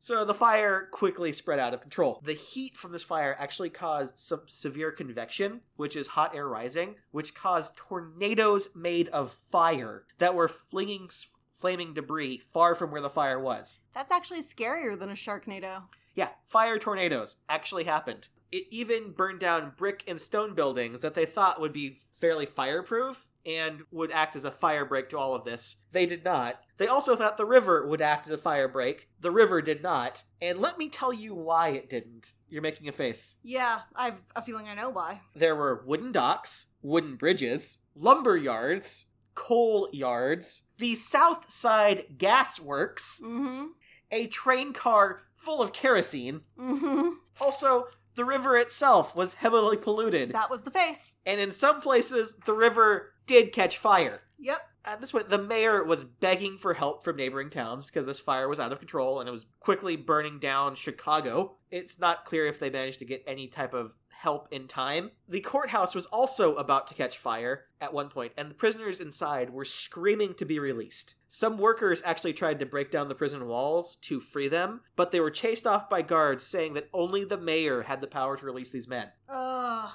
So 0.03 0.25
the 0.25 0.33
fire 0.33 0.87
quickly 0.91 1.31
spread 1.31 1.59
out 1.59 1.75
of 1.75 1.81
control. 1.81 2.19
The 2.23 2.33
heat 2.33 2.73
from 2.75 2.91
this 2.91 3.03
fire 3.03 3.35
actually 3.37 3.69
caused 3.69 4.17
some 4.17 4.41
severe 4.47 4.91
convection, 4.91 5.61
which 5.75 5.95
is 5.95 6.07
hot 6.07 6.35
air 6.35 6.47
rising, 6.47 6.95
which 7.11 7.35
caused 7.35 7.77
tornadoes 7.77 8.69
made 8.75 9.09
of 9.09 9.31
fire 9.31 10.05
that 10.17 10.33
were 10.33 10.47
flinging 10.47 11.09
flaming 11.51 11.93
debris 11.93 12.39
far 12.39 12.73
from 12.73 12.89
where 12.89 13.01
the 13.01 13.09
fire 13.11 13.39
was. 13.39 13.79
That's 13.93 14.11
actually 14.11 14.41
scarier 14.41 14.97
than 14.97 15.09
a 15.09 15.13
Sharknado. 15.13 15.83
Yeah, 16.15 16.29
fire 16.43 16.79
tornadoes 16.79 17.37
actually 17.47 17.83
happened. 17.83 18.29
It 18.51 18.65
even 18.71 19.11
burned 19.11 19.39
down 19.39 19.73
brick 19.77 20.03
and 20.07 20.19
stone 20.19 20.55
buildings 20.55 21.01
that 21.01 21.13
they 21.13 21.27
thought 21.27 21.61
would 21.61 21.71
be 21.71 21.99
fairly 22.11 22.47
fireproof 22.47 23.29
and 23.45 23.81
would 23.91 24.11
act 24.11 24.35
as 24.35 24.43
a 24.43 24.51
fire 24.51 24.85
break 24.85 25.09
to 25.09 25.17
all 25.17 25.33
of 25.33 25.43
this. 25.45 25.77
They 25.91 26.05
did 26.05 26.23
not. 26.23 26.59
They 26.77 26.87
also 26.87 27.15
thought 27.15 27.37
the 27.37 27.45
river 27.45 27.85
would 27.87 28.01
act 28.01 28.25
as 28.27 28.33
a 28.33 28.37
fire 28.37 28.67
break. 28.67 29.09
The 29.19 29.31
river 29.31 29.61
did 29.61 29.83
not. 29.83 30.23
And 30.41 30.59
let 30.59 30.77
me 30.77 30.89
tell 30.89 31.13
you 31.13 31.33
why 31.35 31.69
it 31.69 31.89
didn't. 31.89 32.33
You're 32.49 32.61
making 32.61 32.87
a 32.87 32.91
face. 32.91 33.35
Yeah, 33.43 33.79
I've 33.95 34.15
a 34.35 34.41
feeling 34.41 34.67
I 34.67 34.73
know 34.75 34.89
why. 34.89 35.21
There 35.35 35.55
were 35.55 35.83
wooden 35.85 36.11
docks, 36.11 36.67
wooden 36.81 37.15
bridges, 37.15 37.79
lumber 37.95 38.35
yards, 38.37 39.05
coal 39.35 39.89
yards, 39.93 40.63
the 40.77 40.95
South 40.95 41.51
Side 41.51 42.05
Gas 42.17 42.59
Works, 42.59 43.21
Mm-hmm. 43.23 43.65
a 44.11 44.27
train 44.27 44.73
car 44.73 45.21
full 45.33 45.61
of 45.61 45.71
kerosene. 45.73 46.41
Mm-hmm. 46.59 47.09
Also, 47.39 47.85
the 48.15 48.25
river 48.25 48.57
itself 48.57 49.15
was 49.15 49.35
heavily 49.35 49.77
polluted, 49.77 50.31
That 50.33 50.49
was 50.49 50.63
the 50.63 50.71
face. 50.71 51.15
and 51.25 51.39
in 51.39 51.51
some 51.51 51.79
places, 51.79 52.35
the 52.45 52.53
river 52.53 53.10
did 53.25 53.51
catch 53.51 53.77
fire. 53.77 54.21
Yep. 54.39 54.59
At 54.83 54.99
this 54.99 55.11
point, 55.11 55.29
the 55.29 55.37
mayor 55.37 55.83
was 55.83 56.03
begging 56.03 56.57
for 56.57 56.73
help 56.73 57.03
from 57.03 57.15
neighboring 57.15 57.51
towns 57.51 57.85
because 57.85 58.07
this 58.07 58.19
fire 58.19 58.47
was 58.47 58.59
out 58.59 58.71
of 58.71 58.79
control 58.79 59.19
and 59.19 59.29
it 59.29 59.31
was 59.31 59.45
quickly 59.59 59.95
burning 59.95 60.39
down 60.39 60.73
Chicago. 60.75 61.57
It's 61.69 61.99
not 61.99 62.25
clear 62.25 62.47
if 62.47 62.59
they 62.59 62.71
managed 62.71 62.99
to 62.99 63.05
get 63.05 63.23
any 63.27 63.47
type 63.47 63.75
of 63.75 63.95
help 64.21 64.47
in 64.51 64.67
time. 64.67 65.11
The 65.27 65.39
courthouse 65.39 65.95
was 65.95 66.05
also 66.07 66.55
about 66.55 66.87
to 66.87 66.93
catch 66.93 67.17
fire 67.17 67.65
at 67.79 67.93
one 67.93 68.09
point, 68.09 68.33
and 68.37 68.51
the 68.51 68.55
prisoners 68.55 68.99
inside 68.99 69.49
were 69.49 69.65
screaming 69.65 70.35
to 70.35 70.45
be 70.45 70.59
released. 70.59 71.15
Some 71.27 71.57
workers 71.57 72.03
actually 72.05 72.33
tried 72.33 72.59
to 72.59 72.67
break 72.67 72.91
down 72.91 73.07
the 73.07 73.15
prison 73.15 73.47
walls 73.47 73.95
to 73.97 74.19
free 74.19 74.47
them, 74.47 74.81
but 74.95 75.11
they 75.11 75.19
were 75.19 75.31
chased 75.31 75.65
off 75.65 75.89
by 75.89 76.03
guards 76.03 76.45
saying 76.45 76.75
that 76.75 76.89
only 76.93 77.23
the 77.23 77.37
mayor 77.37 77.83
had 77.83 78.01
the 78.01 78.07
power 78.07 78.37
to 78.37 78.45
release 78.45 78.69
these 78.69 78.87
men 78.87 79.07
Ugh. 79.27 79.91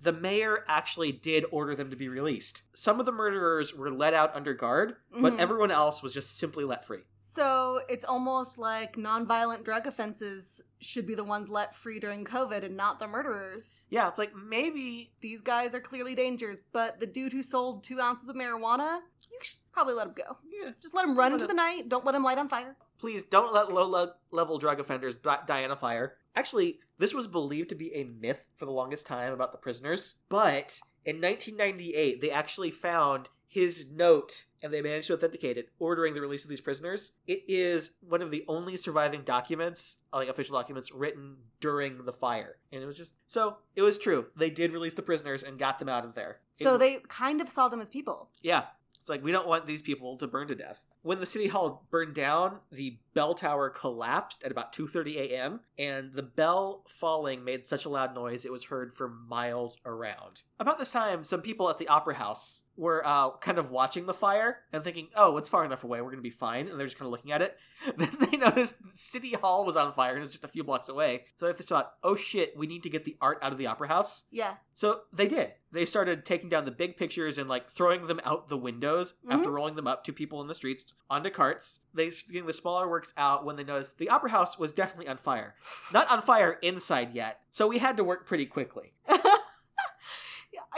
The 0.00 0.12
mayor 0.12 0.64
actually 0.68 1.10
did 1.12 1.44
order 1.50 1.74
them 1.74 1.90
to 1.90 1.96
be 1.96 2.08
released. 2.08 2.62
Some 2.74 3.00
of 3.00 3.06
the 3.06 3.12
murderers 3.12 3.74
were 3.74 3.90
let 3.90 4.14
out 4.14 4.34
under 4.36 4.54
guard, 4.54 4.96
but 5.10 5.32
Mhm. 5.34 5.38
everyone 5.40 5.70
else 5.70 6.02
was 6.02 6.14
just 6.14 6.38
simply 6.38 6.64
let 6.64 6.84
free. 6.84 7.02
So 7.16 7.80
it's 7.88 8.04
almost 8.04 8.58
like 8.58 8.96
nonviolent 8.96 9.64
drug 9.64 9.86
offenses 9.86 10.62
should 10.80 11.06
be 11.06 11.14
the 11.14 11.24
ones 11.24 11.50
let 11.50 11.74
free 11.74 11.98
during 11.98 12.24
COVID 12.24 12.62
and 12.64 12.76
not 12.76 13.00
the 13.00 13.08
murderers. 13.08 13.86
Yeah, 13.90 14.08
it's 14.08 14.18
like 14.18 14.34
maybe 14.34 15.12
These 15.20 15.40
guys 15.40 15.74
are 15.74 15.80
clearly 15.80 16.14
dangers, 16.14 16.60
but 16.72 17.00
the 17.00 17.06
dude 17.06 17.32
who 17.32 17.42
sold 17.42 17.82
two 17.84 18.00
ounces 18.00 18.28
of 18.28 18.36
marijuana, 18.36 19.00
you 19.30 19.38
should 19.42 19.58
probably 19.72 19.94
let 19.94 20.06
him 20.06 20.14
go. 20.14 20.38
yeah, 20.48 20.70
Just 20.80 20.94
let 20.94 21.04
him 21.04 21.16
run 21.18 21.32
Let 21.32 21.42
into 21.42 21.44
him- 21.44 21.48
the 21.48 21.54
night. 21.54 21.88
Don't 21.88 22.04
let 22.04 22.14
him 22.14 22.22
light 22.22 22.38
on 22.38 22.48
fire. 22.48 22.76
please 22.98 23.22
don't 23.22 23.52
let 23.52 23.72
low 23.72 23.86
le- 23.88 24.14
level 24.32 24.58
drug 24.58 24.80
offenders 24.80 25.14
di- 25.16 25.42
die 25.46 25.60
in 25.60 25.70
a 25.70 25.76
fire. 25.76 26.16
Actually, 26.38 26.78
this 26.98 27.12
was 27.12 27.26
believed 27.26 27.68
to 27.68 27.74
be 27.74 27.92
a 27.96 28.04
myth 28.04 28.46
for 28.54 28.64
the 28.64 28.70
longest 28.70 29.08
time 29.08 29.32
about 29.32 29.50
the 29.50 29.58
prisoners, 29.58 30.14
but 30.28 30.78
in 31.04 31.16
1998 31.20 32.20
they 32.20 32.30
actually 32.30 32.70
found 32.70 33.28
his 33.48 33.86
note 33.90 34.44
and 34.62 34.72
they 34.72 34.80
managed 34.80 35.08
to 35.08 35.14
authenticate 35.14 35.56
it 35.58 35.70
ordering 35.80 36.14
the 36.14 36.20
release 36.20 36.44
of 36.44 36.50
these 36.50 36.60
prisoners 36.60 37.12
it 37.26 37.42
is 37.48 37.92
one 38.06 38.20
of 38.20 38.30
the 38.30 38.44
only 38.46 38.76
surviving 38.76 39.22
documents 39.22 39.98
like 40.12 40.28
official 40.28 40.54
documents 40.58 40.92
written 40.92 41.36
during 41.60 42.04
the 42.04 42.12
fire 42.12 42.56
and 42.72 42.82
it 42.82 42.86
was 42.86 42.96
just 42.96 43.14
so 43.26 43.56
it 43.74 43.80
was 43.82 43.96
true 43.96 44.26
they 44.36 44.50
did 44.50 44.70
release 44.72 44.92
the 44.94 45.02
prisoners 45.02 45.42
and 45.42 45.58
got 45.58 45.78
them 45.78 45.88
out 45.88 46.04
of 46.04 46.14
there 46.14 46.40
So 46.52 46.74
It- 46.74 46.78
they 46.78 46.96
kind 47.08 47.40
of 47.40 47.48
saw 47.48 47.68
them 47.68 47.80
as 47.80 47.88
people. 47.90 48.30
yeah. 48.42 48.66
It's 49.00 49.08
like 49.08 49.24
we 49.24 49.32
don't 49.32 49.48
want 49.48 49.66
these 49.66 49.80
people 49.80 50.18
to 50.18 50.26
burn 50.26 50.48
to 50.48 50.54
death. 50.54 50.84
When 51.08 51.20
the 51.20 51.24
city 51.24 51.48
hall 51.48 51.86
burned 51.90 52.12
down, 52.12 52.58
the 52.70 52.98
bell 53.14 53.32
tower 53.34 53.70
collapsed 53.70 54.44
at 54.44 54.50
about 54.50 54.74
2:30 54.74 55.16
a.m. 55.16 55.60
and 55.78 56.12
the 56.12 56.22
bell 56.22 56.84
falling 56.86 57.44
made 57.44 57.64
such 57.64 57.86
a 57.86 57.88
loud 57.88 58.14
noise 58.14 58.44
it 58.44 58.52
was 58.52 58.64
heard 58.64 58.92
for 58.92 59.08
miles 59.08 59.78
around. 59.86 60.42
About 60.60 60.78
this 60.78 60.92
time, 60.92 61.24
some 61.24 61.40
people 61.40 61.70
at 61.70 61.78
the 61.78 61.88
opera 61.88 62.16
house 62.16 62.60
were 62.76 63.04
uh, 63.04 63.30
kind 63.38 63.58
of 63.58 63.72
watching 63.72 64.06
the 64.06 64.14
fire 64.14 64.58
and 64.72 64.84
thinking, 64.84 65.08
"Oh, 65.16 65.36
it's 65.38 65.48
far 65.48 65.64
enough 65.64 65.82
away. 65.82 66.00
We're 66.00 66.10
going 66.10 66.18
to 66.18 66.22
be 66.22 66.30
fine." 66.30 66.68
And 66.68 66.78
they're 66.78 66.86
just 66.86 66.98
kind 66.98 67.06
of 67.06 67.10
looking 67.10 67.32
at 67.32 67.42
it. 67.42 67.56
Then 67.96 68.10
they 68.20 68.36
noticed 68.36 68.76
City 68.92 69.32
Hall 69.32 69.64
was 69.64 69.76
on 69.76 69.92
fire 69.92 70.14
and 70.14 70.22
it's 70.22 70.32
just 70.32 70.44
a 70.44 70.48
few 70.48 70.62
blocks 70.62 70.88
away. 70.88 71.24
So 71.40 71.46
they 71.46 71.52
thought, 71.54 71.94
"Oh 72.04 72.16
shit, 72.16 72.56
we 72.56 72.66
need 72.66 72.82
to 72.82 72.90
get 72.90 73.04
the 73.04 73.16
art 73.20 73.38
out 73.42 73.52
of 73.52 73.58
the 73.58 73.66
opera 73.66 73.88
house." 73.88 74.24
Yeah. 74.30 74.54
So 74.74 75.00
they 75.12 75.26
did. 75.26 75.54
They 75.72 75.84
started 75.84 76.24
taking 76.24 76.48
down 76.48 76.66
the 76.66 76.70
big 76.70 76.96
pictures 76.96 77.38
and 77.38 77.48
like 77.48 77.70
throwing 77.70 78.06
them 78.06 78.20
out 78.24 78.48
the 78.48 78.56
windows 78.56 79.14
after 79.28 79.50
rolling 79.50 79.74
them 79.74 79.88
up 79.88 80.04
to 80.04 80.12
people 80.12 80.40
in 80.40 80.46
the 80.46 80.54
streets 80.54 80.92
onto 81.10 81.30
carts. 81.30 81.80
They 81.94 82.10
getting 82.10 82.46
the 82.46 82.52
smaller 82.52 82.88
works 82.88 83.14
out 83.16 83.44
when 83.44 83.56
they 83.56 83.64
noticed 83.64 83.98
the 83.98 84.10
opera 84.10 84.30
house 84.30 84.58
was 84.58 84.72
definitely 84.72 85.08
on 85.08 85.16
fire. 85.16 85.54
Not 85.92 86.10
on 86.10 86.22
fire 86.22 86.58
inside 86.62 87.14
yet. 87.14 87.40
So 87.50 87.66
we 87.66 87.78
had 87.78 87.96
to 87.96 88.04
work 88.04 88.26
pretty 88.26 88.46
quickly. 88.46 88.92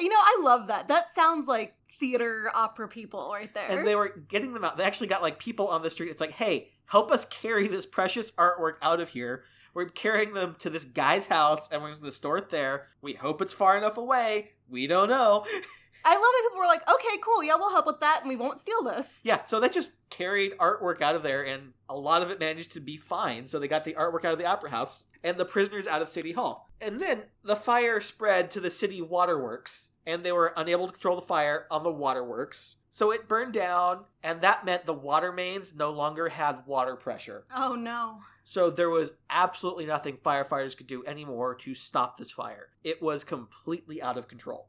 You 0.00 0.08
know, 0.08 0.16
I 0.18 0.40
love 0.42 0.68
that. 0.68 0.88
That 0.88 1.08
sounds 1.08 1.46
like 1.46 1.74
theater 1.90 2.50
opera 2.54 2.88
people 2.88 3.30
right 3.32 3.52
there. 3.52 3.66
And 3.68 3.86
they 3.86 3.94
were 3.94 4.08
getting 4.28 4.54
them 4.54 4.64
out. 4.64 4.76
They 4.76 4.84
actually 4.84 5.08
got 5.08 5.22
like 5.22 5.38
people 5.38 5.68
on 5.68 5.82
the 5.82 5.90
street. 5.90 6.10
It's 6.10 6.20
like, 6.20 6.32
hey, 6.32 6.68
help 6.86 7.10
us 7.10 7.24
carry 7.24 7.68
this 7.68 7.86
precious 7.86 8.30
artwork 8.32 8.74
out 8.82 9.00
of 9.00 9.10
here. 9.10 9.44
We're 9.74 9.86
carrying 9.86 10.32
them 10.32 10.56
to 10.60 10.70
this 10.70 10.84
guy's 10.84 11.26
house 11.26 11.68
and 11.70 11.82
we're 11.82 11.90
just 11.90 12.00
going 12.00 12.10
to 12.10 12.16
store 12.16 12.38
it 12.38 12.50
there. 12.50 12.86
We 13.02 13.14
hope 13.14 13.42
it's 13.42 13.52
far 13.52 13.76
enough 13.76 13.98
away. 13.98 14.52
We 14.68 14.86
don't 14.86 15.08
know. 15.08 15.44
I 16.04 16.14
love 16.14 16.20
that 16.20 16.48
people 16.48 16.58
were 16.58 16.66
like, 16.66 16.88
okay, 16.88 17.20
cool, 17.22 17.42
yeah, 17.44 17.54
we'll 17.56 17.70
help 17.70 17.86
with 17.86 18.00
that 18.00 18.20
and 18.20 18.28
we 18.28 18.36
won't 18.36 18.60
steal 18.60 18.82
this. 18.82 19.20
Yeah, 19.24 19.44
so 19.44 19.60
that 19.60 19.72
just 19.72 19.92
carried 20.10 20.56
artwork 20.58 21.02
out 21.02 21.14
of 21.14 21.22
there, 21.22 21.44
and 21.44 21.72
a 21.88 21.96
lot 21.96 22.22
of 22.22 22.30
it 22.30 22.40
managed 22.40 22.72
to 22.72 22.80
be 22.80 22.96
fine. 22.96 23.46
So 23.46 23.58
they 23.58 23.68
got 23.68 23.84
the 23.84 23.94
artwork 23.94 24.24
out 24.24 24.32
of 24.32 24.38
the 24.38 24.46
opera 24.46 24.70
house 24.70 25.06
and 25.22 25.36
the 25.36 25.44
prisoners 25.44 25.86
out 25.86 26.02
of 26.02 26.08
City 26.08 26.32
Hall. 26.32 26.70
And 26.80 27.00
then 27.00 27.22
the 27.42 27.56
fire 27.56 28.00
spread 28.00 28.50
to 28.52 28.60
the 28.60 28.70
city 28.70 29.00
waterworks, 29.00 29.90
and 30.06 30.24
they 30.24 30.32
were 30.32 30.52
unable 30.56 30.86
to 30.86 30.92
control 30.92 31.16
the 31.16 31.22
fire 31.22 31.66
on 31.70 31.82
the 31.84 31.92
waterworks. 31.92 32.76
So 32.90 33.12
it 33.12 33.28
burned 33.28 33.52
down, 33.52 34.04
and 34.22 34.40
that 34.40 34.64
meant 34.64 34.84
the 34.84 34.94
water 34.94 35.32
mains 35.32 35.76
no 35.76 35.90
longer 35.90 36.28
had 36.28 36.66
water 36.66 36.96
pressure. 36.96 37.44
Oh 37.54 37.74
no. 37.74 38.18
So 38.42 38.68
there 38.68 38.90
was 38.90 39.12
absolutely 39.28 39.86
nothing 39.86 40.16
firefighters 40.16 40.76
could 40.76 40.88
do 40.88 41.04
anymore 41.06 41.54
to 41.56 41.74
stop 41.74 42.16
this 42.16 42.32
fire. 42.32 42.70
It 42.82 43.00
was 43.00 43.22
completely 43.22 44.02
out 44.02 44.18
of 44.18 44.26
control. 44.26 44.68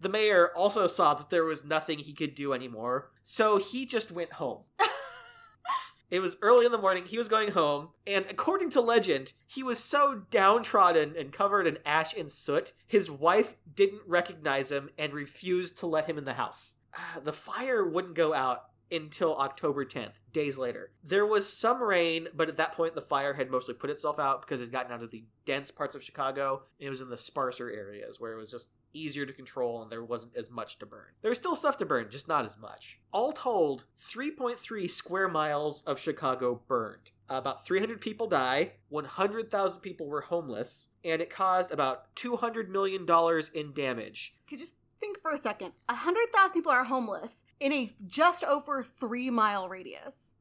The 0.00 0.08
mayor 0.08 0.50
also 0.56 0.86
saw 0.86 1.14
that 1.14 1.30
there 1.30 1.44
was 1.44 1.64
nothing 1.64 1.98
he 1.98 2.12
could 2.12 2.34
do 2.34 2.52
anymore, 2.52 3.10
so 3.22 3.58
he 3.58 3.86
just 3.86 4.10
went 4.10 4.34
home. 4.34 4.64
it 6.10 6.20
was 6.20 6.36
early 6.42 6.66
in 6.66 6.72
the 6.72 6.78
morning, 6.78 7.04
he 7.06 7.18
was 7.18 7.28
going 7.28 7.52
home, 7.52 7.90
and 8.06 8.26
according 8.28 8.70
to 8.70 8.80
legend, 8.80 9.32
he 9.46 9.62
was 9.62 9.78
so 9.78 10.22
downtrodden 10.30 11.14
and 11.18 11.32
covered 11.32 11.66
in 11.66 11.78
ash 11.86 12.14
and 12.14 12.30
soot, 12.30 12.72
his 12.86 13.10
wife 13.10 13.54
didn't 13.74 14.02
recognize 14.06 14.70
him 14.70 14.90
and 14.98 15.12
refused 15.12 15.78
to 15.78 15.86
let 15.86 16.06
him 16.06 16.18
in 16.18 16.24
the 16.24 16.34
house. 16.34 16.76
Ah, 16.96 17.20
The 17.22 17.32
fire 17.32 17.84
wouldn't 17.86 18.14
go 18.14 18.34
out 18.34 18.64
until 18.92 19.36
October 19.36 19.84
10th, 19.84 20.20
days 20.32 20.58
later. 20.58 20.92
There 21.02 21.26
was 21.26 21.50
some 21.50 21.82
rain, 21.82 22.28
but 22.34 22.48
at 22.48 22.56
that 22.58 22.72
point 22.72 22.94
the 22.94 23.00
fire 23.02 23.34
had 23.34 23.50
mostly 23.50 23.74
put 23.74 23.90
itself 23.90 24.18
out 24.18 24.42
because 24.42 24.60
it 24.60 24.64
had 24.64 24.72
gotten 24.72 24.92
out 24.92 25.02
of 25.02 25.10
the 25.10 25.24
dense 25.44 25.70
parts 25.70 25.94
of 25.94 26.02
Chicago 26.02 26.62
and 26.78 26.86
it 26.86 26.90
was 26.90 27.00
in 27.00 27.08
the 27.08 27.18
sparser 27.18 27.70
areas 27.70 28.20
where 28.20 28.32
it 28.32 28.36
was 28.36 28.50
just 28.50 28.68
easier 28.94 29.26
to 29.26 29.32
control 29.32 29.82
and 29.82 29.90
there 29.90 30.04
wasn't 30.04 30.36
as 30.36 30.50
much 30.50 30.78
to 30.78 30.86
burn. 30.86 31.08
There 31.20 31.30
was 31.30 31.38
still 31.38 31.56
stuff 31.56 31.76
to 31.78 31.86
burn, 31.86 32.08
just 32.10 32.28
not 32.28 32.44
as 32.44 32.58
much. 32.58 33.00
All 33.12 33.32
told, 33.32 33.84
3.3 34.10 34.90
square 34.90 35.28
miles 35.28 35.82
of 35.82 35.98
Chicago 35.98 36.62
burned. 36.66 37.10
About 37.28 37.64
300 37.64 38.00
people 38.00 38.26
die, 38.26 38.72
100,000 38.88 39.80
people 39.80 40.06
were 40.06 40.22
homeless, 40.22 40.88
and 41.04 41.20
it 41.20 41.30
caused 41.30 41.70
about 41.70 42.14
$200 42.16 42.68
million 42.68 43.06
in 43.54 43.72
damage. 43.72 44.36
Could 44.46 44.58
just 44.58 44.74
think 45.00 45.20
for 45.20 45.32
a 45.32 45.38
second. 45.38 45.72
A 45.88 45.94
hundred 45.94 46.32
thousand 46.32 46.54
people 46.54 46.72
are 46.72 46.84
homeless 46.84 47.44
in 47.60 47.72
a 47.72 47.92
just 48.06 48.42
over 48.44 48.82
three 48.82 49.30
mile 49.30 49.68
radius. 49.68 50.33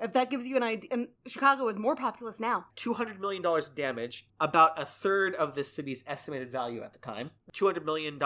If 0.00 0.12
that 0.14 0.30
gives 0.30 0.46
you 0.46 0.56
an 0.56 0.62
idea, 0.62 0.88
and 0.92 1.08
Chicago 1.26 1.68
is 1.68 1.78
more 1.78 1.94
populous 1.94 2.40
now. 2.40 2.66
$200 2.76 3.18
million 3.20 3.44
in 3.44 3.74
damage, 3.74 4.26
about 4.40 4.80
a 4.80 4.84
third 4.84 5.34
of 5.34 5.54
the 5.54 5.64
city's 5.64 6.02
estimated 6.06 6.50
value 6.50 6.82
at 6.82 6.92
the 6.92 6.98
time. 6.98 7.30
$200 7.52 7.84
million 7.84 8.18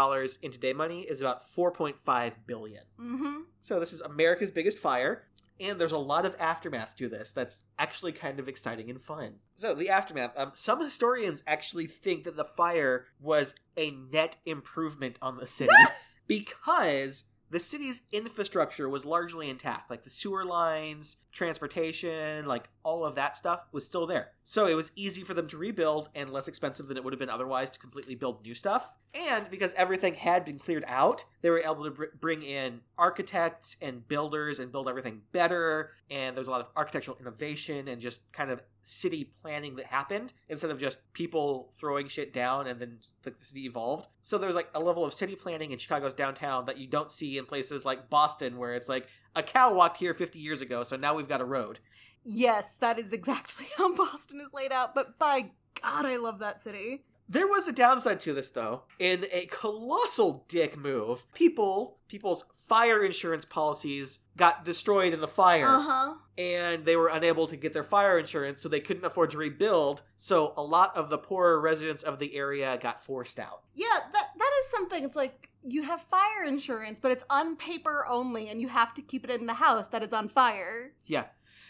in 0.43 0.51
today 0.53 0.73
money 0.73 1.03
is 1.03 1.21
about 1.21 1.51
4.5 1.51 2.35
billion. 2.47 2.85
Mm-hmm. 3.01 3.35
So 3.61 3.81
this 3.81 3.93
is 3.93 4.01
America's 4.01 4.51
biggest 4.51 4.79
fire, 4.79 5.25
and 5.61 5.81
there's 5.81 5.93
a 5.93 5.99
lot 5.99 6.25
of 6.25 6.37
aftermath 6.41 6.97
to 6.97 7.09
this 7.09 7.33
that's 7.33 7.63
actually 7.79 8.13
kind 8.13 8.39
of 8.39 8.49
exciting 8.49 8.91
and 8.91 9.03
fun. 9.03 9.37
So 9.57 9.75
the 9.75 9.91
aftermath, 9.91 10.39
um, 10.39 10.53
some 10.55 10.81
historians 10.81 11.43
actually 11.47 11.87
think 11.87 12.25
that 12.25 12.37
the 12.37 12.45
fire 12.45 13.07
was 13.21 13.55
a 13.77 13.91
net 14.13 14.37
improvement 14.47 15.19
on 15.23 15.37
the 15.37 15.47
city 15.47 15.73
because 16.27 17.25
the 17.51 17.61
city's 17.61 18.03
infrastructure 18.13 18.89
was 18.89 19.05
largely 19.05 19.49
intact, 19.49 19.91
like 19.91 20.03
the 20.03 20.11
sewer 20.11 20.45
lines, 20.45 21.17
transportation, 21.35 22.47
like 22.47 22.71
all 22.85 23.05
of 23.05 23.17
that 23.17 23.37
stuff 23.37 23.67
was 23.73 23.87
still 23.87 24.07
there. 24.07 24.31
So 24.45 24.67
it 24.67 24.75
was 24.75 24.93
easy 24.95 25.23
for 25.23 25.35
them 25.35 25.49
to 25.49 25.57
rebuild 25.57 26.09
and 26.15 26.33
less 26.33 26.49
expensive 26.49 26.87
than 26.87 26.97
it 26.97 27.05
would 27.05 27.13
have 27.13 27.21
been 27.21 27.29
otherwise 27.29 27.71
to 27.73 27.79
completely 27.79 28.15
build 28.15 28.45
new 28.45 28.55
stuff. 28.55 28.89
And 29.15 29.49
because 29.51 29.75
everything 29.75 30.15
had 30.15 30.45
been 30.45 30.59
cleared 30.59 30.85
out, 30.87 31.25
they 31.41 31.51
were 31.51 31.61
able 31.61 31.85
to 31.85 31.91
br- 31.91 32.05
bring 32.19 32.43
in 32.43 32.81
architects 32.99 33.77
and 33.81 34.07
builders 34.07 34.59
and 34.59 34.73
build 34.73 34.89
everything 34.89 35.23
better. 35.33 35.93
And 36.11 36.37
there's 36.37 36.49
a 36.49 36.51
lot 36.51 36.61
of 36.61 36.69
architectural 36.77 37.17
innovation 37.21 37.89
and 37.89 38.01
just 38.01 38.21
kind 38.33 38.51
of 38.51 38.63
city 38.83 39.33
planning 39.41 39.77
that 39.77 39.87
happened 39.87 40.33
instead 40.49 40.71
of 40.71 40.81
just 40.81 40.99
people 41.13 41.71
throwing 41.79 42.09
shit 42.09 42.33
down 42.33 42.67
and 42.67 42.81
then 42.81 42.99
the 43.23 43.33
city 43.41 43.67
evolved. 43.67 44.09
So 44.23 44.37
there's 44.37 44.55
like 44.55 44.69
a 44.75 44.81
level 44.81 45.05
of 45.05 45.15
city 45.15 45.37
planning 45.37 45.71
in 45.71 45.79
Chicago's 45.79 46.15
downtown 46.15 46.67
that 46.67 46.79
you 46.79 46.87
don't 46.87 47.11
see 47.11 47.39
in 47.39 47.47
places 47.47 47.85
like 47.85 48.11
Boston 48.11 48.59
where 48.59 48.75
it's 48.75 48.89
like 48.89 49.07
a 49.37 49.43
cow 49.43 49.75
walked 49.75 49.99
here 49.99 50.15
50 50.15 50.39
years 50.39 50.61
ago, 50.61 50.83
so 50.85 50.97
now 50.97 51.15
we've 51.15 51.29
got 51.29 51.41
a 51.41 51.45
road. 51.45 51.79
Yes, 52.25 52.77
that 52.79 52.99
is 52.99 53.13
exactly 53.13 53.67
how 53.77 53.95
Boston 53.95 54.41
is 54.41 54.53
laid 54.53 54.73
out. 54.73 54.95
But 54.95 55.19
by 55.19 55.51
God, 55.83 56.07
I 56.07 56.17
love 56.17 56.39
that 56.39 56.61
city. 56.61 57.05
There 57.29 57.47
was 57.47 57.67
a 57.69 57.73
downside 57.73 58.21
to 58.21 58.35
this 58.35 58.51
though. 58.51 58.83
In 58.99 59.25
a 59.33 59.47
colossal 59.47 60.45
dick 60.49 60.77
move, 60.77 61.25
people 61.33 61.99
people's 62.09 62.45
fire 62.55 63.03
insurance 63.03 63.45
policies 63.47 64.21
got 64.37 64.65
destroyed 64.65 65.13
in 65.15 65.21
the 65.21 65.29
fire 65.29 65.67
Uh 65.67 65.81
huh. 65.83 66.15
and 66.39 66.85
they 66.85 66.97
were 66.97 67.09
unable 67.09 67.47
to 67.47 67.57
get 67.57 67.73
their 67.73 67.83
fire 67.83 68.19
insurance 68.19 68.61
so 68.63 68.69
they 68.69 68.81
couldn't 68.81 69.05
afford 69.07 69.31
to 69.31 69.39
rebuild. 69.39 70.03
So 70.19 70.53
a 70.57 70.63
lot 70.63 70.95
of 70.97 71.09
the 71.11 71.19
poorer 71.19 71.61
residents 71.61 72.03
of 72.03 72.19
the 72.19 72.35
area 72.37 72.79
got 72.81 73.03
forced 73.05 73.39
out. 73.39 73.63
Yeah, 73.75 73.87
that 74.13 74.29
is 74.65 74.71
something. 74.71 75.05
It's 75.05 75.17
like 75.17 75.51
you 75.63 75.83
have 75.83 76.01
fire 76.01 76.45
insurance, 76.47 77.01
but 77.01 77.11
it's 77.13 77.25
on 77.31 77.57
paper 77.57 78.07
only, 78.09 78.49
and 78.49 78.61
you 78.61 78.69
have 78.69 78.95
to 78.95 79.03
keep 79.03 79.25
it 79.25 79.31
in 79.31 79.47
the 79.47 79.55
house 79.55 79.89
that 79.89 80.03
is 80.03 80.13
on 80.13 80.29
fire. 80.29 80.93
Yeah. 81.07 81.27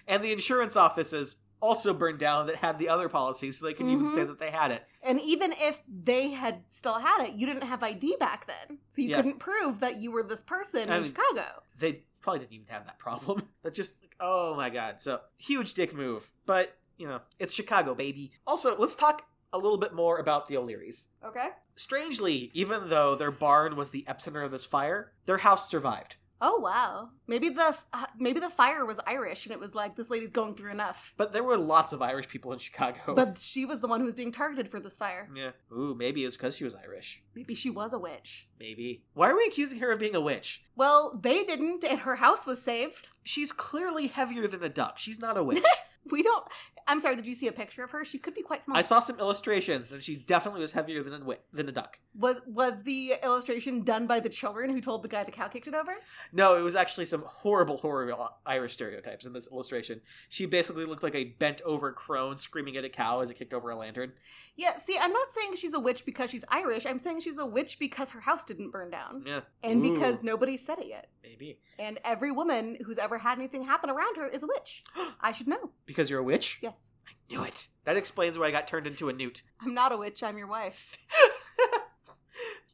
And 0.07 0.22
the 0.22 0.33
insurance 0.33 0.76
offices 0.76 1.37
also 1.62 1.94
burned 1.94 2.18
down 2.18 2.46
that 2.46 2.57
had 2.57 2.78
the 2.78 2.88
other 2.90 3.09
policies 3.09 3.59
so 3.59 3.64
they 3.64 3.72
could 3.72 3.87
even 3.87 4.09
Mhm. 4.09 4.14
say 4.14 4.24
that 4.24 4.38
they 4.38 4.50
had 4.50 4.70
it. 4.70 4.85
And 5.02 5.18
even 5.20 5.52
if 5.52 5.80
they 5.88 6.30
had 6.33 6.64
still 6.68 6.98
had 6.98 7.24
it, 7.26 7.35
you 7.35 7.46
didn't 7.46 7.62
have 7.62 7.83
ID 7.83 8.16
back 8.16 8.46
then, 8.46 8.78
so 8.90 9.00
you 9.00 9.09
Yeah. 9.11 9.16
couldn't 9.16 9.38
prove 9.38 9.80
that 9.80 9.96
you 9.98 10.11
were 10.11 10.22
this 10.22 10.42
person 10.42 10.90
I 10.90 10.96
in 10.96 11.02
mean- 11.04 11.12
Chicago. 11.14 11.62
They 11.78 12.04
probably 12.20 12.40
didn't 12.40 12.52
even 12.52 12.66
have 12.68 12.85
that 12.87 12.98
problem. 12.98 13.48
That 13.62 13.72
just 13.74 14.02
like, 14.02 14.14
oh 14.20 14.54
my 14.57 14.68
god. 14.68 15.00
So 15.00 15.20
huge 15.38 15.72
dick 15.72 15.94
move. 15.94 16.30
But, 16.44 16.76
you 16.98 17.07
know, 17.09 17.22
it's 17.38 17.54
Chicago, 17.54 17.94
baby. 17.94 18.33
Also, 18.46 18.76
let's 18.76 18.94
talk 18.94 19.26
a 19.55 19.59
little 19.59 19.79
bit 19.79 19.95
more 19.95 20.19
about 20.19 20.47
the 20.49 20.57
O'Learys. 20.57 21.09
Okay. 21.25 21.49
Strangely, 21.77 22.51
even 22.55 22.88
though 22.88 23.14
their 23.14 23.31
barn 23.31 23.77
was 23.77 23.90
the 23.90 24.05
epicenter 24.09 24.45
of 24.45 24.51
this 24.51 24.64
fire, 24.67 25.12
their 25.27 25.38
house 25.38 25.69
survived. 25.71 26.17
Oh 26.40 26.59
wow. 26.59 27.11
Maybe 27.27 27.49
the 27.49 27.75
uh, 27.93 28.07
maybe 28.19 28.38
the 28.40 28.51
fire 28.51 28.85
was 28.85 29.01
Irish, 29.07 29.47
and 29.47 29.53
it 29.53 29.61
was 29.61 29.75
like 29.75 29.97
this 29.97 30.11
lady's 30.11 30.31
going 30.31 30.55
through 30.55 30.73
enough. 30.73 31.14
But 31.17 31.33
there 31.33 31.45
were 31.45 31.57
lots 31.57 31.93
of 31.93 32.03
Irish 32.03 32.29
people 32.29 32.53
in 32.53 32.59
Chicago. 32.59 33.14
But 33.14 33.38
she 33.38 33.64
was 33.64 33.81
the 33.81 33.87
one 33.87 34.01
who 34.01 34.07
was 34.07 34.14
being 34.17 34.33
targeted 34.33 34.69
for 34.69 34.79
this 34.81 34.97
fire. 34.97 35.29
yeah. 35.35 35.53
Ooh, 35.73 35.95
maybe 35.97 36.23
it 36.23 36.27
was 36.27 36.37
because 36.37 36.57
she 36.57 36.64
was 36.64 36.75
Irish. 36.75 37.23
Maybe 37.35 37.55
she 37.55 37.71
was 37.71 37.93
a 37.93 37.99
witch. 37.99 38.49
Maybe. 38.61 39.05
Why 39.14 39.31
are 39.31 39.37
we 39.37 39.47
accusing 39.47 39.79
her 39.79 39.93
of 39.93 40.01
being 40.01 40.17
a 40.17 40.21
witch? 40.21 40.64
Well, 40.77 41.19
they 41.23 41.45
didn't, 41.45 41.83
and 41.85 42.01
her 42.01 42.17
house 42.17 42.47
was 42.47 42.61
saved. 42.61 43.11
She's 43.23 43.53
clearly 43.53 44.09
heavier 44.09 44.47
than 44.47 44.62
a 44.62 44.69
duck. 44.69 44.99
She's 44.99 45.21
not 45.21 45.38
a 45.38 45.45
witch. 45.49 45.64
We 46.11 46.23
don't. 46.23 46.45
I'm 46.87 47.01
sorry. 47.01 47.17
Did 47.17 47.27
you 47.27 47.35
see 47.35 47.47
a 47.49 47.53
picture 47.53 47.83
of 47.83 47.90
her? 47.93 48.05
She 48.05 48.19
could 48.19 48.35
be 48.35 48.43
quite 48.43 48.64
small. 48.64 48.77
I 48.77 48.83
saw 48.83 49.01
some 49.01 49.19
illustrations, 49.19 49.90
and 49.90 50.03
she 50.03 50.17
definitely 50.17 50.61
was 50.61 50.73
heavier 50.73 51.03
than 51.03 51.23
a 51.23 51.37
than 51.53 51.69
a 51.69 51.73
duck. 51.73 51.99
Was 52.14 52.40
was 52.47 52.83
the 52.83 53.14
illustration 53.23 53.83
done 53.83 54.07
by 54.07 54.21
the 54.21 54.29
children 54.29 54.71
who 54.71 54.81
told 54.81 55.03
the 55.03 55.09
guy 55.09 55.25
the 55.25 55.33
cow 55.33 55.49
kicked 55.49 55.67
it 55.67 55.75
over? 55.75 55.93
No, 56.33 56.57
it 56.57 56.61
was 56.61 56.75
actually 56.75 57.07
some 57.07 57.25
horrible, 57.27 57.79
horrible 57.79 58.29
Irish 58.45 58.75
stereotypes 58.75 59.25
in 59.25 59.33
this 59.33 59.49
illustration. 59.51 60.01
She 60.29 60.47
basically 60.47 60.85
looked 60.85 61.03
like 61.03 61.14
a 61.14 61.25
bent 61.25 61.62
over 61.62 61.93
crone 61.93 62.37
screaming 62.37 62.77
at 62.77 62.85
a 62.85 62.90
cow 62.90 63.21
as 63.21 63.31
it 63.31 63.35
kicked 63.35 63.55
over 63.55 63.71
a 63.71 63.77
lantern. 63.77 64.12
Yeah. 64.57 64.77
See, 64.77 64.97
I'm 65.01 65.12
not 65.12 65.31
saying 65.31 65.57
she's 65.57 65.75
a 65.75 65.81
witch 65.81 66.05
because 66.05 66.31
she's 66.31 66.45
Irish. 66.49 66.85
I'm 66.87 66.99
saying 66.99 67.21
she's 67.21 67.38
a 67.38 67.47
witch 67.47 67.79
because 67.79 68.11
her 68.11 68.21
house 68.21 68.45
didn't 68.45 68.71
burn 68.71 68.90
down, 68.90 69.25
Yeah, 69.27 69.40
and 69.62 69.85
Ooh, 69.85 69.95
because 69.95 70.23
nobody 70.23 70.57
said 70.57 70.79
it 70.79 70.87
yet. 70.88 71.09
maybe 71.23 71.59
And 71.79 71.99
every 72.05 72.31
woman 72.31 72.77
who's 72.85 72.99
ever 72.99 73.19
had 73.19 73.38
anything 73.38 73.64
happen 73.64 73.88
around 73.90 74.17
her 74.17 74.29
is 74.29 74.43
a 74.43 74.47
witch. 74.47 74.85
I 75.21 75.33
should 75.33 75.49
know. 75.49 75.71
Because 75.94 76.11
you're 76.11 76.20
a 76.20 76.24
witch. 76.24 76.59
Yes. 76.61 76.90
I 77.07 77.12
knew 77.30 77.44
it. 77.44 77.68
That 77.85 77.96
explains 77.96 78.38
why 78.38 78.46
I 78.46 78.50
got 78.50 78.66
turned 78.66 78.87
into 78.87 79.09
a 79.09 79.12
newt. 79.12 79.42
I'm 79.61 79.74
not 79.74 79.92
a 79.92 79.96
witch. 79.96 80.22
I'm 80.22 80.37
your 80.37 80.48
wife. 80.48 80.98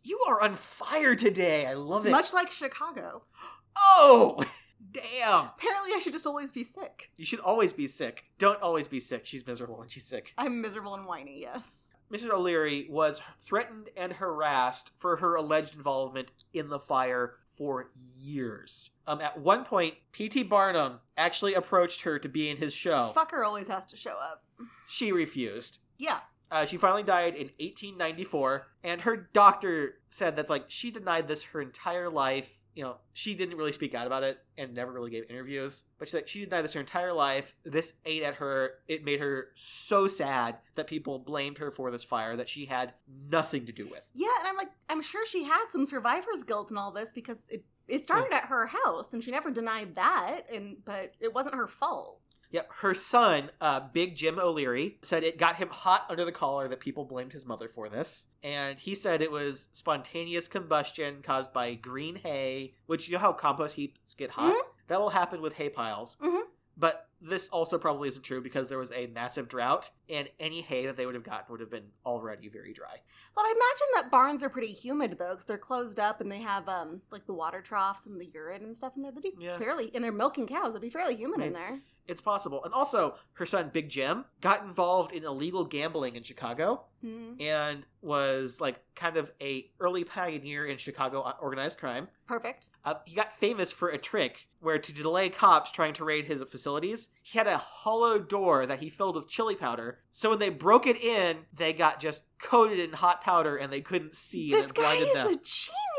You 0.02 0.18
are 0.28 0.42
on 0.42 0.54
fire 0.54 1.14
today. 1.14 1.66
I 1.66 1.74
love 1.74 2.06
it. 2.06 2.10
Much 2.10 2.32
like 2.32 2.50
Chicago. 2.50 3.22
oh, 3.76 4.42
damn. 4.90 5.44
Apparently, 5.44 5.92
I 5.94 6.00
should 6.02 6.14
just 6.14 6.26
always 6.26 6.50
be 6.50 6.64
sick. 6.64 7.10
You 7.16 7.26
should 7.26 7.40
always 7.40 7.72
be 7.74 7.86
sick. 7.86 8.24
Don't 8.38 8.60
always 8.62 8.88
be 8.88 8.98
sick. 8.98 9.26
She's 9.26 9.46
miserable 9.46 9.76
when 9.78 9.88
she's 9.88 10.06
sick. 10.06 10.32
I'm 10.38 10.62
miserable 10.62 10.94
and 10.94 11.06
whiny. 11.06 11.40
Yes. 11.42 11.84
Mrs. 12.12 12.30
O'Leary 12.30 12.86
was 12.90 13.20
threatened 13.40 13.88
and 13.96 14.14
harassed 14.14 14.90
for 14.96 15.16
her 15.16 15.36
alleged 15.36 15.76
involvement 15.76 16.32
in 16.52 16.68
the 16.68 16.80
fire 16.80 17.36
for 17.48 17.90
years. 18.18 18.90
Um, 19.06 19.20
at 19.20 19.38
one 19.40 19.64
point, 19.64 19.94
P.T. 20.12 20.44
Barnum 20.44 21.00
actually 21.16 21.54
approached 21.54 22.02
her 22.02 22.18
to 22.18 22.28
be 22.28 22.48
in 22.48 22.56
his 22.56 22.74
show. 22.74 23.12
Fucker 23.14 23.44
always 23.44 23.68
has 23.68 23.86
to 23.86 23.96
show 23.96 24.16
up. 24.20 24.44
She 24.88 25.12
refused. 25.12 25.78
Yeah. 25.98 26.20
Uh, 26.50 26.64
she 26.64 26.76
finally 26.76 27.04
died 27.04 27.34
in 27.34 27.50
1894, 27.58 28.66
and 28.82 29.02
her 29.02 29.16
doctor 29.32 30.00
said 30.08 30.34
that 30.36 30.50
like 30.50 30.64
she 30.68 30.90
denied 30.90 31.28
this 31.28 31.44
her 31.44 31.60
entire 31.60 32.10
life. 32.10 32.59
You 32.74 32.84
know, 32.84 32.96
she 33.12 33.34
didn't 33.34 33.56
really 33.56 33.72
speak 33.72 33.94
out 33.94 34.06
about 34.06 34.22
it 34.22 34.38
and 34.56 34.74
never 34.74 34.92
really 34.92 35.10
gave 35.10 35.28
interviews. 35.28 35.84
But 35.98 36.08
she 36.08 36.12
said 36.12 36.28
she 36.28 36.44
denied 36.44 36.62
this 36.62 36.74
her 36.74 36.80
entire 36.80 37.12
life. 37.12 37.54
This 37.64 37.94
ate 38.04 38.22
at 38.22 38.36
her. 38.36 38.74
It 38.88 39.04
made 39.04 39.20
her 39.20 39.48
so 39.54 40.06
sad 40.06 40.58
that 40.76 40.86
people 40.86 41.18
blamed 41.18 41.58
her 41.58 41.70
for 41.70 41.90
this 41.90 42.04
fire 42.04 42.36
that 42.36 42.48
she 42.48 42.66
had 42.66 42.94
nothing 43.30 43.66
to 43.66 43.72
do 43.72 43.86
with. 43.86 44.08
Yeah, 44.14 44.28
and 44.38 44.48
I'm 44.48 44.56
like, 44.56 44.70
I'm 44.88 45.02
sure 45.02 45.26
she 45.26 45.44
had 45.44 45.66
some 45.68 45.86
survivor's 45.86 46.42
guilt 46.42 46.70
and 46.70 46.78
all 46.78 46.92
this 46.92 47.12
because 47.12 47.48
it 47.50 47.64
it 47.88 48.04
started 48.04 48.32
at 48.32 48.44
her 48.44 48.66
house, 48.66 49.12
and 49.12 49.22
she 49.22 49.32
never 49.32 49.50
denied 49.50 49.96
that. 49.96 50.42
And 50.52 50.76
but 50.84 51.14
it 51.20 51.34
wasn't 51.34 51.56
her 51.56 51.66
fault. 51.66 52.20
Yep, 52.50 52.68
her 52.78 52.94
son, 52.94 53.50
uh, 53.60 53.80
Big 53.92 54.16
Jim 54.16 54.38
O'Leary, 54.38 54.98
said 55.02 55.22
it 55.22 55.38
got 55.38 55.56
him 55.56 55.68
hot 55.68 56.04
under 56.08 56.24
the 56.24 56.32
collar 56.32 56.66
that 56.68 56.80
people 56.80 57.04
blamed 57.04 57.32
his 57.32 57.46
mother 57.46 57.68
for 57.68 57.88
this. 57.88 58.26
And 58.42 58.78
he 58.78 58.94
said 58.94 59.22
it 59.22 59.30
was 59.30 59.68
spontaneous 59.72 60.48
combustion 60.48 61.22
caused 61.22 61.52
by 61.52 61.74
green 61.74 62.16
hay, 62.16 62.74
which 62.86 63.08
you 63.08 63.14
know 63.14 63.20
how 63.20 63.32
compost 63.32 63.76
heaps 63.76 64.14
get 64.14 64.30
hot? 64.30 64.56
That 64.88 65.00
will 65.00 65.10
happen 65.10 65.40
with 65.40 65.54
hay 65.54 65.68
piles. 65.68 66.16
Mhm. 66.20 66.42
But 66.76 67.08
this 67.20 67.48
also 67.50 67.78
probably 67.78 68.08
isn't 68.08 68.22
true 68.22 68.40
because 68.40 68.68
there 68.68 68.78
was 68.78 68.90
a 68.92 69.06
massive 69.08 69.48
drought, 69.48 69.90
and 70.10 70.28
any 70.38 70.60
hay 70.60 70.86
that 70.86 70.96
they 70.96 71.06
would 71.06 71.14
have 71.14 71.24
gotten 71.24 71.46
would 71.50 71.60
have 71.60 71.70
been 71.70 71.88
already 72.04 72.48
very 72.48 72.72
dry. 72.72 72.96
But 73.34 73.42
I 73.42 73.48
imagine 73.50 73.86
that 73.94 74.10
barns 74.10 74.42
are 74.42 74.48
pretty 74.50 74.72
humid 74.72 75.16
though, 75.18 75.30
because 75.30 75.44
they're 75.44 75.58
closed 75.58 75.98
up 76.00 76.20
and 76.20 76.30
they 76.30 76.40
have 76.40 76.68
um 76.68 77.00
like 77.10 77.26
the 77.26 77.34
water 77.34 77.60
troughs 77.60 78.06
and 78.06 78.20
the 78.20 78.26
urine 78.26 78.64
and 78.64 78.76
stuff 78.76 78.92
in 78.96 79.02
there. 79.02 79.12
They'd 79.12 79.22
be 79.22 79.32
Yeah. 79.38 79.56
fairly, 79.58 79.90
and 79.94 80.02
they're 80.04 80.12
milking 80.12 80.46
cows. 80.46 80.70
It'd 80.70 80.82
be 80.82 80.90
fairly 80.90 81.16
humid 81.16 81.40
in 81.40 81.52
there. 81.52 81.80
It's 82.06 82.20
possible. 82.20 82.64
And 82.64 82.74
also, 82.74 83.14
her 83.34 83.46
son, 83.46 83.70
Big 83.72 83.88
Jim, 83.88 84.24
got 84.40 84.64
involved 84.64 85.12
in 85.12 85.22
illegal 85.24 85.64
gambling 85.64 86.16
in 86.16 86.22
Chicago. 86.24 86.84
Hmm. 87.02 87.32
and 87.40 87.86
was 88.02 88.60
like 88.60 88.78
kind 88.94 89.16
of 89.16 89.32
a 89.40 89.70
early 89.80 90.04
pioneer 90.04 90.66
in 90.66 90.76
Chicago 90.76 91.32
organized 91.40 91.78
crime. 91.78 92.08
Perfect. 92.26 92.66
Uh, 92.84 92.96
he 93.06 93.16
got 93.16 93.32
famous 93.32 93.72
for 93.72 93.88
a 93.88 93.96
trick 93.96 94.48
where 94.60 94.78
to 94.78 94.92
delay 94.92 95.30
cops 95.30 95.72
trying 95.72 95.94
to 95.94 96.04
raid 96.04 96.26
his 96.26 96.42
facilities, 96.42 97.08
he 97.22 97.38
had 97.38 97.46
a 97.46 97.56
hollow 97.56 98.18
door 98.18 98.66
that 98.66 98.80
he 98.80 98.90
filled 98.90 99.16
with 99.16 99.28
chili 99.28 99.54
powder 99.56 99.99
So 100.12 100.30
when 100.30 100.38
they 100.38 100.48
broke 100.50 100.86
it 100.86 101.02
in, 101.02 101.38
they 101.54 101.72
got 101.72 102.00
just 102.00 102.24
coated 102.38 102.78
in 102.78 102.92
hot 102.92 103.22
powder 103.22 103.56
and 103.56 103.72
they 103.72 103.80
couldn't 103.80 104.14
see 104.14 104.52
and 104.52 104.62
This 104.64 104.72
guy 104.72 104.94
is 104.94 105.12
them. 105.12 105.26
a 105.28 105.36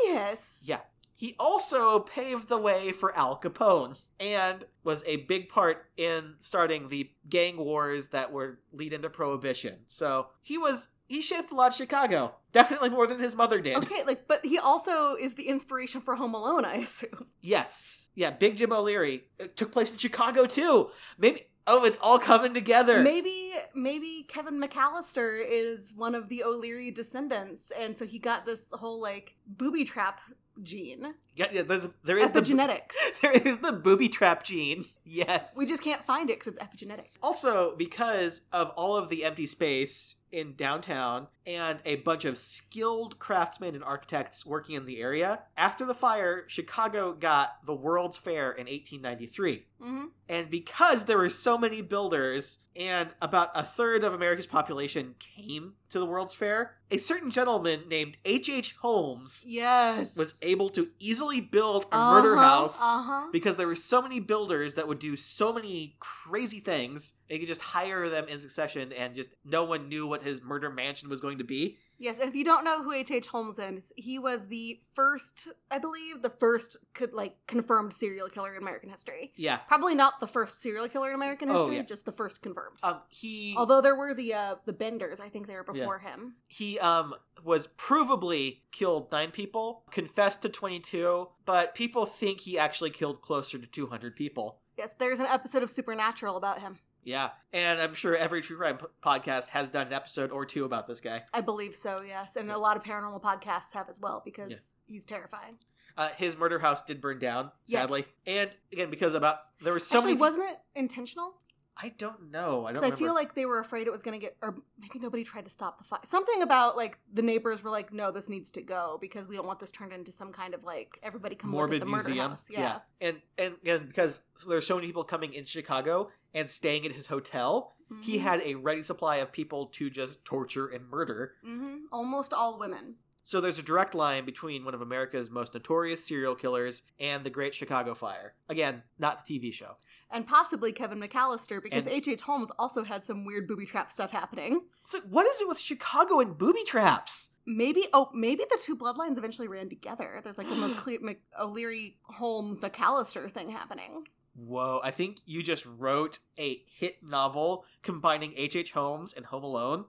genius. 0.06 0.62
Yeah. 0.66 0.80
He 1.14 1.36
also 1.38 2.00
paved 2.00 2.48
the 2.48 2.58
way 2.58 2.90
for 2.90 3.16
Al 3.16 3.38
Capone 3.40 4.00
and 4.18 4.64
was 4.82 5.04
a 5.06 5.18
big 5.18 5.48
part 5.48 5.86
in 5.96 6.34
starting 6.40 6.88
the 6.88 7.10
gang 7.28 7.56
wars 7.58 8.08
that 8.08 8.32
were 8.32 8.58
lead 8.72 8.92
into 8.92 9.08
prohibition. 9.08 9.78
So 9.86 10.28
he 10.42 10.58
was 10.58 10.88
he 11.06 11.20
shaped 11.20 11.52
a 11.52 11.54
lot 11.54 11.68
of 11.72 11.76
Chicago. 11.76 12.34
Definitely 12.52 12.88
more 12.88 13.06
than 13.06 13.20
his 13.20 13.34
mother 13.36 13.60
did. 13.60 13.76
Okay, 13.76 14.02
like, 14.06 14.26
but 14.26 14.44
he 14.44 14.58
also 14.58 15.14
is 15.14 15.34
the 15.34 15.46
inspiration 15.48 16.00
for 16.00 16.16
Home 16.16 16.34
Alone, 16.34 16.64
I 16.64 16.76
assume. 16.76 17.26
Yes. 17.40 17.98
Yeah, 18.14 18.30
Big 18.30 18.56
Jim 18.56 18.72
O'Leary. 18.72 19.24
It 19.38 19.56
took 19.56 19.72
place 19.72 19.90
in 19.90 19.98
Chicago 19.98 20.46
too. 20.46 20.90
Maybe 21.18 21.42
oh, 21.66 21.84
it's 21.84 21.98
all 22.02 22.18
coming 22.18 22.54
together. 22.54 23.02
Maybe, 23.02 23.52
maybe 23.74 24.24
Kevin 24.28 24.60
McAllister 24.60 25.40
is 25.46 25.92
one 25.94 26.14
of 26.14 26.28
the 26.28 26.42
O'Leary 26.44 26.90
descendants, 26.90 27.70
and 27.78 27.96
so 27.96 28.06
he 28.06 28.18
got 28.18 28.46
this 28.46 28.64
whole 28.72 29.00
like 29.00 29.36
booby 29.46 29.84
trap 29.84 30.20
gene, 30.62 31.14
Yeah, 31.34 31.46
yeah 31.52 31.62
there's, 31.62 31.88
there 32.04 32.18
is 32.18 32.30
the 32.30 32.40
epigenetics. 32.42 32.92
there 33.22 33.32
is 33.32 33.58
the 33.58 33.72
booby 33.72 34.08
trap 34.08 34.44
gene. 34.44 34.86
Yes. 35.04 35.54
we 35.56 35.66
just 35.66 35.82
can't 35.82 36.04
find 36.04 36.30
it 36.30 36.38
because 36.38 36.54
it's 36.54 36.62
epigenetic. 36.62 37.06
Also, 37.22 37.74
because 37.76 38.42
of 38.52 38.70
all 38.70 38.96
of 38.96 39.08
the 39.08 39.24
empty 39.24 39.46
space 39.46 40.14
in 40.32 40.54
downtown 40.56 41.28
and 41.46 41.80
a 41.84 41.96
bunch 41.96 42.24
of 42.24 42.38
skilled 42.38 43.18
craftsmen 43.18 43.74
and 43.74 43.82
architects 43.84 44.46
working 44.46 44.74
in 44.76 44.86
the 44.86 45.00
area, 45.00 45.40
after 45.56 45.84
the 45.84 45.94
fire, 45.94 46.44
Chicago 46.46 47.12
got 47.12 47.64
the 47.66 47.74
World's 47.74 48.16
Fair 48.16 48.52
in 48.52 48.66
1893. 48.66 49.66
hmm 49.80 50.04
And 50.28 50.48
because 50.50 51.04
there 51.04 51.18
were 51.18 51.28
so 51.28 51.58
many 51.58 51.82
builders 51.82 52.60
and 52.76 53.10
about 53.20 53.50
a 53.54 53.62
third 53.62 54.02
of 54.04 54.14
America's 54.14 54.46
population 54.46 55.14
came 55.18 55.74
to 55.90 55.98
the 55.98 56.06
World's 56.06 56.34
Fair, 56.34 56.76
a 56.90 56.96
certain 56.98 57.30
gentleman 57.30 57.82
named 57.88 58.16
H.H. 58.24 58.48
H. 58.48 58.74
Holmes 58.80 59.44
Yes, 59.46 60.16
was 60.16 60.34
able 60.42 60.70
to 60.70 60.88
easily 61.00 61.40
build 61.40 61.86
a 61.92 61.98
murder 61.98 62.36
house 62.36 62.80
Uh 62.80 63.02
huh. 63.02 63.28
because 63.32 63.56
there 63.56 63.66
were 63.66 63.74
so 63.74 64.00
many 64.00 64.20
builders 64.20 64.76
that 64.76 64.86
would 64.88 65.00
do 65.00 65.16
so 65.16 65.52
many 65.52 65.96
crazy 65.98 66.60
things 66.60 67.14
and 67.28 67.34
you 67.38 67.40
could 67.46 67.52
just 67.54 67.60
hire 67.62 68.08
them 68.08 68.26
in 68.28 68.40
succession 68.40 68.92
and 68.92 69.14
just 69.16 69.30
no 69.44 69.64
one 69.64 69.88
knew 69.88 70.06
what 70.06 70.21
his 70.24 70.42
murder 70.42 70.70
mansion 70.70 71.08
was 71.08 71.20
going 71.20 71.38
to 71.38 71.44
be 71.44 71.78
Yes, 71.98 72.18
and 72.18 72.28
if 72.28 72.34
you 72.34 72.44
don't 72.44 72.64
know 72.64 72.82
who 72.82 72.90
H.H. 72.92 73.10
H. 73.12 73.26
Holmes 73.28 73.60
is, 73.60 73.92
he 73.94 74.18
was 74.18 74.48
the 74.48 74.80
first, 74.92 75.46
I 75.70 75.78
believe, 75.78 76.20
the 76.22 76.30
first 76.30 76.76
could 76.94 77.12
like 77.12 77.36
confirmed 77.46 77.94
serial 77.94 78.28
killer 78.28 78.56
in 78.56 78.60
American 78.60 78.90
history. 78.90 79.32
yeah 79.36 79.58
Probably 79.68 79.94
not 79.94 80.18
the 80.18 80.26
first 80.26 80.60
serial 80.60 80.88
killer 80.88 81.10
in 81.10 81.14
American 81.14 81.48
Oh, 81.48 81.58
history, 81.58 81.76
yeah. 81.76 81.82
just 81.82 82.04
the 82.04 82.10
first 82.12 82.42
confirmed. 82.42 82.78
um 82.82 83.00
he 83.08 83.54
Although 83.56 83.80
there 83.80 83.94
were 83.94 84.14
the 84.14 84.34
uh, 84.34 84.54
the 84.66 84.72
Benders, 84.72 85.20
I 85.20 85.28
think 85.28 85.46
they 85.46 85.54
were 85.54 85.62
before 85.62 86.00
him. 86.00 86.34
he 86.48 86.78
um 86.80 87.14
was 87.44 87.68
provably 87.78 88.58
killed 88.72 89.10
nine 89.12 89.30
people 89.30 89.84
confessed 89.90 90.42
to 90.42 90.48
22 90.48 91.28
but 91.44 91.74
people 91.74 92.06
think 92.06 92.40
he 92.40 92.58
actually 92.58 92.90
killed 92.90 93.20
closer 93.20 93.58
to 93.58 93.66
200 93.66 94.16
people 94.16 94.58
Yes, 94.78 94.94
there's 94.98 95.20
an 95.20 95.26
episode 95.26 95.62
of 95.62 95.68
Supernatural 95.70 96.36
about 96.38 96.60
him. 96.62 96.78
Yeah 97.04 97.30
and 97.52 97.80
i'm 97.80 97.94
sure 97.94 98.14
every 98.16 98.40
true 98.42 98.56
crime 98.56 98.78
podcast 99.04 99.48
has 99.48 99.68
done 99.68 99.86
an 99.88 99.92
episode 99.92 100.30
or 100.30 100.44
two 100.46 100.64
about 100.64 100.86
this 100.86 101.00
guy 101.00 101.22
I 101.34 101.40
believe 101.40 101.74
so, 101.74 102.00
yes, 102.00 102.36
and 102.36 102.50
a 102.50 102.58
lot 102.58 102.76
of 102.76 102.82
paranormal 102.82 103.22
podcasts 103.22 103.72
have 103.74 103.88
as 103.88 103.98
well 104.00 104.22
because 104.24 104.50
Yeah. 104.50 104.56
he's 104.86 105.04
terrifying. 105.04 105.58
uh, 105.96 106.08
his 106.16 106.36
murder 106.38 106.58
house 106.60 106.82
did 106.82 107.00
burn 107.00 107.18
down 107.18 107.50
sadly 107.66 108.00
Yes. 108.00 108.08
and 108.26 108.50
again 108.72 108.90
because 108.90 109.14
about 109.14 109.38
there 109.60 109.72
were 109.72 109.78
so 109.78 109.98
Actually, 109.98 110.12
many 110.12 110.20
wasn't 110.20 110.50
it 110.50 110.58
intentional? 110.74 111.34
I 111.76 111.88
don't 111.98 112.30
know 112.30 112.66
i 112.66 112.72
don't 112.72 112.84
I 112.84 112.90
feel 112.90 113.14
like 113.14 113.34
they 113.34 113.46
were 113.46 113.58
afraid 113.60 113.86
it 113.86 113.90
was 113.92 114.02
going 114.02 114.18
to 114.18 114.24
get, 114.26 114.36
or 114.42 114.58
maybe 114.78 114.98
nobody 114.98 115.24
tried 115.24 115.44
to 115.44 115.50
stop 115.50 115.78
the 115.78 115.84
fire. 115.84 116.00
Something 116.04 116.42
about 116.42 116.76
like 116.76 116.98
the 117.12 117.22
neighbors 117.22 117.62
were 117.62 117.70
like, 117.70 117.92
"No, 117.92 118.10
this 118.10 118.28
needs 118.28 118.50
to 118.52 118.62
go 118.62 118.98
because 119.00 119.26
we 119.26 119.36
don't 119.36 119.46
want 119.46 119.60
this 119.60 119.70
turned 119.70 119.92
into 119.92 120.12
some 120.12 120.32
kind 120.32 120.52
of 120.54 120.64
like 120.64 120.98
everybody 121.02 121.34
come 121.34 121.50
morbid 121.50 121.80
look 121.80 121.82
at 121.82 121.86
the 121.86 121.90
murder 121.90 122.08
museum. 122.10 122.30
house." 122.30 122.50
Yeah. 122.50 122.80
and 123.00 123.22
and 123.38 123.54
and 123.64 123.88
because 123.88 124.20
there's 124.48 124.66
so 124.66 124.74
many 124.76 124.86
people 124.88 125.04
coming 125.04 125.32
in 125.32 125.44
Chicago 125.44 126.10
and 126.34 126.50
staying 126.50 126.84
at 126.84 126.92
his 126.92 127.06
hotel, 127.06 127.74
he 128.02 128.18
Mhm. 128.18 128.20
had 128.20 128.40
a 128.42 128.54
ready 128.56 128.82
supply 128.82 129.16
of 129.16 129.32
people 129.32 129.66
to 129.68 129.88
just 129.90 130.24
torture 130.24 130.66
and 130.68 130.88
murder. 130.88 131.34
Mhm. 131.44 131.82
almost 131.92 132.32
all 132.34 132.58
women. 132.58 132.96
So 133.24 133.40
there's 133.40 133.58
a 133.58 133.62
direct 133.62 133.94
line 133.94 134.24
between 134.24 134.64
one 134.64 134.74
of 134.74 134.82
America's 134.82 135.30
most 135.30 135.54
notorious 135.54 136.04
serial 136.04 136.34
killers 136.34 136.82
and 136.98 137.24
the 137.24 137.30
Great 137.30 137.54
Chicago 137.54 137.94
Fire. 137.94 138.34
Again, 138.48 138.82
not 138.98 139.24
the 139.24 139.38
TV 139.38 139.52
show. 139.52 139.76
And 140.10 140.26
possibly 140.26 140.72
Kevin 140.72 141.00
McAllister 141.00 141.62
because 141.62 141.86
H.H. 141.86 142.08
H. 142.08 142.20
Holmes 142.22 142.50
also 142.58 142.84
had 142.84 143.02
some 143.02 143.24
weird 143.24 143.46
booby 143.48 143.64
trap 143.64 143.90
stuff 143.90 144.10
happening. 144.10 144.62
So 144.86 145.00
what 145.08 145.26
is 145.26 145.40
it 145.40 145.48
with 145.48 145.58
Chicago 145.58 146.20
and 146.20 146.36
booby 146.36 146.64
traps? 146.64 147.30
Maybe 147.46 147.86
oh 147.92 148.10
maybe 148.12 148.44
the 148.48 148.58
two 148.60 148.76
bloodlines 148.76 149.18
eventually 149.18 149.48
ran 149.48 149.68
together. 149.68 150.20
There's 150.22 150.38
like 150.38 150.48
a 150.48 151.16
O'Leary 151.40 151.96
Holmes 152.02 152.58
McAllister 152.58 153.32
thing 153.32 153.50
happening. 153.50 154.04
Whoa, 154.34 154.80
I 154.82 154.90
think 154.90 155.18
you 155.26 155.42
just 155.42 155.64
wrote 155.66 156.18
a 156.38 156.62
hit 156.66 157.02
novel 157.02 157.64
combining 157.82 158.32
H.H. 158.36 158.56
H. 158.56 158.72
Holmes 158.72 159.12
and 159.12 159.26
Home 159.26 159.44
Alone. 159.44 159.86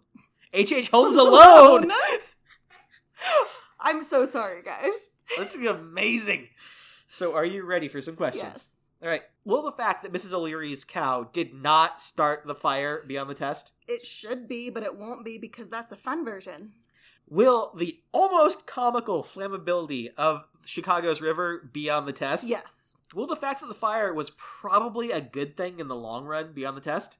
H.H. 0.53 0.77
H. 0.77 0.89
Holmes 0.89 1.15
alone! 1.17 1.91
I'm 3.79 4.03
so 4.03 4.25
sorry, 4.25 4.61
guys. 4.63 5.11
That's 5.37 5.55
amazing. 5.55 6.49
So, 7.09 7.35
are 7.35 7.45
you 7.45 7.65
ready 7.65 7.87
for 7.87 8.01
some 8.01 8.15
questions? 8.15 8.43
Yes. 8.43 8.79
All 9.03 9.09
right. 9.09 9.23
Will 9.43 9.61
the 9.61 9.71
fact 9.71 10.03
that 10.03 10.13
Mrs. 10.13 10.33
O'Leary's 10.33 10.85
cow 10.85 11.29
did 11.33 11.53
not 11.53 12.01
start 12.01 12.43
the 12.45 12.55
fire 12.55 13.03
be 13.05 13.17
on 13.17 13.27
the 13.27 13.33
test? 13.33 13.73
It 13.87 14.05
should 14.05 14.47
be, 14.47 14.69
but 14.69 14.83
it 14.83 14.95
won't 14.95 15.25
be 15.25 15.37
because 15.37 15.69
that's 15.69 15.91
a 15.91 15.97
fun 15.97 16.23
version. 16.23 16.71
Will 17.29 17.73
the 17.77 17.99
almost 18.13 18.65
comical 18.65 19.23
flammability 19.23 20.09
of 20.17 20.45
Chicago's 20.65 21.21
river 21.21 21.69
be 21.71 21.89
on 21.89 22.05
the 22.05 22.13
test? 22.13 22.47
Yes. 22.47 22.93
Will 23.13 23.27
the 23.27 23.35
fact 23.35 23.59
that 23.59 23.67
the 23.67 23.73
fire 23.73 24.13
was 24.13 24.31
probably 24.37 25.11
a 25.11 25.21
good 25.21 25.55
thing 25.57 25.79
in 25.79 25.87
the 25.87 25.95
long 25.95 26.25
run 26.25 26.53
be 26.53 26.65
on 26.65 26.75
the 26.75 26.81
test? 26.81 27.17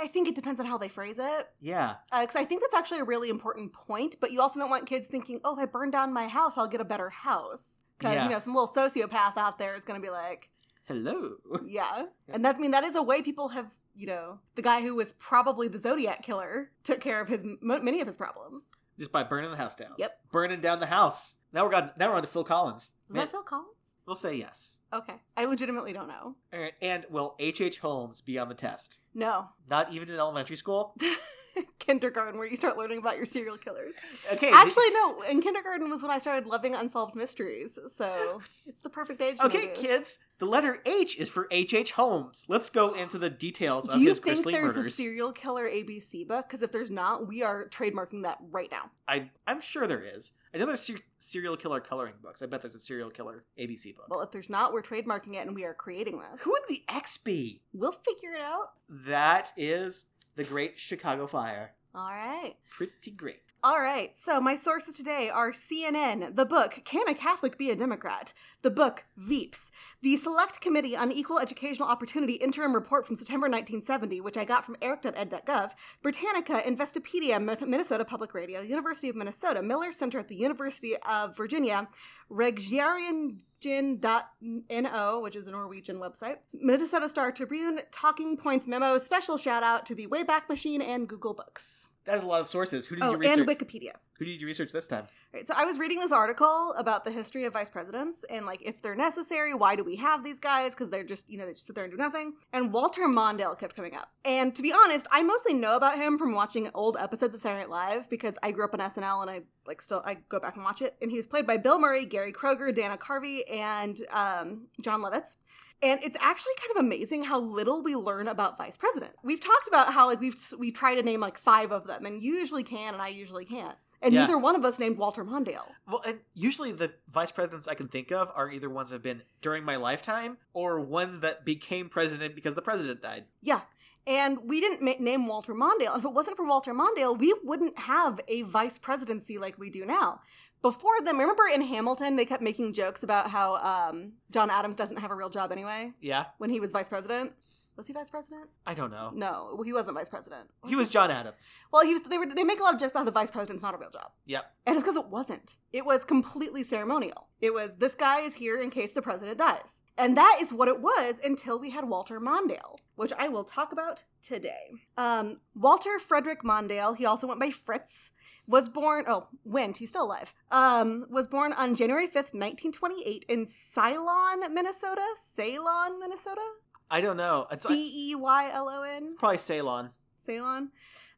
I 0.00 0.06
think 0.08 0.28
it 0.28 0.34
depends 0.34 0.60
on 0.60 0.66
how 0.66 0.78
they 0.78 0.88
phrase 0.88 1.18
it. 1.18 1.48
Yeah. 1.60 1.96
Uh, 2.12 2.20
because 2.22 2.36
I 2.36 2.44
think 2.44 2.62
that's 2.62 2.74
actually 2.74 3.00
a 3.00 3.04
really 3.04 3.28
important 3.30 3.72
point, 3.72 4.16
but 4.20 4.30
you 4.32 4.40
also 4.40 4.58
don't 4.60 4.70
want 4.70 4.86
kids 4.86 5.06
thinking, 5.06 5.40
oh, 5.44 5.54
if 5.54 5.58
I 5.60 5.66
burn 5.66 5.90
down 5.90 6.12
my 6.12 6.28
house, 6.28 6.56
I'll 6.58 6.66
get 6.68 6.80
a 6.80 6.84
better 6.84 7.10
house. 7.10 7.82
Because, 7.98 8.14
Yeah. 8.14 8.24
you 8.24 8.30
know, 8.30 8.38
some 8.38 8.54
little 8.54 8.68
sociopath 8.68 9.36
out 9.36 9.58
there 9.58 9.74
is 9.74 9.84
going 9.84 10.00
to 10.00 10.04
be 10.04 10.10
like, 10.10 10.50
Hello. 10.84 11.36
yeah. 11.66 12.04
And 12.28 12.44
that's, 12.44 12.58
I 12.58 12.62
mean, 12.62 12.70
that 12.70 12.84
is 12.84 12.96
a 12.96 13.02
way 13.02 13.20
people 13.20 13.48
have, 13.48 13.70
you 13.94 14.06
know, 14.06 14.38
the 14.54 14.62
guy 14.62 14.80
who 14.80 14.94
was 14.94 15.12
probably 15.14 15.68
the 15.68 15.78
Zodiac 15.78 16.22
killer 16.22 16.70
took 16.82 17.00
care 17.00 17.20
of 17.20 17.28
his 17.28 17.42
m- 17.42 17.58
many 17.62 18.00
of 18.00 18.06
his 18.06 18.16
problems. 18.16 18.70
Just 18.98 19.12
by 19.12 19.22
burning 19.22 19.50
the 19.50 19.56
house 19.56 19.76
down. 19.76 19.90
Yep. 19.98 20.18
Burning 20.32 20.60
down 20.60 20.80
the 20.80 20.86
house. 20.86 21.36
Now 21.52 21.64
we're 21.64 21.70
got 21.70 21.98
now 21.98 22.08
we're 22.10 22.16
on 22.16 22.22
to 22.22 22.28
Phil 22.28 22.42
Collins. 22.42 22.94
Was 23.08 23.14
Man, 23.14 23.24
that 23.26 23.30
Phil 23.30 23.42
Collins? 23.42 23.68
We'll 24.08 24.16
say 24.16 24.34
yes. 24.34 24.80
Okay. 24.92 25.14
I 25.36 25.44
legitimately 25.44 25.92
don't 25.92 26.08
know. 26.08 26.34
All 26.52 26.60
right. 26.60 26.72
And 26.82 27.06
will 27.10 27.36
H.H. 27.38 27.60
H. 27.60 27.78
Holmes 27.78 28.22
be 28.22 28.38
on 28.38 28.48
the 28.48 28.54
test? 28.54 29.00
No. 29.14 29.50
Not 29.68 29.92
even 29.92 30.08
in 30.08 30.16
elementary 30.16 30.56
school? 30.56 30.96
kindergarten 31.78 32.38
where 32.38 32.48
you 32.48 32.56
start 32.56 32.76
learning 32.76 32.98
about 32.98 33.16
your 33.16 33.26
serial 33.26 33.56
killers. 33.56 33.94
Okay. 34.32 34.50
Actually, 34.52 34.90
no. 34.92 35.22
In 35.22 35.40
kindergarten 35.40 35.90
was 35.90 36.02
when 36.02 36.10
I 36.10 36.18
started 36.18 36.46
loving 36.46 36.74
unsolved 36.74 37.14
mysteries, 37.14 37.78
so 37.88 38.42
it's 38.66 38.80
the 38.80 38.90
perfect 38.90 39.20
age. 39.20 39.36
Okay, 39.42 39.68
kids, 39.74 40.18
the 40.38 40.46
letter 40.46 40.78
H 40.86 41.18
is 41.18 41.28
for 41.28 41.48
H.H. 41.50 41.74
H. 41.74 41.92
Holmes. 41.92 42.44
Let's 42.48 42.70
go 42.70 42.94
into 42.94 43.18
the 43.18 43.30
details 43.30 43.88
Do 43.88 44.00
you 44.00 44.14
think 44.14 44.44
there's 44.44 44.76
a 44.76 44.90
serial 44.90 45.32
killer 45.32 45.64
ABC 45.64 46.26
book? 46.26 46.46
Because 46.48 46.62
if 46.62 46.72
there's 46.72 46.90
not, 46.90 47.26
we 47.26 47.42
are 47.42 47.68
trademarking 47.68 48.22
that 48.22 48.38
right 48.50 48.70
now. 48.70 48.90
I, 49.06 49.30
I'm 49.46 49.60
sure 49.60 49.86
there 49.86 50.02
is. 50.02 50.32
I 50.54 50.58
know 50.58 50.66
there's 50.66 50.80
ser- 50.80 51.00
serial 51.18 51.56
killer 51.56 51.80
coloring 51.80 52.14
books. 52.22 52.42
I 52.42 52.46
bet 52.46 52.62
there's 52.62 52.74
a 52.74 52.80
serial 52.80 53.10
killer 53.10 53.44
ABC 53.58 53.96
book. 53.96 54.06
Well, 54.08 54.22
if 54.22 54.30
there's 54.30 54.50
not, 54.50 54.72
we're 54.72 54.82
trademarking 54.82 55.34
it 55.34 55.46
and 55.46 55.54
we 55.54 55.64
are 55.64 55.74
creating 55.74 56.20
this. 56.20 56.42
Who 56.42 56.50
would 56.50 56.62
the 56.68 56.82
X 56.88 57.16
be? 57.16 57.62
We'll 57.72 57.92
figure 57.92 58.32
it 58.34 58.40
out. 58.40 58.70
That 58.88 59.52
is 59.56 60.06
the 60.38 60.44
Great 60.44 60.78
Chicago 60.78 61.26
Fire. 61.26 61.72
All 61.96 62.12
right. 62.12 62.54
Pretty 62.70 63.10
great. 63.10 63.40
All 63.64 63.80
right, 63.80 64.16
so 64.16 64.40
my 64.40 64.54
sources 64.54 64.96
today 64.96 65.28
are 65.28 65.50
CNN, 65.50 66.36
the 66.36 66.46
book 66.46 66.82
Can 66.84 67.08
a 67.08 67.14
Catholic 67.14 67.58
Be 67.58 67.70
a 67.70 67.74
Democrat? 67.74 68.32
The 68.62 68.70
book 68.70 69.02
Veeps, 69.20 69.72
the 70.00 70.16
Select 70.16 70.60
Committee 70.60 70.96
on 70.96 71.10
Equal 71.10 71.40
Educational 71.40 71.88
Opportunity 71.88 72.34
interim 72.34 72.72
report 72.72 73.04
from 73.04 73.16
September 73.16 73.48
1970, 73.48 74.20
which 74.20 74.36
I 74.36 74.44
got 74.44 74.64
from 74.64 74.76
eric.ed.gov, 74.80 75.72
Britannica, 76.02 76.62
Investopedia, 76.64 77.42
Minnesota 77.66 78.04
Public 78.04 78.32
Radio, 78.32 78.60
University 78.60 79.08
of 79.08 79.16
Minnesota, 79.16 79.60
Miller 79.60 79.90
Center 79.90 80.20
at 80.20 80.28
the 80.28 80.36
University 80.36 80.96
of 80.98 81.36
Virginia, 81.36 81.88
Regjeringen.no, 82.30 85.20
which 85.20 85.34
is 85.34 85.48
a 85.48 85.50
Norwegian 85.50 85.96
website, 85.96 86.36
Minnesota 86.52 87.08
Star 87.08 87.32
Tribune, 87.32 87.80
Talking 87.90 88.36
Points 88.36 88.68
Memo, 88.68 88.98
special 88.98 89.36
shout 89.36 89.64
out 89.64 89.84
to 89.86 89.96
the 89.96 90.06
Wayback 90.06 90.48
Machine 90.48 90.80
and 90.80 91.08
Google 91.08 91.34
Books. 91.34 91.88
That 92.08 92.16
is 92.16 92.24
a 92.24 92.26
lot 92.26 92.40
of 92.40 92.46
sources. 92.46 92.86
Who 92.86 92.96
did 92.96 93.04
Oh, 93.04 93.10
you 93.12 93.18
research? 93.18 93.38
and 93.40 93.46
Wikipedia. 93.48 93.90
Who 94.18 94.24
did 94.24 94.40
you 94.40 94.46
research 94.46 94.72
this 94.72 94.88
time? 94.88 95.06
Right, 95.32 95.46
so 95.46 95.52
I 95.54 95.64
was 95.66 95.78
reading 95.78 96.00
this 96.00 96.10
article 96.10 96.74
about 96.78 97.04
the 97.04 97.10
history 97.10 97.44
of 97.44 97.52
vice 97.52 97.68
presidents 97.68 98.24
and 98.30 98.46
like 98.46 98.60
if 98.62 98.80
they're 98.80 98.96
necessary, 98.96 99.52
why 99.52 99.76
do 99.76 99.84
we 99.84 99.96
have 99.96 100.24
these 100.24 100.38
guys? 100.40 100.74
Because 100.74 100.88
they're 100.88 101.04
just 101.04 101.28
you 101.28 101.36
know 101.36 101.44
they 101.44 101.52
just 101.52 101.66
sit 101.66 101.76
there 101.76 101.84
and 101.84 101.92
do 101.92 101.98
nothing. 101.98 102.32
And 102.52 102.72
Walter 102.72 103.02
Mondale 103.02 103.58
kept 103.58 103.76
coming 103.76 103.94
up. 103.94 104.08
And 104.24 104.56
to 104.56 104.62
be 104.62 104.72
honest, 104.72 105.06
I 105.12 105.22
mostly 105.22 105.52
know 105.52 105.76
about 105.76 105.98
him 105.98 106.16
from 106.16 106.34
watching 106.34 106.70
old 106.74 106.96
episodes 106.98 107.34
of 107.34 107.42
Saturday 107.42 107.60
Night 107.60 107.70
Live 107.70 108.08
because 108.08 108.38
I 108.42 108.52
grew 108.52 108.64
up 108.64 108.72
on 108.72 108.80
SNL 108.80 109.20
and 109.20 109.30
I 109.30 109.42
like 109.66 109.82
still 109.82 110.02
I 110.06 110.14
go 110.30 110.40
back 110.40 110.56
and 110.56 110.64
watch 110.64 110.80
it. 110.80 110.96
And 111.02 111.10
he 111.10 111.18
was 111.18 111.26
played 111.26 111.46
by 111.46 111.58
Bill 111.58 111.78
Murray, 111.78 112.06
Gary 112.06 112.32
Kroeger, 112.32 112.74
Dana 112.74 112.96
Carvey, 112.96 113.40
and 113.52 114.00
um, 114.12 114.68
Jon 114.80 115.02
Lovitz. 115.02 115.36
And 115.82 116.00
it's 116.02 116.16
actually 116.20 116.54
kind 116.58 116.76
of 116.78 116.84
amazing 116.84 117.22
how 117.24 117.38
little 117.38 117.82
we 117.82 117.94
learn 117.94 118.26
about 118.28 118.58
vice 118.58 118.76
president. 118.76 119.12
We've 119.22 119.40
talked 119.40 119.68
about 119.68 119.92
how 119.92 120.06
like 120.08 120.20
we've 120.20 120.36
we 120.58 120.72
try 120.72 120.94
to 120.94 121.02
name 121.02 121.20
like 121.20 121.38
five 121.38 121.70
of 121.70 121.86
them, 121.86 122.04
and 122.04 122.20
you 122.20 122.34
usually 122.34 122.64
can, 122.64 122.94
and 122.94 123.02
I 123.02 123.08
usually 123.08 123.44
can't. 123.44 123.76
And 124.00 124.14
Yeah. 124.14 124.20
neither 124.22 124.38
one 124.38 124.54
of 124.54 124.64
us 124.64 124.78
named 124.78 124.96
Walter 124.96 125.24
Mondale. 125.24 125.66
Well, 125.88 126.02
and 126.06 126.20
usually 126.34 126.70
the 126.72 126.94
vice 127.12 127.32
presidents 127.32 127.66
I 127.66 127.74
can 127.74 127.88
think 127.88 128.12
of 128.12 128.30
are 128.34 128.50
either 128.50 128.70
ones 128.70 128.90
that 128.90 128.96
have 128.96 129.02
been 129.02 129.22
during 129.40 129.64
my 129.64 129.76
lifetime 129.76 130.38
or 130.52 130.80
ones 130.80 131.20
that 131.20 131.44
became 131.44 131.88
president 131.88 132.34
because 132.36 132.54
the 132.54 132.62
president 132.62 133.02
died. 133.02 133.24
Yeah. 133.42 133.62
And 134.06 134.38
we 134.44 134.60
didn't 134.60 134.82
ma- 134.82 134.94
name 135.04 135.26
Walter 135.26 135.52
Mondale. 135.52 135.90
And 135.94 135.98
if 135.98 136.04
it 136.04 136.12
wasn't 136.14 136.36
for 136.36 136.46
Walter 136.46 136.72
Mondale, 136.72 137.18
we 137.18 137.34
wouldn't 137.44 137.78
have 137.78 138.20
a 138.28 138.42
vice 138.42 138.78
presidency 138.78 139.36
like 139.36 139.58
we 139.58 139.68
do 139.68 139.84
now. 139.84 140.20
Before 140.62 141.00
them, 141.04 141.18
remember 141.18 141.44
in 141.52 141.62
Hamilton, 141.62 142.16
they 142.16 142.24
kept 142.24 142.42
making 142.42 142.72
jokes 142.72 143.02
about 143.02 143.30
how 143.30 143.56
um, 143.56 144.14
John 144.30 144.50
Adams 144.50 144.76
doesn't 144.76 144.98
have 144.98 145.10
a 145.10 145.14
real 145.14 145.28
job 145.30 145.52
anyway 145.52 145.92
Yeah, 146.00 146.26
when 146.38 146.50
he 146.50 146.58
was 146.60 146.72
vice 146.72 146.88
president. 146.88 147.32
Was 147.78 147.86
he 147.86 147.92
vice 147.94 148.10
president? 148.10 148.50
I 148.66 148.74
don't 148.74 148.90
know. 148.90 149.10
No, 149.14 149.52
well, 149.54 149.62
he 149.62 149.72
wasn't 149.72 149.96
vice 149.96 150.08
president. 150.08 150.50
He 150.66 150.74
was 150.74 150.90
John 150.90 151.10
Adams. 151.12 151.60
Well, 151.72 151.84
he 151.84 151.92
was. 151.94 152.02
They 152.02 152.18
were. 152.18 152.26
They 152.26 152.42
make 152.44 152.58
a 152.58 152.62
lot 152.64 152.74
of 152.74 152.80
jokes 152.80 152.90
about 152.90 153.06
the 153.06 153.12
vice 153.12 153.30
president's 153.30 153.62
not 153.62 153.72
a 153.72 153.78
real 153.78 153.88
job, 153.90 154.10
Yep. 154.26 154.44
and 154.66 154.74
it's 154.76 154.82
because 154.84 154.96
it 154.96 155.06
wasn't. 155.06 155.56
It 155.72 155.86
was 155.86 156.04
completely 156.04 156.64
ceremonial. 156.64 157.28
It 157.40 157.54
was 157.54 157.76
this 157.76 157.94
guy 157.94 158.18
is 158.20 158.34
here 158.34 158.60
in 158.60 158.70
case 158.70 158.92
the 158.92 159.00
president 159.00 159.38
dies, 159.38 159.80
and 159.96 160.16
that 160.16 160.38
is 160.42 160.52
what 160.52 160.66
it 160.66 160.80
was 160.80 161.20
until 161.22 161.60
we 161.60 161.70
had 161.70 161.88
Walter 161.88 162.20
Mondale, 162.20 162.78
which 162.96 163.12
I 163.16 163.28
will 163.28 163.44
talk 163.44 163.70
about 163.70 164.02
today. 164.20 164.72
Um, 164.96 165.38
Walter 165.54 166.00
Frederick 166.00 166.42
Mondale, 166.42 166.96
he 166.96 167.06
also 167.06 167.28
went 167.28 167.38
by 167.38 167.50
Fritz, 167.50 168.10
was 168.48 168.68
born. 168.68 169.04
Oh, 169.06 169.28
went. 169.44 169.76
He's 169.76 169.90
still 169.90 170.04
alive. 170.06 170.34
Um, 170.50 171.06
was 171.10 171.28
born 171.28 171.52
on 171.52 171.76
January 171.76 172.08
fifth, 172.08 172.34
nineteen 172.34 172.72
twenty-eight, 172.72 173.24
in 173.28 173.46
Ceylon, 173.46 174.52
Minnesota. 174.52 175.06
Ceylon, 175.32 176.00
Minnesota. 176.00 176.42
I 176.90 177.00
don't 177.00 177.16
know. 177.16 177.46
It's, 177.50 177.66
C 177.66 178.10
E 178.10 178.14
Y 178.14 178.50
L 178.52 178.68
O 178.68 178.82
N. 178.82 179.04
it's 179.04 179.14
probably 179.14 179.38
Ceylon. 179.38 179.90
Ceylon. 180.16 180.70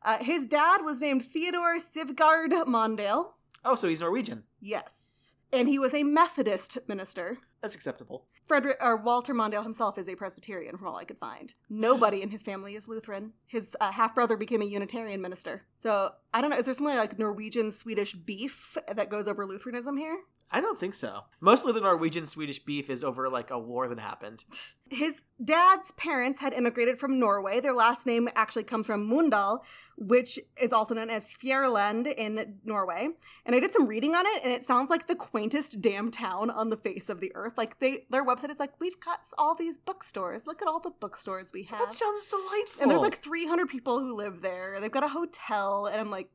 Uh, 0.02 0.18
his 0.22 0.46
dad 0.46 0.78
was 0.82 1.00
named 1.00 1.24
Theodore 1.24 1.78
Sivgard 1.78 2.50
Mondale. 2.66 3.32
Oh, 3.64 3.76
so 3.76 3.88
he's 3.88 4.00
Norwegian. 4.00 4.44
Yes. 4.60 5.36
And 5.52 5.68
he 5.68 5.78
was 5.78 5.92
a 5.94 6.02
Methodist 6.02 6.78
minister. 6.88 7.38
That's 7.60 7.74
acceptable. 7.74 8.24
Frederick 8.46 8.78
or 8.80 8.96
Walter 8.96 9.34
Mondale 9.34 9.62
himself 9.62 9.98
is 9.98 10.08
a 10.08 10.14
Presbyterian, 10.14 10.76
from 10.78 10.86
all 10.88 10.96
I 10.96 11.04
could 11.04 11.18
find. 11.18 11.54
Nobody 11.68 12.22
in 12.22 12.30
his 12.30 12.42
family 12.42 12.74
is 12.74 12.88
Lutheran. 12.88 13.32
His 13.46 13.76
uh, 13.80 13.92
half 13.92 14.14
brother 14.14 14.36
became 14.36 14.62
a 14.62 14.64
Unitarian 14.64 15.20
minister. 15.20 15.66
So 15.76 16.12
I 16.32 16.40
don't 16.40 16.50
know. 16.50 16.56
Is 16.56 16.64
there 16.64 16.74
something 16.74 16.96
like 16.96 17.18
Norwegian 17.18 17.70
Swedish 17.70 18.14
beef 18.14 18.78
that 18.92 19.10
goes 19.10 19.28
over 19.28 19.44
Lutheranism 19.44 19.98
here? 19.98 20.20
I 20.52 20.60
don't 20.60 20.78
think 20.78 20.94
so. 20.94 21.24
Mostly 21.40 21.72
the 21.72 21.80
Norwegian 21.80 22.26
Swedish 22.26 22.58
beef 22.58 22.90
is 22.90 23.04
over 23.04 23.28
like 23.28 23.50
a 23.50 23.58
war 23.58 23.88
that 23.88 23.98
happened. 24.00 24.44
His 24.90 25.22
dad's 25.42 25.92
parents 25.92 26.40
had 26.40 26.52
immigrated 26.52 26.98
from 26.98 27.20
Norway. 27.20 27.60
Their 27.60 27.72
last 27.72 28.04
name 28.06 28.28
actually 28.34 28.64
comes 28.64 28.86
from 28.86 29.08
Mundal, 29.08 29.60
which 29.96 30.40
is 30.60 30.72
also 30.72 30.94
known 30.94 31.08
as 31.10 31.32
Fjærland 31.32 32.12
in 32.12 32.56
Norway. 32.64 33.10
And 33.46 33.54
I 33.54 33.60
did 33.60 33.72
some 33.72 33.86
reading 33.86 34.16
on 34.16 34.26
it, 34.26 34.42
and 34.42 34.52
it 34.52 34.64
sounds 34.64 34.90
like 34.90 35.06
the 35.06 35.14
quaintest 35.14 35.80
damn 35.80 36.10
town 36.10 36.50
on 36.50 36.70
the 36.70 36.76
face 36.76 37.08
of 37.08 37.20
the 37.20 37.30
earth. 37.36 37.52
Like 37.56 37.78
they, 37.78 38.06
their 38.10 38.26
website 38.26 38.50
is 38.50 38.58
like, 38.58 38.72
we've 38.80 38.98
got 38.98 39.20
all 39.38 39.54
these 39.54 39.78
bookstores. 39.78 40.48
Look 40.48 40.60
at 40.60 40.66
all 40.66 40.80
the 40.80 40.90
bookstores 40.90 41.52
we 41.52 41.62
have. 41.64 41.78
That 41.78 41.92
sounds 41.92 42.26
delightful. 42.26 42.82
and 42.82 42.90
there's 42.90 43.00
like 43.00 43.18
300 43.18 43.68
people 43.68 44.00
who 44.00 44.16
live 44.16 44.42
there. 44.42 44.78
They've 44.80 44.90
got 44.90 45.04
a 45.04 45.08
hotel, 45.08 45.86
and 45.86 46.00
I'm 46.00 46.10
like, 46.10 46.30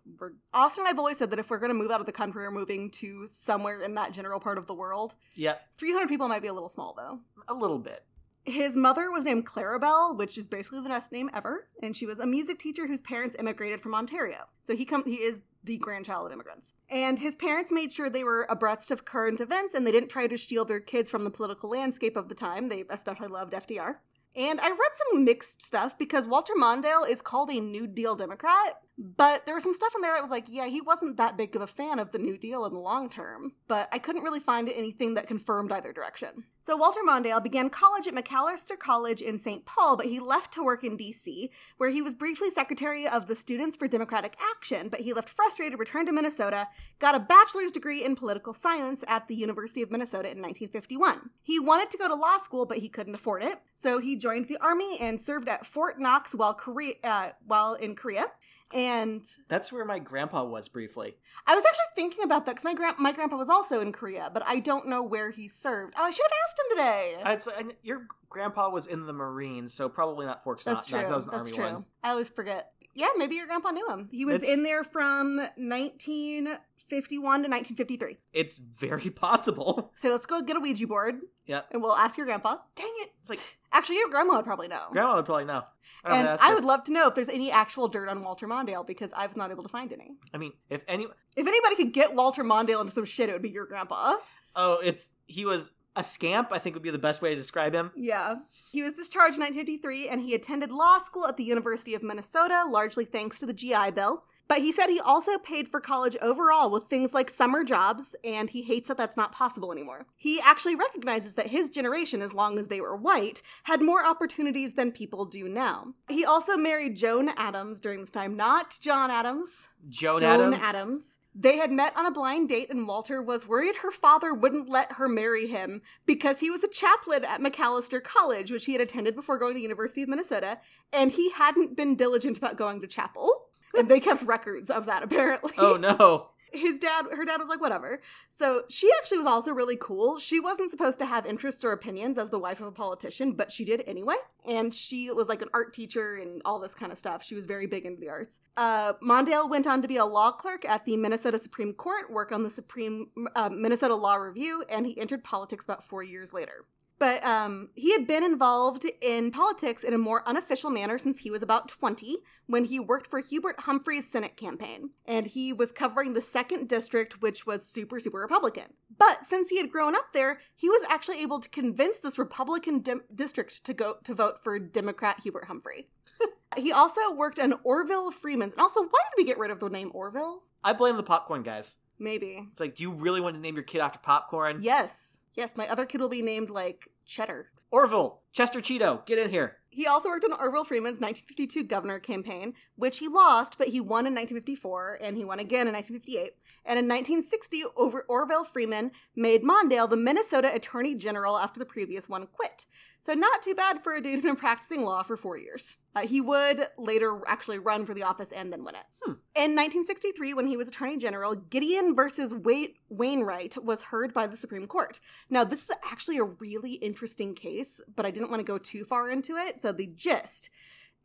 Austin 0.54 0.84
and 0.86 0.90
I've 0.90 1.00
always 1.00 1.18
said 1.18 1.30
that 1.32 1.40
if 1.40 1.50
we're 1.50 1.60
going 1.60 1.72
to 1.72 1.78
move 1.78 1.92
out 1.92 2.00
of 2.00 2.06
the 2.06 2.14
country, 2.14 2.44
we're 2.44 2.52
moving 2.52 2.90
to 2.92 3.28
somewhere 3.28 3.82
in 3.82 3.96
that 3.96 4.05
general 4.14 4.40
part 4.40 4.58
of 4.58 4.68
the 4.68 4.74
world. 4.74 5.16
yeah, 5.36 5.56
300 5.78 6.08
people 6.08 6.28
might 6.28 6.42
be 6.42 6.48
a 6.48 6.54
little 6.54 6.70
small 6.70 6.94
though. 6.96 7.20
a 7.48 7.54
little 7.54 7.80
bit. 7.80 8.04
His 8.44 8.76
mother 8.76 9.10
was 9.10 9.26
named 9.26 9.48
Clarabelle, 9.48 10.16
which 10.16 10.38
is 10.38 10.46
basically 10.46 10.82
the 10.82 10.90
best 10.90 11.12
name 11.12 11.32
ever, 11.34 11.68
and 11.82 11.96
she 11.96 12.06
was 12.06 12.20
a 12.20 12.28
music 12.28 12.60
teacher 12.60 12.86
whose 12.86 13.02
parents 13.02 13.36
immigrated 13.40 13.82
from 13.82 13.96
Ontario. 13.96 14.46
So 14.64 14.76
he 14.76 14.86
come 14.86 15.04
he 15.04 15.16
is 15.16 15.42
the 15.64 15.78
grandchild 15.80 16.28
of 16.28 16.32
immigrants. 16.32 16.76
And 16.88 17.18
his 17.18 17.36
parents 17.36 17.72
made 17.72 17.92
sure 17.92 18.08
they 18.08 18.24
were 18.24 18.46
abreast 18.48 18.92
of 18.92 19.04
current 19.04 19.42
events 19.42 19.74
and 19.74 19.86
they 19.86 19.92
didn't 19.92 20.10
try 20.10 20.28
to 20.28 20.38
shield 20.38 20.68
their 20.68 20.80
kids 20.80 21.10
from 21.10 21.24
the 21.24 21.32
political 21.32 21.72
landscape 21.72 22.16
of 22.16 22.30
the 22.30 22.36
time. 22.36 22.70
They 22.70 22.84
especially 22.88 23.30
loved 23.30 23.54
FDR. 23.54 23.96
And 24.36 24.60
I 24.60 24.70
read 24.70 24.92
some 25.12 25.24
mixed 25.24 25.64
stuff 25.64 25.98
because 25.98 26.28
Walter 26.28 26.54
Mondale 26.56 27.10
is 27.10 27.22
called 27.22 27.50
a 27.50 27.60
New 27.60 27.88
Deal 27.88 28.16
Democrat, 28.16 28.82
but 28.98 29.46
there 29.46 29.56
was 29.56 29.64
some 29.64 29.74
stuff 29.74 29.94
in 29.96 30.02
there 30.02 30.14
that 30.14 30.22
was 30.22 30.32
like, 30.32 30.46
yeah, 30.48 30.68
he 30.68 30.80
wasn't 30.80 31.18
that 31.18 31.36
big 31.38 31.56
of 31.56 31.62
a 31.62 31.68
fan 31.68 32.00
of 32.00 32.12
the 32.12 32.18
New 32.18 32.38
Deal 32.38 32.66
in 32.66 32.74
the 32.74 32.80
long 32.80 33.10
term. 33.10 33.54
But 33.68 33.90
I 33.92 34.00
couldn't 34.00 34.24
really 34.24 34.40
find 34.40 34.70
anything 34.70 35.16
that 35.16 35.28
confirmed 35.28 35.72
either 35.72 35.92
direction. 35.92 36.46
So 36.62 36.78
Walter 36.78 37.02
Mondale 37.08 37.44
began 37.44 37.70
college 37.70 38.08
at 38.08 38.16
Macalester 38.16 38.80
College 38.80 39.22
in 39.22 39.38
St. 39.38 39.66
Paul, 39.66 39.98
but 39.98 40.08
he 40.08 40.20
left 40.20 40.54
to 40.54 40.64
work 40.64 40.84
in 40.84 40.98
D.C., 40.98 41.52
where 41.78 41.92
he 41.92 42.02
was 42.02 42.16
briefly 42.16 42.50
secretary 42.50 43.08
of 43.08 43.28
the 43.28 43.36
Students 43.36 43.76
for 43.76 43.88
Democratic 43.88 44.36
Action. 44.56 44.90
But 44.90 45.02
he 45.02 45.14
left 45.14 45.30
frustrated, 45.30 45.78
returned 45.78 46.08
to 46.08 46.14
Minnesota, 46.14 46.68
got 46.98 47.14
a 47.16 47.20
bachelor's 47.20 47.72
degree 47.72 48.04
in 48.04 48.16
political 48.16 48.54
science 48.54 49.04
at 49.08 49.28
the 49.28 49.36
University 49.36 49.82
of 49.82 49.92
Minnesota 49.92 50.30
in 50.30 50.42
1951. 50.42 51.30
He 51.44 51.60
wanted 51.60 51.92
to 51.92 51.98
go 51.98 52.08
to 52.08 52.16
law 52.16 52.38
school, 52.38 52.66
but 52.66 52.80
he 52.80 52.90
couldn't 52.90 53.14
afford 53.14 53.44
it, 53.44 53.60
so 53.76 54.00
he 54.00 54.16
joined 54.16 54.48
the 54.48 54.58
army 54.58 54.98
and 55.00 55.20
served 55.20 55.50
at 55.50 55.66
Fort 55.66 56.00
Knox 56.00 56.34
while 56.34 56.54
Korea, 56.54 56.96
uh, 57.04 57.30
while 57.46 57.76
in 57.76 57.94
Korea. 57.94 58.26
And 58.74 59.24
That's 59.48 59.72
where 59.72 59.86
my 59.86 60.00
grandpa 60.00 60.44
was 60.44 60.68
briefly. 60.68 61.16
I 61.46 61.56
was 61.56 61.64
actually 61.64 61.86
thinking 61.96 62.24
about 62.24 62.46
that 62.46 62.54
because 62.54 62.66
my 62.66 62.74
grand 62.74 62.98
my 62.98 63.12
grandpa 63.12 63.38
was 63.38 63.50
also 63.50 63.80
in 63.80 63.92
Korea, 63.92 64.32
but 64.34 64.44
I 64.46 64.60
don't 64.60 64.88
know 64.88 65.04
where 65.04 65.32
he 65.32 65.48
served. 65.48 65.94
Oh, 65.98 66.04
I 66.04 66.12
should 66.12 66.24
have 66.24 66.32
asked 66.48 66.60
him 66.60 66.78
today. 66.78 67.16
Uh, 67.24 67.30
I'd 67.30 67.60
and 67.60 67.76
your 67.84 68.08
grandpa 68.30 68.70
was 68.70 68.88
in 68.88 69.06
the 69.06 69.14
Marines, 69.14 69.74
so 69.74 69.88
probably 69.88 70.26
not 70.26 70.44
Fort 70.44 70.58
Knox. 70.58 70.66
That's 70.66 70.86
true. 70.88 71.00
That 71.00 71.10
was 71.10 71.26
an 71.26 71.32
That's 71.32 71.48
Army 71.48 71.58
true. 71.58 71.74
one. 71.74 71.86
I 72.04 72.10
always 72.10 72.30
forget. 72.30 72.72
Yeah, 72.96 73.08
maybe 73.18 73.36
your 73.36 73.46
grandpa 73.46 73.72
knew 73.72 73.88
him. 73.90 74.08
He 74.12 74.26
was 74.26 74.36
It's- 74.36 74.50
in 74.52 74.64
there 74.64 74.84
from 74.84 75.36
1951 75.58 77.44
to 77.44 77.50
1953. 77.50 78.18
It's 78.34 78.58
very 78.58 79.10
possible. 79.12 79.92
So 79.96 80.12
let's 80.12 80.26
go 80.26 80.42
get 80.42 80.58
a 80.58 80.60
Ouija 80.60 80.88
board 80.88 81.16
Yep. 81.48 81.68
and 81.72 81.82
we'll 81.82 81.96
ask 81.96 82.18
your 82.18 82.26
grandpa. 82.26 82.58
Dang 82.76 82.92
it! 83.02 83.10
It's 83.22 83.30
like 83.30 83.40
Actually, 83.72 83.98
your 83.98 84.10
grandma 84.10 84.38
would 84.38 84.46
probably 84.46 84.70
know. 84.70 84.84
grandma 84.92 85.16
would 85.18 85.26
probably 85.26 85.44
know. 85.46 85.64
I 86.06 86.08
and 86.08 86.16
have 86.16 86.26
to 86.26 86.32
ask 86.32 86.44
I 86.44 86.54
would 86.54 86.64
love 86.64 86.86
to 86.86 86.94
know 86.94 87.08
if 87.10 87.16
there's 87.16 87.28
any 87.28 87.52
actual 87.52 87.90
dirt 87.90 88.08
on 88.08 88.24
Walter 88.24 88.48
Mondale 88.48 88.88
because 88.88 89.12
I've 89.14 89.36
not 89.36 89.52
able 89.52 89.64
to 89.64 89.70
find 89.70 89.92
any. 89.92 90.16
I 90.34 90.38
mean, 90.38 90.54
if 90.70 90.82
any, 90.88 91.06
If 91.36 91.46
anybody 91.46 91.76
could 91.76 91.92
get 91.92 92.16
Walter 92.16 92.44
Mondale 92.46 92.80
into 92.80 92.94
some 92.94 93.04
shit, 93.06 93.28
it 93.30 93.34
would 93.34 93.42
be 93.42 93.50
your 93.50 93.66
grandpa. 93.66 94.16
oh, 94.56 94.80
it's 94.82 95.12
he 95.28 95.44
was 95.44 95.72
a 95.96 96.04
scamp. 96.04 96.50
I 96.52 96.60
think 96.60 96.76
would 96.76 96.84
be 96.84 96.90
the 96.90 96.98
best 96.98 97.22
way 97.22 97.30
to 97.30 97.36
describe 97.36 97.74
him. 97.74 97.92
Yeah. 97.96 98.36
He 98.72 98.82
was 98.82 98.96
discharged 98.96 99.36
in 99.36 99.42
1953 99.42 100.10
and 100.10 100.22
he 100.22 100.34
attended 100.34 100.72
law 100.72 101.00
school 101.00 101.26
at 101.28 101.38
the 101.38 101.44
University 101.44 101.94
of 101.94 102.04
Minnesota, 102.04 102.66
largely 102.70 103.06
thanks 103.06 103.40
to 103.40 103.46
the 103.46 103.54
GI 103.54 103.92
Bill. 103.92 104.24
But 104.48 104.60
he 104.60 104.72
said 104.72 104.88
he 104.88 105.00
also 105.00 105.40
paid 105.40 105.68
for 105.68 105.80
college 105.80 106.16
overall 106.22 106.70
with 106.70 106.84
things 106.84 107.14
like 107.16 107.32
summer 107.32 107.64
jobs, 107.64 108.16
and 108.24 108.50
he 108.52 108.62
hates 108.62 108.88
that 108.88 108.98
that's 108.98 109.18
not 109.18 109.32
possible 109.32 109.72
anymore. 109.72 110.06
He 110.16 110.40
actually 110.40 110.76
recognizes 110.76 111.34
that 111.34 111.48
his 111.48 111.72
generation, 111.72 112.22
as 112.22 112.34
long 112.34 112.60
as 112.60 112.68
they 112.68 112.80
were 112.80 112.96
white, 112.96 113.42
had 113.64 113.82
more 113.82 114.06
opportunities 114.06 114.74
than 114.74 114.92
people 114.92 115.26
do 115.26 115.50
now. 115.50 115.94
He 116.10 116.24
also 116.24 116.58
married 116.58 116.96
Joan 116.96 117.30
Adams 117.38 117.82
during 117.82 118.02
this 118.02 118.12
time, 118.12 118.36
not 118.36 118.78
John 118.80 119.10
Adams. 119.10 119.70
Joan, 119.90 120.22
Joan 120.22 120.54
Adam. 120.54 120.54
Adams. 120.54 121.20
They 121.38 121.58
had 121.58 121.70
met 121.70 121.96
on 121.98 122.06
a 122.06 122.12
blind 122.12 122.48
date, 122.48 122.70
and 122.70 122.88
Walter 122.88 123.22
was 123.22 123.46
worried 123.46 123.78
her 123.78 123.92
father 123.92 124.34
wouldn't 124.34 124.70
let 124.70 124.94
her 124.94 125.10
marry 125.10 125.48
him 125.48 125.82
because 126.06 126.40
he 126.40 126.50
was 126.50 126.64
a 126.64 126.70
chaplain 126.70 127.26
at 127.26 127.42
Macalester 127.42 128.02
College, 128.02 128.52
which 128.52 128.66
he 128.66 128.72
had 128.72 128.82
attended 128.82 129.16
before 129.16 129.38
going 129.38 129.52
to 129.52 129.56
the 129.56 129.62
University 129.62 130.02
of 130.02 130.08
Minnesota, 130.08 130.60
and 130.94 131.12
he 131.12 131.32
hadn't 131.32 131.76
been 131.76 131.96
diligent 131.96 132.38
about 132.38 132.56
going 132.56 132.80
to 132.82 132.88
chapel. 132.88 133.48
And 133.78 133.90
they 133.90 134.00
kept 134.00 134.24
records 134.24 134.70
of 134.70 134.86
that, 134.86 135.04
apparently 135.04 135.52
Oh 135.58 135.76
no! 135.76 136.30
His 136.56 136.80
dad 136.80 137.06
her 137.12 137.26
dad 137.26 137.38
was 137.38 137.48
like 137.48 137.62
whatever. 137.62 138.02
So 138.30 138.64
she 138.70 138.90
actually 138.98 139.18
was 139.20 139.28
also 139.28 139.52
really 139.52 139.78
cool. 139.80 140.20
She 140.20 140.40
wasn't 140.40 140.72
supposed 140.72 141.00
to 141.00 141.06
have 141.06 141.26
interests 141.26 141.64
or 141.64 141.72
opinions 141.72 142.18
as 142.18 142.30
the 142.30 142.40
wife 142.40 142.60
of 142.60 142.68
a 142.68 142.72
politician 142.72 143.34
but 143.34 143.52
she 143.52 143.66
did 143.66 143.84
anyway. 143.88 144.16
And 144.46 144.74
she 144.74 145.12
was 145.12 145.28
like 145.28 145.42
an 145.42 145.50
art 145.54 145.74
teacher 145.74 146.16
and 146.16 146.42
all 146.46 146.60
this 146.60 146.76
kind 146.76 146.92
of 146.92 146.98
stuff. 146.98 147.24
She 147.24 147.36
was 147.36 147.46
very 147.46 147.68
big 147.68 147.86
into 147.86 148.00
the 148.00 148.10
arts. 148.10 148.40
Uh, 148.58 148.94
mondale 149.04 149.50
went 149.50 149.68
on 149.68 149.82
to 149.82 149.88
be 149.88 149.98
a 149.98 150.06
law 150.06 150.32
clerk 150.32 150.66
at 150.66 150.86
the 150.86 150.98
minnesota 150.98 151.38
supreme 151.38 151.74
court 151.74 152.12
work 152.12 152.32
on 152.32 152.44
the 152.44 152.50
supreme 152.50 153.08
uh, 153.36 153.50
minnesota 153.50 153.96
law 153.96 154.16
review 154.16 154.64
and 154.70 154.86
he 154.86 155.00
entered 155.00 155.24
politics 155.24 155.66
about 155.66 155.84
four 155.84 156.04
years 156.04 156.34
later 156.34 156.66
But 156.98 157.24
um, 157.26 157.70
he 157.76 157.92
had 157.92 158.08
been 158.08 158.24
involved 158.24 158.86
in 159.02 159.32
politics 159.32 159.84
in 159.84 159.94
a 159.94 159.98
more 159.98 160.28
unofficial 160.28 160.70
manner 160.70 160.98
since 160.98 161.20
he 161.20 161.30
was 161.30 161.44
about 161.44 161.68
20 161.68 162.18
when 162.48 162.66
he 162.66 162.80
worked 162.80 163.08
for 163.08 163.20
Hubert 163.20 163.62
Humphrey's 163.62 164.10
Senate 164.10 164.38
campaign. 164.38 164.92
And 165.06 165.26
he 165.26 165.52
was 165.52 165.72
covering 165.72 166.14
the 166.14 166.22
second 166.22 166.70
district, 166.70 167.22
which 167.22 167.46
was 167.46 167.66
super, 167.66 168.00
super 168.00 168.20
Republican. 168.20 168.74
But 168.98 169.26
since 169.26 169.50
he 169.50 169.58
had 169.58 169.72
grown 169.72 169.96
up 169.96 170.14
there, 170.14 170.40
he 170.56 170.70
was 170.70 170.86
actually 170.90 171.22
able 171.22 171.40
to 171.40 171.50
convince 171.50 171.98
this 171.98 172.18
Republican 172.18 172.80
dim- 172.80 173.04
district 173.14 173.66
to 173.66 173.74
go 173.74 173.98
to 174.04 174.14
vote 174.14 174.44
for 174.44 174.58
Democrat 174.58 175.20
Hubert 175.24 175.46
Humphrey. 175.46 175.90
he 176.58 176.72
also 176.72 177.14
worked 177.14 177.40
on 177.40 177.56
Orville 177.64 178.12
Freeman's. 178.12 178.54
And 178.54 178.62
also, 178.62 178.82
why 178.82 179.00
did 179.10 179.18
we 179.18 179.26
get 179.26 179.38
rid 179.38 179.52
of 179.52 179.60
the 179.60 179.70
name 179.70 179.92
Orville? 179.94 180.44
I 180.64 180.74
blame 180.74 180.96
the 180.96 181.04
popcorn 181.04 181.44
guys. 181.44 181.78
Maybe. 182.00 182.48
It's 182.52 182.60
like, 182.60 182.76
do 182.76 182.84
you 182.84 182.92
really 182.92 183.22
want 183.22 183.36
to 183.36 183.42
name 183.42 183.56
your 183.56 183.64
kid 183.64 183.80
after 183.80 184.00
popcorn? 184.00 184.60
Yes. 184.62 185.20
Yes, 185.36 185.58
my 185.58 185.68
other 185.68 185.86
kid 185.86 186.02
will 186.02 186.10
be 186.10 186.22
named 186.22 186.50
like 186.50 186.88
Cheddar. 187.06 187.52
Orville, 187.72 188.22
Chester 188.32 188.60
Cheeto, 188.60 189.06
get 189.06 189.20
in 189.20 189.30
here. 189.30 189.58
He 189.70 189.86
also 189.86 190.08
worked 190.08 190.24
on 190.24 190.32
Orville 190.32 190.64
Freeman's 190.64 191.02
1952 191.02 191.66
governor 191.66 192.00
campaign, 192.00 192.54
which 192.78 193.00
he 193.00 193.10
lost, 193.10 193.58
but 193.58 193.68
he 193.68 193.82
won 193.82 194.08
in 194.08 194.14
1954 194.14 195.00
and 195.02 195.18
he 195.18 195.26
won 195.26 195.40
again 195.40 195.68
in 195.68 195.74
1958. 195.74 196.32
And 196.64 196.80
in 196.80 196.88
1960, 196.88 197.64
over 197.76 198.06
Orville 198.08 198.46
Freeman 198.46 198.92
made 199.18 199.44
Mondale 199.44 199.90
the 199.90 199.98
Minnesota 199.98 200.54
Attorney 200.54 200.96
General 200.96 201.38
after 201.38 201.60
the 201.60 201.66
previous 201.66 202.08
one 202.08 202.26
quit. 202.28 202.66
So 203.06 203.14
not 203.14 203.44
too 203.44 203.54
bad 203.54 203.84
for 203.84 203.94
a 203.94 204.02
dude 204.02 204.16
who'd 204.16 204.24
been 204.24 204.36
practicing 204.36 204.82
law 204.82 205.04
for 205.04 205.16
four 205.16 205.38
years. 205.38 205.76
Uh, 205.96 206.08
he 206.08 206.22
would 206.22 206.66
later 206.76 207.22
actually 207.28 207.60
run 207.60 207.86
for 207.86 207.94
the 207.94 208.02
office 208.02 208.32
and 208.32 208.52
then 208.52 208.64
win 208.64 208.74
it. 208.74 208.86
Hmm. 209.04 209.12
In 209.36 209.52
1963, 209.52 210.34
when 210.34 210.48
he 210.48 210.58
was 210.58 210.70
Attorney 210.70 210.98
General, 210.98 211.36
Gideon 211.36 211.94
versus 211.94 212.34
Wait- 212.34 212.78
Wainwright 212.90 213.64
was 213.64 213.84
heard 213.84 214.12
by 214.12 214.26
the 214.26 214.36
Supreme 214.36 214.66
Court. 214.66 215.00
Now, 215.30 215.44
this 215.44 215.70
is 215.70 215.76
actually 215.86 216.18
a 216.18 216.24
really 216.24 216.74
interesting 216.74 217.36
case, 217.36 217.80
but 217.96 218.08
I 218.08 218.10
didn't 218.10 218.32
want 218.32 218.40
to 218.40 218.44
go 218.44 218.58
too 218.58 218.86
far 218.86 219.12
into 219.12 219.36
it. 219.36 219.62
So 219.62 219.72
the 219.72 219.86
gist. 219.86 220.50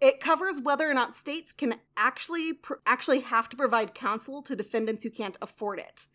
It 0.00 0.20
covers 0.20 0.58
whether 0.58 0.90
or 0.90 0.94
not 0.94 1.14
states 1.14 1.52
can 1.52 1.74
actually 1.98 2.54
pr- 2.54 2.76
actually 2.86 3.20
have 3.20 3.50
to 3.50 3.58
provide 3.58 3.92
counsel 3.92 4.40
to 4.44 4.56
defendants 4.56 5.02
who 5.02 5.10
can't 5.10 5.36
afford 5.42 5.78
it. 5.78 6.06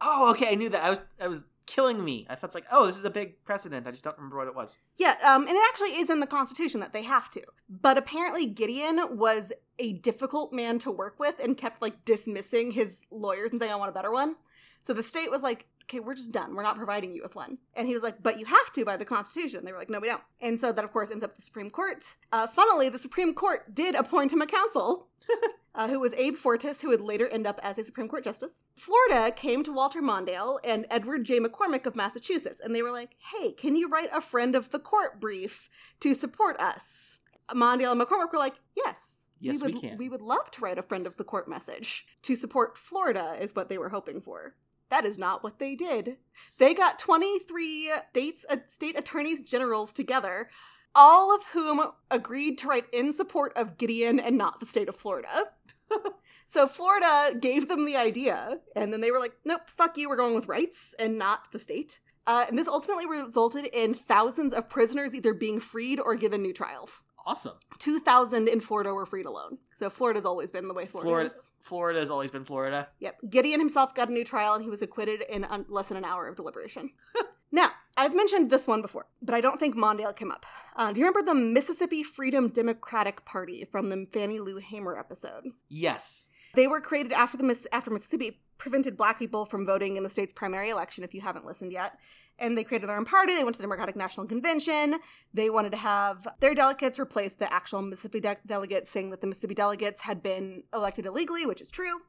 Oh, 0.00 0.30
okay, 0.30 0.52
I 0.52 0.54
knew 0.54 0.68
that. 0.68 0.84
I 0.84 0.90
was, 0.90 1.00
I 1.20 1.26
was 1.26 1.44
killing 1.66 2.04
me. 2.04 2.26
I 2.28 2.34
thought 2.34 2.48
it's 2.48 2.54
like, 2.54 2.66
oh, 2.70 2.86
this 2.86 2.98
is 2.98 3.04
a 3.04 3.10
big 3.10 3.44
precedent. 3.44 3.86
I 3.86 3.90
just 3.90 4.04
don't 4.04 4.16
remember 4.16 4.36
what 4.36 4.48
it 4.48 4.54
was. 4.54 4.78
Yeah, 4.96 5.14
um, 5.26 5.42
and 5.42 5.56
it 5.56 5.62
actually 5.70 5.96
is 5.96 6.10
in 6.10 6.20
the 6.20 6.26
Constitution 6.26 6.80
that 6.80 6.92
they 6.92 7.02
have 7.02 7.30
to. 7.32 7.42
But 7.68 7.98
apparently, 7.98 8.46
Gideon 8.46 9.16
was 9.16 9.52
a 9.78 9.94
difficult 9.94 10.52
man 10.52 10.78
to 10.80 10.90
work 10.90 11.18
with 11.18 11.38
and 11.40 11.56
kept 11.56 11.82
like 11.82 12.04
dismissing 12.04 12.72
his 12.72 13.04
lawyers 13.10 13.50
and 13.50 13.60
saying, 13.60 13.72
"I 13.72 13.76
want 13.76 13.90
a 13.90 13.94
better 13.94 14.12
one." 14.12 14.36
So 14.82 14.92
the 14.92 15.02
state 15.02 15.30
was 15.30 15.42
like, 15.42 15.66
"Okay, 15.84 16.00
we're 16.00 16.14
just 16.14 16.32
done. 16.32 16.54
We're 16.54 16.62
not 16.62 16.76
providing 16.76 17.14
you 17.14 17.22
with 17.22 17.34
one." 17.34 17.58
And 17.74 17.86
he 17.86 17.94
was 17.94 18.02
like, 18.02 18.22
"But 18.22 18.38
you 18.38 18.46
have 18.46 18.72
to 18.74 18.84
by 18.84 18.96
the 18.96 19.04
Constitution." 19.04 19.64
They 19.64 19.72
were 19.72 19.78
like, 19.78 19.90
"No, 19.90 20.00
we 20.00 20.08
don't." 20.08 20.22
And 20.40 20.58
so 20.58 20.72
that, 20.72 20.84
of 20.84 20.92
course, 20.92 21.10
ends 21.10 21.24
up 21.24 21.36
the 21.36 21.42
Supreme 21.42 21.70
Court. 21.70 22.16
Uh, 22.32 22.46
funnily, 22.46 22.88
the 22.88 22.98
Supreme 22.98 23.34
Court 23.34 23.74
did 23.74 23.94
appoint 23.94 24.32
him 24.32 24.42
a 24.42 24.46
counsel. 24.46 25.08
uh, 25.74 25.88
who 25.88 26.00
was 26.00 26.12
Abe 26.14 26.36
Fortas, 26.36 26.80
who 26.80 26.88
would 26.88 27.00
later 27.00 27.26
end 27.28 27.46
up 27.46 27.58
as 27.62 27.78
a 27.78 27.84
Supreme 27.84 28.08
Court 28.08 28.24
justice. 28.24 28.62
Florida 28.76 29.32
came 29.32 29.64
to 29.64 29.72
Walter 29.72 30.00
Mondale 30.00 30.58
and 30.62 30.86
Edward 30.90 31.24
J. 31.24 31.40
McCormack 31.40 31.86
of 31.86 31.96
Massachusetts, 31.96 32.60
and 32.62 32.74
they 32.74 32.82
were 32.82 32.92
like, 32.92 33.16
hey, 33.32 33.52
can 33.52 33.76
you 33.76 33.88
write 33.88 34.10
a 34.12 34.20
friend 34.20 34.54
of 34.54 34.70
the 34.70 34.78
court 34.78 35.20
brief 35.20 35.68
to 36.00 36.14
support 36.14 36.58
us? 36.60 37.18
Mondale 37.50 37.92
and 37.92 38.00
McCormack 38.00 38.32
were 38.32 38.38
like, 38.38 38.54
yes. 38.76 39.26
Yes, 39.40 39.62
we 39.62 39.72
would, 39.72 39.80
can. 39.80 39.98
We 39.98 40.08
would 40.08 40.22
love 40.22 40.50
to 40.52 40.60
write 40.60 40.78
a 40.78 40.82
friend 40.82 41.06
of 41.06 41.16
the 41.16 41.24
court 41.24 41.48
message 41.48 42.06
to 42.22 42.36
support 42.36 42.78
Florida, 42.78 43.36
is 43.40 43.54
what 43.54 43.68
they 43.68 43.76
were 43.76 43.90
hoping 43.90 44.20
for. 44.20 44.54
That 44.94 45.06
is 45.06 45.18
not 45.18 45.42
what 45.42 45.58
they 45.58 45.74
did. 45.74 46.18
They 46.58 46.72
got 46.72 47.00
23 47.00 47.90
states, 48.10 48.46
uh, 48.48 48.58
state 48.66 48.96
attorneys 48.96 49.42
generals 49.42 49.92
together, 49.92 50.48
all 50.94 51.34
of 51.34 51.46
whom 51.46 51.84
agreed 52.12 52.58
to 52.58 52.68
write 52.68 52.84
in 52.92 53.12
support 53.12 53.52
of 53.56 53.76
Gideon 53.76 54.20
and 54.20 54.38
not 54.38 54.60
the 54.60 54.66
state 54.66 54.88
of 54.88 54.94
Florida. 54.94 55.46
so 56.46 56.68
Florida 56.68 57.36
gave 57.40 57.66
them 57.66 57.86
the 57.86 57.96
idea, 57.96 58.60
and 58.76 58.92
then 58.92 59.00
they 59.00 59.10
were 59.10 59.18
like, 59.18 59.34
nope, 59.44 59.62
fuck 59.66 59.98
you, 59.98 60.08
we're 60.08 60.14
going 60.14 60.36
with 60.36 60.46
rights 60.46 60.94
and 60.96 61.18
not 61.18 61.50
the 61.50 61.58
state. 61.58 61.98
Uh, 62.24 62.44
and 62.46 62.56
this 62.56 62.68
ultimately 62.68 63.04
resulted 63.04 63.64
in 63.72 63.94
thousands 63.94 64.52
of 64.52 64.68
prisoners 64.68 65.12
either 65.12 65.34
being 65.34 65.58
freed 65.58 65.98
or 65.98 66.14
given 66.14 66.40
new 66.40 66.52
trials. 66.52 67.02
Awesome. 67.26 67.54
2,000 67.78 68.48
in 68.48 68.60
Florida 68.60 68.92
were 68.92 69.06
freed 69.06 69.26
alone. 69.26 69.58
So 69.74 69.88
Florida's 69.88 70.24
always 70.24 70.50
been 70.50 70.68
the 70.68 70.74
way 70.74 70.86
Florida, 70.86 71.08
Florida, 71.08 71.30
is. 71.30 71.48
Florida 71.60 72.00
has 72.00 72.10
always 72.10 72.30
been 72.30 72.44
Florida. 72.44 72.88
Yep. 73.00 73.18
Gideon 73.30 73.60
himself 73.60 73.94
got 73.94 74.08
a 74.08 74.12
new 74.12 74.24
trial 74.24 74.54
and 74.54 74.62
he 74.62 74.68
was 74.68 74.82
acquitted 74.82 75.22
in 75.28 75.44
un- 75.44 75.64
less 75.68 75.88
than 75.88 75.96
an 75.96 76.04
hour 76.04 76.28
of 76.28 76.36
deliberation. 76.36 76.90
now, 77.52 77.70
I've 77.96 78.14
mentioned 78.14 78.50
this 78.50 78.68
one 78.68 78.82
before, 78.82 79.06
but 79.22 79.34
I 79.34 79.40
don't 79.40 79.58
think 79.58 79.74
Mondale 79.74 80.14
came 80.14 80.30
up. 80.30 80.44
Uh, 80.76 80.92
do 80.92 81.00
you 81.00 81.06
remember 81.06 81.24
the 81.24 81.34
Mississippi 81.34 82.02
Freedom 82.02 82.48
Democratic 82.48 83.24
Party 83.24 83.64
from 83.70 83.88
the 83.88 84.06
Fannie 84.12 84.40
Lou 84.40 84.56
Hamer 84.56 84.98
episode? 84.98 85.44
Yes. 85.68 86.28
They 86.54 86.66
were 86.66 86.80
created 86.80 87.12
after 87.12 87.36
the 87.36 87.68
after 87.72 87.90
Mississippi 87.90 88.40
prevented 88.58 88.96
black 88.96 89.18
people 89.18 89.46
from 89.46 89.66
voting 89.66 89.96
in 89.96 90.02
the 90.02 90.10
state's 90.10 90.32
primary 90.32 90.70
election. 90.70 91.04
If 91.04 91.14
you 91.14 91.20
haven't 91.20 91.46
listened 91.46 91.72
yet, 91.72 91.98
and 92.38 92.58
they 92.58 92.64
created 92.64 92.88
their 92.88 92.96
own 92.96 93.04
party. 93.04 93.34
They 93.34 93.44
went 93.44 93.54
to 93.54 93.58
the 93.58 93.64
Democratic 93.64 93.96
National 93.96 94.26
Convention. 94.26 94.96
They 95.32 95.50
wanted 95.50 95.72
to 95.72 95.78
have 95.78 96.26
their 96.40 96.54
delegates 96.54 96.98
replace 96.98 97.34
the 97.34 97.52
actual 97.52 97.82
Mississippi 97.82 98.20
de- 98.20 98.36
delegates, 98.46 98.90
saying 98.90 99.10
that 99.10 99.20
the 99.20 99.26
Mississippi 99.26 99.54
delegates 99.54 100.02
had 100.02 100.22
been 100.22 100.64
elected 100.72 101.06
illegally, 101.06 101.46
which 101.46 101.60
is 101.60 101.70
true. 101.70 102.00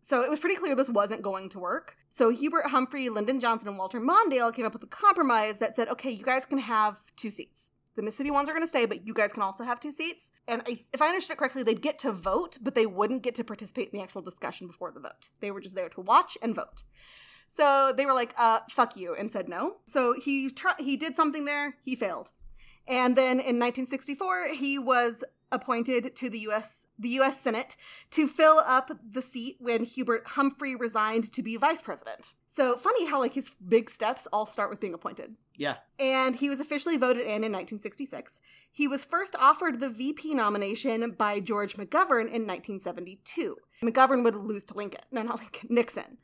So 0.00 0.22
it 0.22 0.30
was 0.30 0.40
pretty 0.40 0.56
clear 0.56 0.74
this 0.74 0.90
wasn't 0.90 1.22
going 1.22 1.48
to 1.50 1.60
work. 1.60 1.96
So 2.08 2.30
Hubert 2.30 2.66
Humphrey, 2.68 3.08
Lyndon 3.08 3.38
Johnson, 3.38 3.68
and 3.68 3.78
Walter 3.78 4.00
Mondale 4.00 4.54
came 4.54 4.66
up 4.66 4.72
with 4.72 4.82
a 4.82 4.88
compromise 4.88 5.58
that 5.58 5.76
said, 5.76 5.88
okay, 5.88 6.10
you 6.10 6.24
guys 6.24 6.44
can 6.44 6.58
have 6.58 6.98
two 7.16 7.30
seats. 7.30 7.70
The 7.94 8.02
Mississippi 8.02 8.30
ones 8.30 8.48
are 8.48 8.52
going 8.52 8.64
to 8.64 8.68
stay, 8.68 8.86
but 8.86 9.06
you 9.06 9.12
guys 9.12 9.32
can 9.32 9.42
also 9.42 9.64
have 9.64 9.78
two 9.78 9.92
seats. 9.92 10.30
And 10.48 10.62
I, 10.66 10.78
if 10.92 11.02
I 11.02 11.08
understood 11.08 11.34
it 11.34 11.38
correctly, 11.38 11.62
they'd 11.62 11.82
get 11.82 11.98
to 12.00 12.12
vote, 12.12 12.58
but 12.62 12.74
they 12.74 12.86
wouldn't 12.86 13.22
get 13.22 13.34
to 13.36 13.44
participate 13.44 13.90
in 13.90 13.98
the 13.98 14.02
actual 14.02 14.22
discussion 14.22 14.66
before 14.66 14.90
the 14.92 15.00
vote. 15.00 15.28
They 15.40 15.50
were 15.50 15.60
just 15.60 15.74
there 15.74 15.90
to 15.90 16.00
watch 16.00 16.38
and 16.40 16.54
vote. 16.54 16.84
So 17.48 17.92
they 17.94 18.06
were 18.06 18.14
like, 18.14 18.34
uh, 18.38 18.60
fuck 18.70 18.96
you, 18.96 19.14
and 19.14 19.30
said 19.30 19.48
no. 19.48 19.76
So 19.84 20.14
he 20.18 20.48
tr- 20.48 20.68
he 20.78 20.96
did 20.96 21.14
something 21.14 21.44
there, 21.44 21.76
he 21.84 21.94
failed. 21.94 22.30
And 22.88 23.14
then 23.14 23.32
in 23.32 23.58
1964, 23.58 24.54
he 24.54 24.78
was 24.78 25.22
appointed 25.52 26.16
to 26.16 26.28
the 26.28 26.40
US 26.40 26.86
the 26.98 27.10
US 27.20 27.40
Senate 27.40 27.76
to 28.10 28.26
fill 28.26 28.62
up 28.66 28.90
the 29.08 29.22
seat 29.22 29.56
when 29.58 29.84
Hubert 29.84 30.26
Humphrey 30.28 30.74
resigned 30.74 31.32
to 31.32 31.42
be 31.42 31.56
vice 31.56 31.82
president. 31.82 32.34
So 32.48 32.76
funny 32.76 33.06
how 33.06 33.18
like 33.20 33.34
his 33.34 33.50
big 33.66 33.88
steps 33.88 34.28
all 34.32 34.46
start 34.46 34.68
with 34.68 34.80
being 34.80 34.94
appointed. 34.94 35.36
Yeah. 35.56 35.76
And 35.98 36.36
he 36.36 36.48
was 36.48 36.60
officially 36.60 36.96
voted 36.96 37.22
in 37.22 37.44
in 37.44 37.52
1966. 37.52 38.40
He 38.70 38.86
was 38.86 39.04
first 39.04 39.34
offered 39.36 39.80
the 39.80 39.88
VP 39.88 40.34
nomination 40.34 41.12
by 41.12 41.40
George 41.40 41.76
McGovern 41.76 42.28
in 42.28 42.46
1972. 42.46 43.56
McGovern 43.82 44.22
would 44.24 44.36
lose 44.36 44.64
to 44.64 44.74
Lincoln, 44.74 45.00
no, 45.10 45.22
not 45.22 45.38
Lincoln, 45.38 45.68
Nixon. 45.70 46.18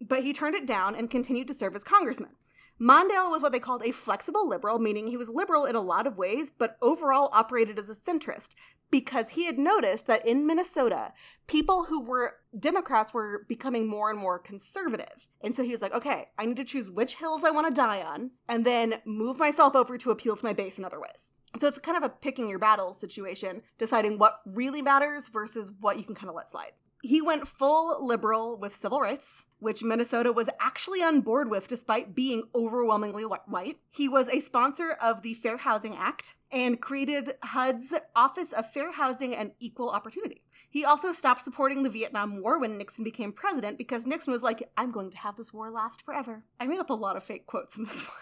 But 0.00 0.22
he 0.22 0.32
turned 0.32 0.54
it 0.54 0.66
down 0.66 0.94
and 0.94 1.10
continued 1.10 1.48
to 1.48 1.54
serve 1.54 1.74
as 1.74 1.84
congressman. 1.84 2.36
Mondale 2.80 3.30
was 3.30 3.40
what 3.40 3.52
they 3.52 3.60
called 3.60 3.82
a 3.84 3.92
flexible 3.92 4.48
liberal, 4.48 4.78
meaning 4.78 5.06
he 5.06 5.16
was 5.16 5.28
liberal 5.28 5.64
in 5.64 5.76
a 5.76 5.80
lot 5.80 6.06
of 6.06 6.18
ways, 6.18 6.50
but 6.56 6.76
overall 6.82 7.30
operated 7.32 7.78
as 7.78 7.88
a 7.88 7.94
centrist 7.94 8.54
because 8.90 9.30
he 9.30 9.46
had 9.46 9.58
noticed 9.58 10.06
that 10.06 10.26
in 10.26 10.46
Minnesota, 10.46 11.12
people 11.46 11.84
who 11.84 12.04
were 12.04 12.34
Democrats 12.58 13.12
were 13.12 13.44
becoming 13.48 13.88
more 13.88 14.10
and 14.10 14.18
more 14.18 14.38
conservative. 14.38 15.28
And 15.40 15.54
so 15.54 15.62
he 15.62 15.72
was 15.72 15.82
like, 15.82 15.94
okay, 15.94 16.28
I 16.38 16.46
need 16.46 16.56
to 16.56 16.64
choose 16.64 16.90
which 16.90 17.16
hills 17.16 17.44
I 17.44 17.50
want 17.50 17.66
to 17.66 17.74
die 17.74 18.02
on 18.02 18.32
and 18.48 18.64
then 18.64 18.94
move 19.04 19.38
myself 19.38 19.74
over 19.74 19.98
to 19.98 20.10
appeal 20.10 20.36
to 20.36 20.44
my 20.44 20.52
base 20.52 20.78
in 20.78 20.84
other 20.84 21.00
ways. 21.00 21.32
So 21.58 21.68
it's 21.68 21.78
kind 21.78 21.96
of 21.96 22.02
a 22.02 22.08
picking 22.08 22.48
your 22.48 22.58
battles 22.58 23.00
situation, 23.00 23.62
deciding 23.78 24.18
what 24.18 24.40
really 24.46 24.82
matters 24.82 25.28
versus 25.28 25.72
what 25.80 25.96
you 25.96 26.04
can 26.04 26.14
kind 26.14 26.28
of 26.28 26.34
let 26.34 26.50
slide. 26.50 26.72
He 27.04 27.20
went 27.20 27.46
full 27.46 28.02
liberal 28.02 28.56
with 28.56 28.74
civil 28.74 28.98
rights, 28.98 29.44
which 29.58 29.82
Minnesota 29.82 30.32
was 30.32 30.48
actually 30.58 31.02
on 31.02 31.20
board 31.20 31.50
with 31.50 31.68
despite 31.68 32.14
being 32.14 32.44
overwhelmingly 32.54 33.24
white. 33.24 33.76
He 33.90 34.08
was 34.08 34.26
a 34.30 34.40
sponsor 34.40 34.96
of 35.02 35.20
the 35.20 35.34
Fair 35.34 35.58
Housing 35.58 35.94
Act 35.94 36.34
and 36.50 36.80
created 36.80 37.34
HUD's 37.42 37.92
Office 38.16 38.54
of 38.54 38.72
Fair 38.72 38.92
Housing 38.92 39.36
and 39.36 39.52
Equal 39.60 39.90
Opportunity. 39.90 40.44
He 40.70 40.82
also 40.82 41.12
stopped 41.12 41.42
supporting 41.42 41.82
the 41.82 41.90
Vietnam 41.90 42.40
War 42.40 42.58
when 42.58 42.78
Nixon 42.78 43.04
became 43.04 43.32
president 43.32 43.76
because 43.76 44.06
Nixon 44.06 44.32
was 44.32 44.42
like, 44.42 44.66
I'm 44.78 44.90
going 44.90 45.10
to 45.10 45.18
have 45.18 45.36
this 45.36 45.52
war 45.52 45.70
last 45.70 46.00
forever. 46.00 46.44
I 46.58 46.66
made 46.66 46.80
up 46.80 46.88
a 46.88 46.94
lot 46.94 47.18
of 47.18 47.22
fake 47.22 47.46
quotes 47.46 47.76
in 47.76 47.84
this 47.84 48.00
one. 48.08 48.16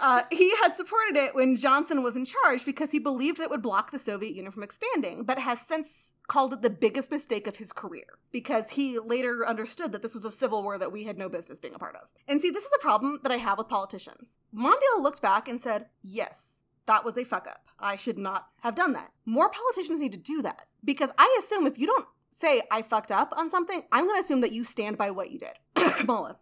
Uh, 0.00 0.22
he 0.30 0.54
had 0.62 0.76
supported 0.76 1.16
it 1.16 1.34
when 1.34 1.56
Johnson 1.56 2.02
was 2.02 2.16
in 2.16 2.24
charge 2.24 2.64
because 2.64 2.90
he 2.90 2.98
believed 2.98 3.40
it 3.40 3.50
would 3.50 3.62
block 3.62 3.90
the 3.90 3.98
Soviet 3.98 4.34
Union 4.34 4.52
from 4.52 4.62
expanding, 4.62 5.24
but 5.24 5.38
has 5.38 5.60
since 5.60 6.12
called 6.26 6.52
it 6.52 6.62
the 6.62 6.70
biggest 6.70 7.10
mistake 7.10 7.46
of 7.46 7.56
his 7.56 7.72
career 7.72 8.04
because 8.32 8.70
he 8.70 8.98
later 8.98 9.46
understood 9.46 9.92
that 9.92 10.02
this 10.02 10.14
was 10.14 10.24
a 10.24 10.30
civil 10.30 10.62
war 10.62 10.78
that 10.78 10.92
we 10.92 11.04
had 11.04 11.18
no 11.18 11.28
business 11.28 11.60
being 11.60 11.74
a 11.74 11.78
part 11.78 11.96
of. 11.96 12.10
And 12.26 12.40
see, 12.40 12.50
this 12.50 12.64
is 12.64 12.72
a 12.74 12.82
problem 12.82 13.20
that 13.22 13.32
I 13.32 13.36
have 13.36 13.58
with 13.58 13.68
politicians. 13.68 14.36
Mondale 14.54 15.02
looked 15.02 15.22
back 15.22 15.48
and 15.48 15.60
said, 15.60 15.86
Yes, 16.02 16.62
that 16.86 17.04
was 17.04 17.16
a 17.16 17.24
fuck 17.24 17.46
up. 17.46 17.68
I 17.78 17.96
should 17.96 18.18
not 18.18 18.48
have 18.60 18.74
done 18.74 18.92
that. 18.94 19.12
More 19.24 19.50
politicians 19.50 20.00
need 20.00 20.12
to 20.12 20.18
do 20.18 20.42
that 20.42 20.66
because 20.84 21.10
I 21.18 21.34
assume 21.38 21.66
if 21.66 21.78
you 21.78 21.86
don't 21.86 22.06
say 22.30 22.62
I 22.70 22.82
fucked 22.82 23.12
up 23.12 23.32
on 23.36 23.48
something, 23.48 23.82
I'm 23.92 24.04
going 24.04 24.16
to 24.16 24.20
assume 24.20 24.40
that 24.40 24.52
you 24.52 24.64
stand 24.64 24.98
by 24.98 25.10
what 25.10 25.30
you 25.30 25.38
did. 25.38 25.54
Kamala. 25.96 26.36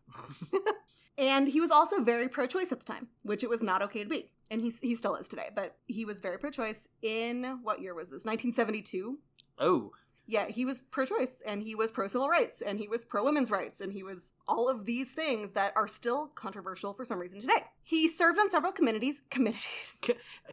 And 1.18 1.48
he 1.48 1.60
was 1.60 1.70
also 1.70 2.02
very 2.02 2.28
pro 2.28 2.46
choice 2.46 2.72
at 2.72 2.78
the 2.80 2.84
time, 2.84 3.08
which 3.22 3.42
it 3.42 3.50
was 3.50 3.62
not 3.62 3.82
okay 3.82 4.02
to 4.02 4.08
be. 4.08 4.30
And 4.50 4.60
he, 4.60 4.70
he 4.82 4.94
still 4.94 5.14
is 5.16 5.28
today, 5.28 5.48
but 5.54 5.76
he 5.86 6.04
was 6.04 6.20
very 6.20 6.38
pro 6.38 6.50
choice 6.50 6.88
in 7.02 7.60
what 7.62 7.80
year 7.80 7.94
was 7.94 8.08
this? 8.08 8.24
1972. 8.24 9.18
Oh, 9.58 9.92
Yeah, 10.26 10.46
he 10.48 10.64
was 10.64 10.82
pro 10.82 11.04
choice 11.04 11.42
and 11.44 11.62
he 11.62 11.74
was 11.74 11.90
pro 11.90 12.06
civil 12.08 12.28
rights 12.28 12.62
and 12.62 12.78
he 12.78 12.86
was 12.88 13.04
pro 13.04 13.24
women's 13.24 13.50
rights 13.50 13.80
and 13.80 13.92
he 13.92 14.02
was 14.02 14.32
all 14.46 14.68
of 14.68 14.86
these 14.86 15.12
things 15.12 15.52
that 15.52 15.72
are 15.74 15.88
still 15.88 16.28
controversial 16.28 16.94
for 16.94 17.04
some 17.04 17.18
reason 17.18 17.40
today. 17.40 17.64
He 17.82 18.08
served 18.08 18.38
on 18.38 18.48
several 18.48 18.72
committees. 18.72 19.22
Committees. 19.30 20.00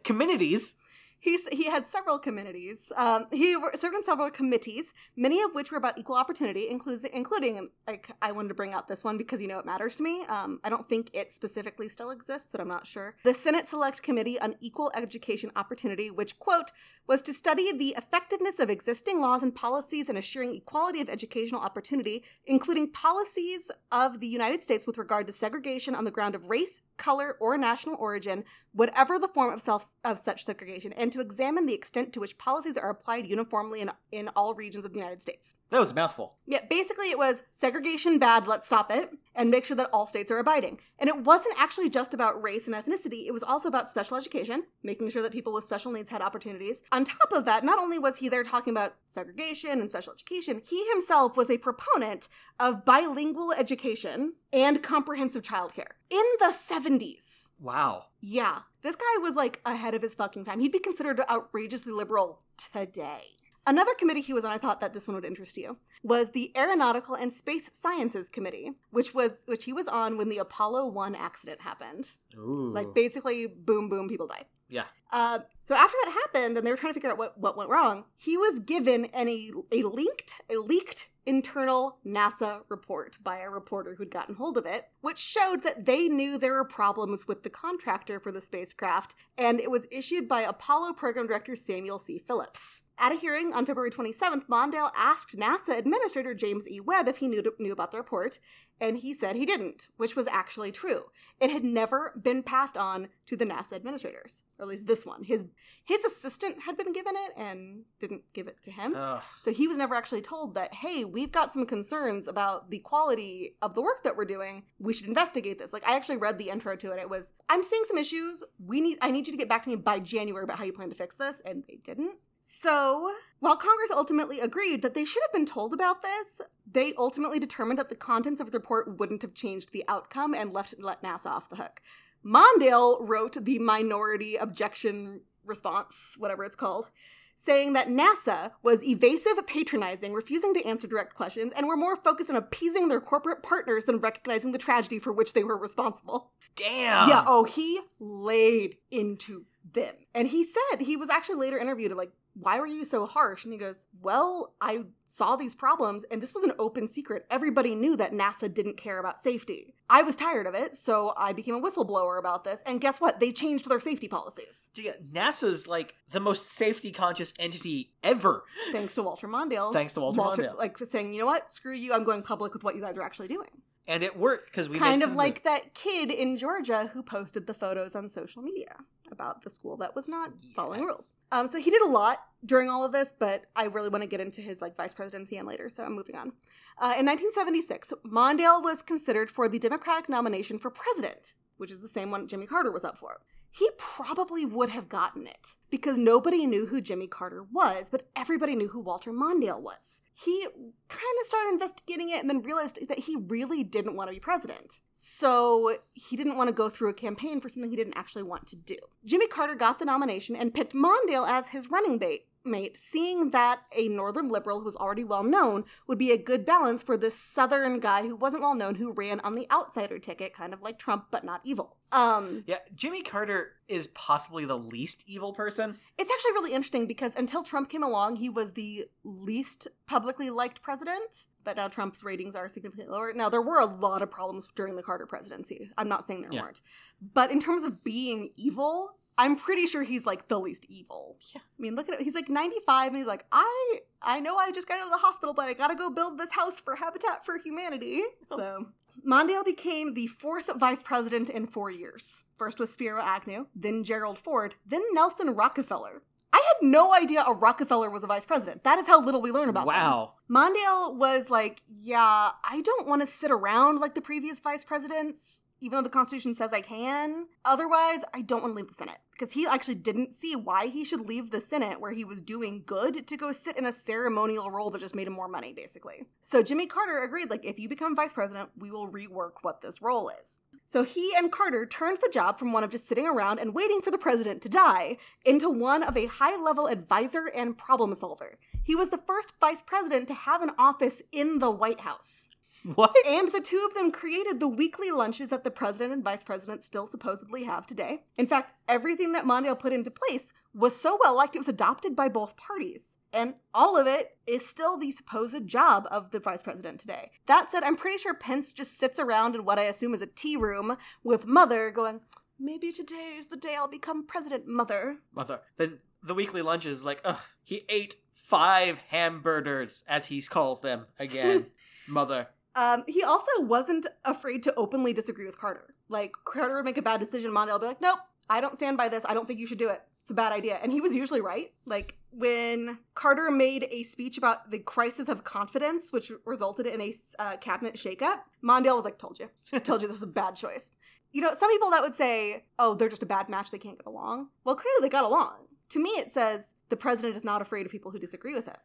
communities. 0.02 0.74
He's, 1.20 1.46
he 1.48 1.66
had 1.66 1.86
several 1.86 2.18
committees. 2.18 2.92
Um, 2.96 3.26
he 3.30 3.54
served 3.74 3.94
on 3.94 4.02
several 4.02 4.30
committees, 4.30 4.94
many 5.16 5.42
of 5.42 5.54
which 5.54 5.70
were 5.70 5.78
about 5.78 5.98
equal 5.98 6.16
opportunity, 6.16 6.66
including, 6.70 7.68
like, 7.86 8.10
I 8.22 8.32
wanted 8.32 8.48
to 8.48 8.54
bring 8.54 8.72
out 8.72 8.88
this 8.88 9.04
one 9.04 9.18
because 9.18 9.42
you 9.42 9.46
know 9.46 9.58
it 9.58 9.66
matters 9.66 9.96
to 9.96 10.02
me. 10.02 10.24
Um, 10.24 10.60
I 10.64 10.70
don't 10.70 10.88
think 10.88 11.10
it 11.12 11.30
specifically 11.30 11.90
still 11.90 12.10
exists, 12.10 12.50
but 12.50 12.60
I'm 12.60 12.68
not 12.68 12.86
sure. 12.86 13.16
The 13.22 13.34
Senate 13.34 13.68
Select 13.68 14.02
Committee 14.02 14.40
on 14.40 14.54
Equal 14.60 14.90
Education 14.96 15.52
Opportunity, 15.56 16.10
which, 16.10 16.38
quote, 16.38 16.70
was 17.06 17.20
to 17.22 17.34
study 17.34 17.70
the 17.76 17.94
effectiveness 17.98 18.58
of 18.58 18.70
existing 18.70 19.20
laws 19.20 19.42
and 19.42 19.54
policies 19.54 20.08
in 20.08 20.16
assuring 20.16 20.54
equality 20.54 21.00
of 21.02 21.10
educational 21.10 21.60
opportunity, 21.60 22.24
including 22.46 22.90
policies 22.90 23.70
of 23.92 24.20
the 24.20 24.26
United 24.26 24.62
States 24.62 24.86
with 24.86 24.96
regard 24.96 25.26
to 25.26 25.32
segregation 25.32 25.94
on 25.94 26.04
the 26.04 26.10
ground 26.10 26.34
of 26.34 26.48
race, 26.48 26.80
color, 26.96 27.36
or 27.40 27.58
national 27.58 27.96
origin, 27.96 28.44
whatever 28.72 29.18
the 29.18 29.28
form 29.28 29.52
of 29.52 29.60
self 29.60 29.94
of 30.04 30.18
such 30.18 30.44
segregation, 30.44 30.92
and 30.94 31.09
to 31.12 31.20
examine 31.20 31.66
the 31.66 31.74
extent 31.74 32.12
to 32.12 32.20
which 32.20 32.38
policies 32.38 32.76
are 32.76 32.90
applied 32.90 33.26
uniformly 33.26 33.80
in, 33.80 33.90
in 34.12 34.28
all 34.28 34.54
regions 34.54 34.84
of 34.84 34.92
the 34.92 34.98
United 34.98 35.22
States. 35.22 35.54
That 35.70 35.80
was 35.80 35.92
a 35.92 35.94
mouthful. 35.94 36.36
Yeah, 36.46 36.64
basically 36.68 37.10
it 37.10 37.18
was 37.18 37.42
segregation 37.50 38.18
bad, 38.18 38.46
let's 38.46 38.66
stop 38.66 38.90
it, 38.90 39.10
and 39.34 39.50
make 39.50 39.64
sure 39.64 39.76
that 39.76 39.90
all 39.92 40.06
states 40.06 40.30
are 40.30 40.38
abiding. 40.38 40.78
And 40.98 41.08
it 41.08 41.24
wasn't 41.24 41.60
actually 41.60 41.90
just 41.90 42.14
about 42.14 42.42
race 42.42 42.66
and 42.66 42.74
ethnicity, 42.74 43.26
it 43.26 43.32
was 43.32 43.42
also 43.42 43.68
about 43.68 43.88
special 43.88 44.16
education, 44.16 44.64
making 44.82 45.10
sure 45.10 45.22
that 45.22 45.32
people 45.32 45.52
with 45.52 45.64
special 45.64 45.92
needs 45.92 46.10
had 46.10 46.22
opportunities. 46.22 46.82
On 46.92 47.04
top 47.04 47.32
of 47.32 47.44
that, 47.44 47.64
not 47.64 47.78
only 47.78 47.98
was 47.98 48.18
he 48.18 48.28
there 48.28 48.44
talking 48.44 48.72
about 48.72 48.96
segregation 49.08 49.80
and 49.80 49.88
special 49.88 50.12
education, 50.12 50.62
he 50.68 50.88
himself 50.90 51.36
was 51.36 51.50
a 51.50 51.58
proponent 51.58 52.28
of 52.58 52.84
bilingual 52.84 53.52
education 53.52 54.34
and 54.52 54.82
comprehensive 54.82 55.42
childcare 55.42 55.92
in 56.10 56.24
the 56.38 56.52
70s. 56.52 57.49
Wow. 57.60 58.06
Yeah, 58.20 58.60
this 58.82 58.96
guy 58.96 59.20
was 59.20 59.36
like 59.36 59.60
ahead 59.66 59.94
of 59.94 60.02
his 60.02 60.14
fucking 60.14 60.44
time. 60.44 60.60
He'd 60.60 60.72
be 60.72 60.78
considered 60.78 61.20
outrageously 61.30 61.92
liberal 61.92 62.40
today. 62.56 63.22
Another 63.66 63.92
committee 63.94 64.22
he 64.22 64.32
was 64.32 64.44
on, 64.44 64.50
I 64.50 64.58
thought 64.58 64.80
that 64.80 64.94
this 64.94 65.06
one 65.06 65.14
would 65.14 65.24
interest 65.24 65.58
you, 65.58 65.76
was 66.02 66.30
the 66.30 66.50
Aeronautical 66.56 67.14
and 67.14 67.30
Space 67.30 67.68
Sciences 67.74 68.30
Committee, 68.30 68.72
which 68.90 69.12
was 69.12 69.42
which 69.46 69.64
he 69.66 69.72
was 69.74 69.86
on 69.86 70.16
when 70.16 70.30
the 70.30 70.38
Apollo 70.38 70.86
1 70.88 71.14
accident 71.14 71.60
happened. 71.60 72.12
Ooh. 72.38 72.72
Like 72.72 72.94
basically 72.94 73.46
boom 73.46 73.90
boom 73.90 74.08
people 74.08 74.26
died. 74.26 74.46
yeah. 74.68 74.84
Uh, 75.12 75.40
so 75.62 75.74
after 75.74 75.96
that 76.04 76.12
happened, 76.12 76.56
and 76.56 76.66
they 76.66 76.70
were 76.70 76.76
trying 76.76 76.92
to 76.92 76.94
figure 76.94 77.10
out 77.10 77.18
what, 77.18 77.36
what 77.38 77.56
went 77.56 77.68
wrong, 77.68 78.04
he 78.16 78.36
was 78.38 78.60
given 78.60 79.04
any 79.06 79.50
a 79.70 79.82
linked 79.82 80.36
a 80.48 80.54
leaked 80.56 81.09
internal 81.26 81.98
NASA 82.06 82.62
report 82.68 83.18
by 83.22 83.38
a 83.38 83.50
reporter 83.50 83.94
who'd 83.94 84.10
gotten 84.10 84.34
hold 84.34 84.56
of 84.56 84.66
it, 84.66 84.86
which 85.00 85.18
showed 85.18 85.62
that 85.62 85.86
they 85.86 86.08
knew 86.08 86.38
there 86.38 86.54
were 86.54 86.64
problems 86.64 87.26
with 87.28 87.42
the 87.42 87.50
contractor 87.50 88.18
for 88.18 88.32
the 88.32 88.40
spacecraft, 88.40 89.14
and 89.36 89.60
it 89.60 89.70
was 89.70 89.86
issued 89.90 90.28
by 90.28 90.40
Apollo 90.40 90.94
program 90.94 91.26
director 91.26 91.54
Samuel 91.56 91.98
C. 91.98 92.18
Phillips. 92.18 92.82
At 93.02 93.12
a 93.12 93.14
hearing 93.14 93.54
on 93.54 93.64
February 93.64 93.90
27th, 93.90 94.46
Mondale 94.46 94.90
asked 94.94 95.34
NASA 95.34 95.74
Administrator 95.78 96.34
James 96.34 96.68
E. 96.68 96.80
Webb 96.80 97.08
if 97.08 97.16
he 97.16 97.28
knew, 97.28 97.42
knew 97.58 97.72
about 97.72 97.92
the 97.92 97.96
report, 97.96 98.38
and 98.78 98.98
he 98.98 99.14
said 99.14 99.36
he 99.36 99.46
didn't, 99.46 99.88
which 99.96 100.14
was 100.14 100.28
actually 100.28 100.70
true. 100.70 101.04
It 101.40 101.50
had 101.50 101.64
never 101.64 102.12
been 102.22 102.42
passed 102.42 102.76
on 102.76 103.08
to 103.24 103.38
the 103.38 103.46
NASA 103.46 103.72
administrators, 103.72 104.44
or 104.58 104.64
at 104.64 104.68
least 104.68 104.86
this 104.86 105.06
one. 105.06 105.24
His 105.24 105.46
his 105.82 106.04
assistant 106.04 106.64
had 106.66 106.76
been 106.76 106.92
given 106.92 107.14
it 107.16 107.32
and 107.38 107.84
didn't 108.00 108.24
give 108.34 108.48
it 108.48 108.62
to 108.64 108.70
him. 108.70 108.92
Ugh. 108.94 109.22
So 109.40 109.50
he 109.50 109.66
was 109.66 109.78
never 109.78 109.94
actually 109.94 110.20
told 110.20 110.54
that, 110.56 110.74
hey, 110.74 111.02
we've 111.06 111.32
got 111.32 111.50
some 111.50 111.64
concerns 111.64 112.28
about 112.28 112.70
the 112.70 112.80
quality 112.80 113.56
of 113.62 113.74
the 113.74 113.80
work 113.80 114.02
that 114.04 114.14
we're 114.14 114.26
doing. 114.26 114.64
We 114.78 114.92
should 114.92 115.08
investigate 115.08 115.58
this. 115.58 115.72
Like 115.72 115.88
I 115.88 115.96
actually 115.96 116.18
read 116.18 116.36
the 116.36 116.50
intro 116.50 116.76
to 116.76 116.92
it. 116.92 116.98
It 117.00 117.08
was, 117.08 117.32
I'm 117.48 117.62
seeing 117.62 117.84
some 117.86 117.96
issues. 117.96 118.44
We 118.62 118.82
need 118.82 118.98
I 119.00 119.10
need 119.10 119.26
you 119.26 119.32
to 119.32 119.38
get 119.38 119.48
back 119.48 119.64
to 119.64 119.70
me 119.70 119.76
by 119.76 120.00
January 120.00 120.44
about 120.44 120.58
how 120.58 120.64
you 120.64 120.74
plan 120.74 120.90
to 120.90 120.94
fix 120.94 121.16
this. 121.16 121.40
And 121.46 121.64
they 121.66 121.76
didn't. 121.82 122.16
So, 122.52 123.12
while 123.38 123.56
Congress 123.56 123.92
ultimately 123.92 124.40
agreed 124.40 124.82
that 124.82 124.92
they 124.94 125.04
should 125.04 125.22
have 125.22 125.32
been 125.32 125.46
told 125.46 125.72
about 125.72 126.02
this, 126.02 126.40
they 126.68 126.92
ultimately 126.98 127.38
determined 127.38 127.78
that 127.78 127.90
the 127.90 127.94
contents 127.94 128.40
of 128.40 128.50
the 128.50 128.58
report 128.58 128.98
wouldn't 128.98 129.22
have 129.22 129.34
changed 129.34 129.70
the 129.70 129.84
outcome 129.86 130.34
and 130.34 130.52
left 130.52 130.74
let 130.80 131.00
NASA 131.00 131.26
off 131.26 131.48
the 131.48 131.54
hook. 131.54 131.80
Mondale 132.26 132.98
wrote 133.08 133.44
the 133.44 133.60
minority 133.60 134.34
objection 134.34 135.20
response, 135.44 136.16
whatever 136.18 136.42
it's 136.42 136.56
called, 136.56 136.90
saying 137.36 137.72
that 137.74 137.86
NASA 137.86 138.50
was 138.64 138.82
evasive, 138.82 139.46
patronizing, 139.46 140.12
refusing 140.12 140.52
to 140.54 140.66
answer 140.66 140.88
direct 140.88 141.14
questions, 141.14 141.52
and 141.56 141.68
were 141.68 141.76
more 141.76 141.94
focused 141.94 142.30
on 142.30 142.36
appeasing 142.36 142.88
their 142.88 143.00
corporate 143.00 143.44
partners 143.44 143.84
than 143.84 143.98
recognizing 143.98 144.50
the 144.50 144.58
tragedy 144.58 144.98
for 144.98 145.12
which 145.12 145.34
they 145.34 145.44
were 145.44 145.56
responsible. 145.56 146.32
Damn. 146.56 147.08
Yeah, 147.08 147.22
oh, 147.28 147.44
he 147.44 147.78
laid 148.00 148.78
into 148.90 149.46
them. 149.72 149.94
And 150.12 150.26
he 150.28 150.44
said, 150.44 150.80
he 150.80 150.96
was 150.96 151.08
actually 151.08 151.36
later 151.36 151.56
interviewed, 151.56 151.92
like, 151.92 152.10
why 152.34 152.58
were 152.58 152.66
you 152.66 152.84
so 152.84 153.06
harsh? 153.06 153.44
And 153.44 153.52
he 153.52 153.58
goes, 153.58 153.86
Well, 154.00 154.54
I 154.60 154.84
saw 155.04 155.36
these 155.36 155.54
problems, 155.54 156.04
and 156.10 156.22
this 156.22 156.34
was 156.34 156.42
an 156.44 156.52
open 156.58 156.86
secret. 156.86 157.26
Everybody 157.30 157.74
knew 157.74 157.96
that 157.96 158.12
NASA 158.12 158.52
didn't 158.52 158.76
care 158.76 158.98
about 158.98 159.18
safety. 159.18 159.74
I 159.88 160.02
was 160.02 160.16
tired 160.16 160.46
of 160.46 160.54
it, 160.54 160.74
so 160.74 161.12
I 161.16 161.32
became 161.32 161.54
a 161.54 161.60
whistleblower 161.60 162.18
about 162.18 162.44
this. 162.44 162.62
And 162.64 162.80
guess 162.80 163.00
what? 163.00 163.18
They 163.18 163.32
changed 163.32 163.68
their 163.68 163.80
safety 163.80 164.08
policies. 164.08 164.70
Yeah, 164.74 164.92
NASA's 165.12 165.66
like 165.66 165.94
the 166.10 166.20
most 166.20 166.50
safety 166.50 166.92
conscious 166.92 167.32
entity 167.38 167.92
ever. 168.02 168.44
Thanks 168.72 168.94
to 168.94 169.02
Walter 169.02 169.28
Mondale. 169.28 169.72
Thanks 169.72 169.94
to 169.94 170.00
Walter 170.00 170.20
Mondale. 170.20 170.56
Like 170.56 170.78
saying, 170.78 171.12
you 171.12 171.20
know 171.20 171.26
what? 171.26 171.50
Screw 171.50 171.74
you. 171.74 171.92
I'm 171.92 172.04
going 172.04 172.22
public 172.22 172.54
with 172.54 172.62
what 172.62 172.76
you 172.76 172.80
guys 172.80 172.96
are 172.96 173.02
actually 173.02 173.28
doing. 173.28 173.48
And 173.88 174.02
it 174.02 174.16
worked 174.16 174.50
because 174.50 174.68
we 174.68 174.78
kind 174.78 175.02
of 175.02 175.16
like 175.16 175.42
that 175.42 175.74
kid 175.74 176.10
in 176.10 176.38
Georgia 176.38 176.90
who 176.92 177.02
posted 177.02 177.46
the 177.46 177.54
photos 177.54 177.94
on 177.94 178.08
social 178.08 178.42
media 178.42 178.76
about 179.10 179.42
the 179.42 179.50
school 179.50 179.76
that 179.78 179.96
was 179.96 180.08
not 180.08 180.40
following 180.54 180.82
rules. 180.82 181.16
Um, 181.32 181.48
so 181.48 181.58
he 181.58 181.70
did 181.70 181.82
a 181.82 181.88
lot 181.88 182.18
during 182.44 182.68
all 182.68 182.84
of 182.84 182.92
this, 182.92 183.12
but 183.18 183.46
I 183.56 183.64
really 183.64 183.88
want 183.88 184.02
to 184.02 184.08
get 184.08 184.20
into 184.20 184.40
his 184.40 184.60
like 184.60 184.76
vice 184.76 184.94
presidency 184.94 185.36
and 185.36 185.48
later, 185.48 185.68
so 185.68 185.82
I'm 185.82 185.94
moving 185.94 186.16
on. 186.16 186.32
Uh, 186.78 186.94
in 186.98 187.06
1976, 187.06 187.92
Mondale 188.06 188.62
was 188.62 188.82
considered 188.82 189.30
for 189.30 189.48
the 189.48 189.58
Democratic 189.58 190.08
nomination 190.08 190.58
for 190.58 190.70
president, 190.70 191.34
which 191.56 191.70
is 191.70 191.80
the 191.80 191.88
same 191.88 192.10
one 192.10 192.28
Jimmy 192.28 192.46
Carter 192.46 192.70
was 192.70 192.84
up 192.84 192.98
for. 192.98 193.20
He 193.50 193.68
probably 193.76 194.46
would 194.46 194.70
have 194.70 194.88
gotten 194.88 195.26
it 195.26 195.54
because 195.70 195.98
nobody 195.98 196.46
knew 196.46 196.66
who 196.66 196.80
Jimmy 196.80 197.06
Carter 197.06 197.44
was, 197.52 197.90
but 197.90 198.04
everybody 198.14 198.54
knew 198.54 198.68
who 198.68 198.80
Walter 198.80 199.12
Mondale 199.12 199.60
was. 199.60 200.02
He 200.14 200.46
kind 200.88 201.16
of 201.20 201.26
started 201.26 201.52
investigating 201.52 202.10
it 202.10 202.20
and 202.20 202.30
then 202.30 202.42
realized 202.42 202.78
that 202.88 203.00
he 203.00 203.16
really 203.16 203.64
didn't 203.64 203.96
want 203.96 204.08
to 204.08 204.14
be 204.14 204.20
president. 204.20 204.80
So 204.92 205.78
he 205.94 206.16
didn't 206.16 206.36
want 206.36 206.48
to 206.48 206.54
go 206.54 206.68
through 206.68 206.90
a 206.90 206.94
campaign 206.94 207.40
for 207.40 207.48
something 207.48 207.70
he 207.70 207.76
didn't 207.76 207.96
actually 207.96 208.22
want 208.22 208.46
to 208.48 208.56
do. 208.56 208.76
Jimmy 209.04 209.26
Carter 209.26 209.54
got 209.54 209.78
the 209.78 209.84
nomination 209.84 210.36
and 210.36 210.54
picked 210.54 210.74
Mondale 210.74 211.28
as 211.28 211.48
his 211.48 211.70
running 211.70 211.98
mate. 211.98 212.26
Mate, 212.44 212.76
seeing 212.76 213.32
that 213.32 213.60
a 213.76 213.88
northern 213.88 214.28
liberal 214.30 214.60
who 214.60 214.64
was 214.64 214.76
already 214.76 215.04
well 215.04 215.22
known 215.22 215.64
would 215.86 215.98
be 215.98 216.10
a 216.10 216.16
good 216.16 216.46
balance 216.46 216.82
for 216.82 216.96
this 216.96 217.14
southern 217.14 217.80
guy 217.80 218.02
who 218.02 218.16
wasn't 218.16 218.42
well 218.42 218.54
known 218.54 218.76
who 218.76 218.92
ran 218.92 219.20
on 219.20 219.34
the 219.34 219.46
outsider 219.50 219.98
ticket, 219.98 220.34
kind 220.34 220.54
of 220.54 220.62
like 220.62 220.78
Trump, 220.78 221.06
but 221.10 221.22
not 221.22 221.42
evil. 221.44 221.76
Um, 221.92 222.44
Yeah, 222.46 222.58
Jimmy 222.74 223.02
Carter 223.02 223.52
is 223.68 223.88
possibly 223.88 224.46
the 224.46 224.56
least 224.56 225.04
evil 225.06 225.34
person. 225.34 225.78
It's 225.98 226.10
actually 226.10 226.32
really 226.32 226.52
interesting 226.52 226.86
because 226.86 227.14
until 227.14 227.42
Trump 227.42 227.68
came 227.68 227.82
along, 227.82 228.16
he 228.16 228.30
was 228.30 228.52
the 228.52 228.86
least 229.04 229.68
publicly 229.86 230.30
liked 230.30 230.62
president. 230.62 231.26
But 231.42 231.56
now 231.56 231.68
Trump's 231.68 232.02
ratings 232.04 232.34
are 232.34 232.48
significantly 232.48 232.92
lower. 232.92 233.12
Now, 233.14 233.30
there 233.30 233.40
were 233.40 233.60
a 233.60 233.64
lot 233.64 234.02
of 234.02 234.10
problems 234.10 234.46
during 234.56 234.76
the 234.76 234.82
Carter 234.82 235.06
presidency. 235.06 235.70
I'm 235.78 235.88
not 235.88 236.04
saying 236.04 236.22
there 236.22 236.32
Yeah. 236.32 236.42
weren't. 236.42 236.60
But 237.00 237.30
in 237.30 237.40
terms 237.40 237.64
of 237.64 237.82
being 237.82 238.30
evil, 238.36 238.98
I'm 239.20 239.36
pretty 239.36 239.66
sure 239.66 239.82
he's 239.82 240.06
like 240.06 240.28
the 240.28 240.40
least 240.40 240.64
evil. 240.70 241.18
Yeah. 241.34 241.42
I 241.42 241.60
mean, 241.60 241.76
look 241.76 241.90
at 241.90 242.00
it. 242.00 242.02
He's 242.02 242.14
like 242.14 242.30
95 242.30 242.88
and 242.88 242.96
he's 242.96 243.06
like, 243.06 243.26
I 243.30 243.80
I 244.00 244.18
know 244.18 244.36
I 244.36 244.50
just 244.50 244.66
got 244.66 244.78
out 244.80 244.86
of 244.86 244.92
the 244.92 245.06
hospital, 245.06 245.34
but 245.34 245.44
I 245.46 245.52
gotta 245.52 245.74
go 245.74 245.90
build 245.90 246.18
this 246.18 246.32
house 246.32 246.58
for 246.58 246.76
Habitat 246.76 247.26
for 247.26 247.36
Humanity. 247.36 248.00
Oh. 248.30 248.38
So 248.38 248.66
Mondale 249.06 249.44
became 249.44 249.92
the 249.92 250.06
fourth 250.06 250.50
vice 250.58 250.82
president 250.82 251.28
in 251.28 251.46
four 251.46 251.70
years. 251.70 252.22
First 252.38 252.58
was 252.58 252.72
Spiro 252.72 253.02
Agnew, 253.02 253.46
then 253.54 253.84
Gerald 253.84 254.18
Ford, 254.18 254.54
then 254.66 254.82
Nelson 254.92 255.34
Rockefeller. 255.34 256.02
I 256.32 256.38
had 256.38 256.66
no 256.66 256.94
idea 256.94 257.22
a 257.26 257.34
Rockefeller 257.34 257.90
was 257.90 258.04
a 258.04 258.06
vice 258.06 258.24
president. 258.24 258.64
That 258.64 258.78
is 258.78 258.86
how 258.86 259.04
little 259.04 259.20
we 259.20 259.32
learn 259.32 259.50
about 259.50 259.66
them. 259.66 259.74
Wow. 259.74 260.14
Mondale 260.30 260.96
was 260.96 261.28
like, 261.28 261.60
yeah, 261.66 262.30
I 262.42 262.62
don't 262.64 262.88
want 262.88 263.02
to 263.02 263.06
sit 263.06 263.30
around 263.30 263.80
like 263.80 263.94
the 263.94 264.00
previous 264.00 264.40
vice 264.40 264.64
presidents. 264.64 265.44
Even 265.60 265.76
though 265.76 265.82
the 265.82 265.88
Constitution 265.88 266.34
says 266.34 266.52
I 266.52 266.60
can. 266.60 267.26
Otherwise, 267.44 268.00
I 268.14 268.22
don't 268.22 268.42
want 268.42 268.52
to 268.52 268.56
leave 268.56 268.68
the 268.68 268.74
Senate 268.74 268.98
because 269.12 269.32
he 269.32 269.46
actually 269.46 269.74
didn't 269.74 270.14
see 270.14 270.34
why 270.34 270.68
he 270.68 270.84
should 270.84 271.08
leave 271.08 271.30
the 271.30 271.40
Senate 271.40 271.80
where 271.80 271.92
he 271.92 272.04
was 272.04 272.22
doing 272.22 272.62
good 272.64 273.06
to 273.06 273.16
go 273.16 273.32
sit 273.32 273.58
in 273.58 273.66
a 273.66 273.72
ceremonial 273.72 274.50
role 274.50 274.70
that 274.70 274.80
just 274.80 274.94
made 274.94 275.06
him 275.06 275.12
more 275.12 275.28
money, 275.28 275.52
basically. 275.52 276.04
So 276.22 276.42
Jimmy 276.42 276.66
Carter 276.66 276.98
agreed, 276.98 277.28
like, 277.28 277.44
if 277.44 277.58
you 277.58 277.68
become 277.68 277.94
vice 277.94 278.12
president, 278.12 278.48
we 278.56 278.70
will 278.70 278.90
rework 278.90 279.32
what 279.42 279.60
this 279.60 279.82
role 279.82 280.10
is. 280.22 280.40
So 280.64 280.84
he 280.84 281.12
and 281.16 281.32
Carter 281.32 281.66
turned 281.66 281.98
the 282.00 282.10
job 282.12 282.38
from 282.38 282.52
one 282.52 282.64
of 282.64 282.70
just 282.70 282.86
sitting 282.86 283.06
around 283.06 283.40
and 283.40 283.54
waiting 283.54 283.80
for 283.80 283.90
the 283.90 283.98
president 283.98 284.40
to 284.42 284.48
die 284.48 284.96
into 285.24 285.50
one 285.50 285.82
of 285.82 285.96
a 285.96 286.06
high 286.06 286.40
level 286.40 286.66
advisor 286.66 287.26
and 287.34 287.58
problem 287.58 287.94
solver. 287.94 288.38
He 288.62 288.76
was 288.76 288.90
the 288.90 289.02
first 289.04 289.32
vice 289.40 289.60
president 289.60 290.08
to 290.08 290.14
have 290.14 290.42
an 290.42 290.52
office 290.58 291.02
in 291.12 291.40
the 291.40 291.50
White 291.50 291.80
House. 291.80 292.30
What? 292.74 292.94
And 293.06 293.32
the 293.32 293.40
two 293.40 293.66
of 293.68 293.74
them 293.74 293.90
created 293.90 294.38
the 294.38 294.48
weekly 294.48 294.90
lunches 294.90 295.30
that 295.30 295.44
the 295.44 295.50
president 295.50 295.92
and 295.92 296.04
vice 296.04 296.22
president 296.22 296.62
still 296.62 296.86
supposedly 296.86 297.44
have 297.44 297.66
today. 297.66 298.04
In 298.18 298.26
fact, 298.26 298.52
everything 298.68 299.12
that 299.12 299.24
Mondale 299.24 299.58
put 299.58 299.72
into 299.72 299.90
place 299.90 300.32
was 300.52 300.78
so 300.78 300.98
well 301.02 301.16
liked 301.16 301.34
it 301.34 301.38
was 301.38 301.48
adopted 301.48 301.96
by 301.96 302.08
both 302.08 302.36
parties. 302.36 302.98
And 303.12 303.34
all 303.54 303.78
of 303.78 303.86
it 303.86 304.18
is 304.26 304.46
still 304.46 304.76
the 304.76 304.90
supposed 304.90 305.46
job 305.46 305.88
of 305.90 306.10
the 306.10 306.20
vice 306.20 306.42
president 306.42 306.80
today. 306.80 307.10
That 307.26 307.50
said, 307.50 307.62
I'm 307.62 307.76
pretty 307.76 307.98
sure 307.98 308.14
Pence 308.14 308.52
just 308.52 308.78
sits 308.78 308.98
around 308.98 309.34
in 309.34 309.44
what 309.44 309.58
I 309.58 309.64
assume 309.64 309.94
is 309.94 310.02
a 310.02 310.06
tea 310.06 310.36
room 310.36 310.76
with 311.02 311.26
Mother 311.26 311.70
going, 311.70 312.00
Maybe 312.42 312.72
today 312.72 313.16
is 313.18 313.26
the 313.26 313.36
day 313.36 313.54
I'll 313.54 313.68
become 313.68 314.06
president, 314.06 314.46
Mother. 314.46 314.96
Mother. 315.14 315.40
Then 315.58 315.78
the 316.02 316.14
weekly 316.14 316.40
lunches, 316.40 316.82
like, 316.82 317.02
ugh, 317.04 317.20
he 317.44 317.64
ate 317.68 317.96
five 318.14 318.78
hamburgers, 318.88 319.84
as 319.86 320.06
he 320.06 320.22
calls 320.22 320.62
them 320.62 320.86
again. 320.98 321.46
Mother. 321.88 322.28
Um, 322.60 322.84
he 322.86 323.02
also 323.02 323.30
wasn't 323.38 323.86
afraid 324.04 324.42
to 324.42 324.54
openly 324.54 324.92
disagree 324.92 325.24
with 325.24 325.38
Carter. 325.38 325.74
Like, 325.88 326.12
Carter 326.26 326.56
would 326.56 326.66
make 326.66 326.76
a 326.76 326.82
bad 326.82 327.00
decision, 327.00 327.30
Mondale 327.30 327.52
would 327.52 327.62
be 327.62 327.66
like, 327.68 327.80
nope, 327.80 328.00
I 328.28 328.42
don't 328.42 328.54
stand 328.54 328.76
by 328.76 328.90
this. 328.90 329.06
I 329.08 329.14
don't 329.14 329.26
think 329.26 329.38
you 329.38 329.46
should 329.46 329.58
do 329.58 329.70
it. 329.70 329.80
It's 330.02 330.10
a 330.10 330.14
bad 330.14 330.34
idea. 330.34 330.58
And 330.62 330.70
he 330.70 330.82
was 330.82 330.94
usually 330.94 331.22
right. 331.22 331.52
Like, 331.64 331.96
when 332.10 332.78
Carter 332.94 333.30
made 333.30 333.66
a 333.70 333.82
speech 333.84 334.18
about 334.18 334.50
the 334.50 334.58
crisis 334.58 335.08
of 335.08 335.24
confidence, 335.24 335.90
which 335.90 336.12
resulted 336.26 336.66
in 336.66 336.82
a 336.82 336.92
uh, 337.18 337.38
cabinet 337.38 337.76
shakeup, 337.76 338.20
Mondale 338.44 338.76
was 338.76 338.84
like, 338.84 338.98
told 338.98 339.18
you. 339.18 339.30
told 339.60 339.80
you 339.80 339.88
this 339.88 339.94
was 339.94 340.02
a 340.02 340.06
bad 340.06 340.36
choice. 340.36 340.72
You 341.12 341.22
know, 341.22 341.32
some 341.32 341.50
people 341.50 341.70
that 341.70 341.82
would 341.82 341.94
say, 341.94 342.44
oh, 342.58 342.74
they're 342.74 342.90
just 342.90 343.02
a 343.02 343.06
bad 343.06 343.30
match, 343.30 343.50
they 343.50 343.58
can't 343.58 343.78
get 343.78 343.86
along. 343.86 344.28
Well, 344.44 344.54
clearly 344.54 344.82
they 344.82 344.90
got 344.90 345.04
along. 345.04 345.46
To 345.70 345.82
me, 345.82 345.90
it 345.90 346.12
says 346.12 346.52
the 346.68 346.76
president 346.76 347.16
is 347.16 347.24
not 347.24 347.40
afraid 347.40 347.64
of 347.64 347.72
people 347.72 347.90
who 347.90 347.98
disagree 347.98 348.34
with 348.34 348.44
him. 348.44 348.56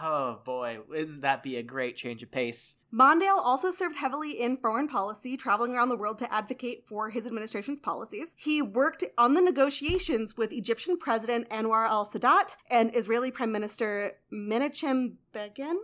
Oh 0.00 0.40
boy, 0.44 0.78
wouldn't 0.88 1.22
that 1.22 1.42
be 1.42 1.56
a 1.56 1.62
great 1.62 1.96
change 1.96 2.22
of 2.22 2.30
pace? 2.30 2.76
Mondale 2.92 3.38
also 3.42 3.70
served 3.70 3.96
heavily 3.96 4.30
in 4.30 4.56
foreign 4.56 4.88
policy, 4.88 5.36
traveling 5.36 5.74
around 5.74 5.88
the 5.88 5.96
world 5.96 6.18
to 6.20 6.32
advocate 6.32 6.84
for 6.86 7.10
his 7.10 7.26
administration's 7.26 7.80
policies. 7.80 8.34
He 8.38 8.62
worked 8.62 9.04
on 9.16 9.34
the 9.34 9.42
negotiations 9.42 10.36
with 10.36 10.52
Egyptian 10.52 10.98
President 10.98 11.48
Anwar 11.50 11.88
al 11.88 12.06
Sadat 12.06 12.56
and 12.70 12.94
Israeli 12.94 13.30
Prime 13.30 13.50
Minister 13.50 14.12
Menachem 14.32 15.14
Begin. 15.32 15.78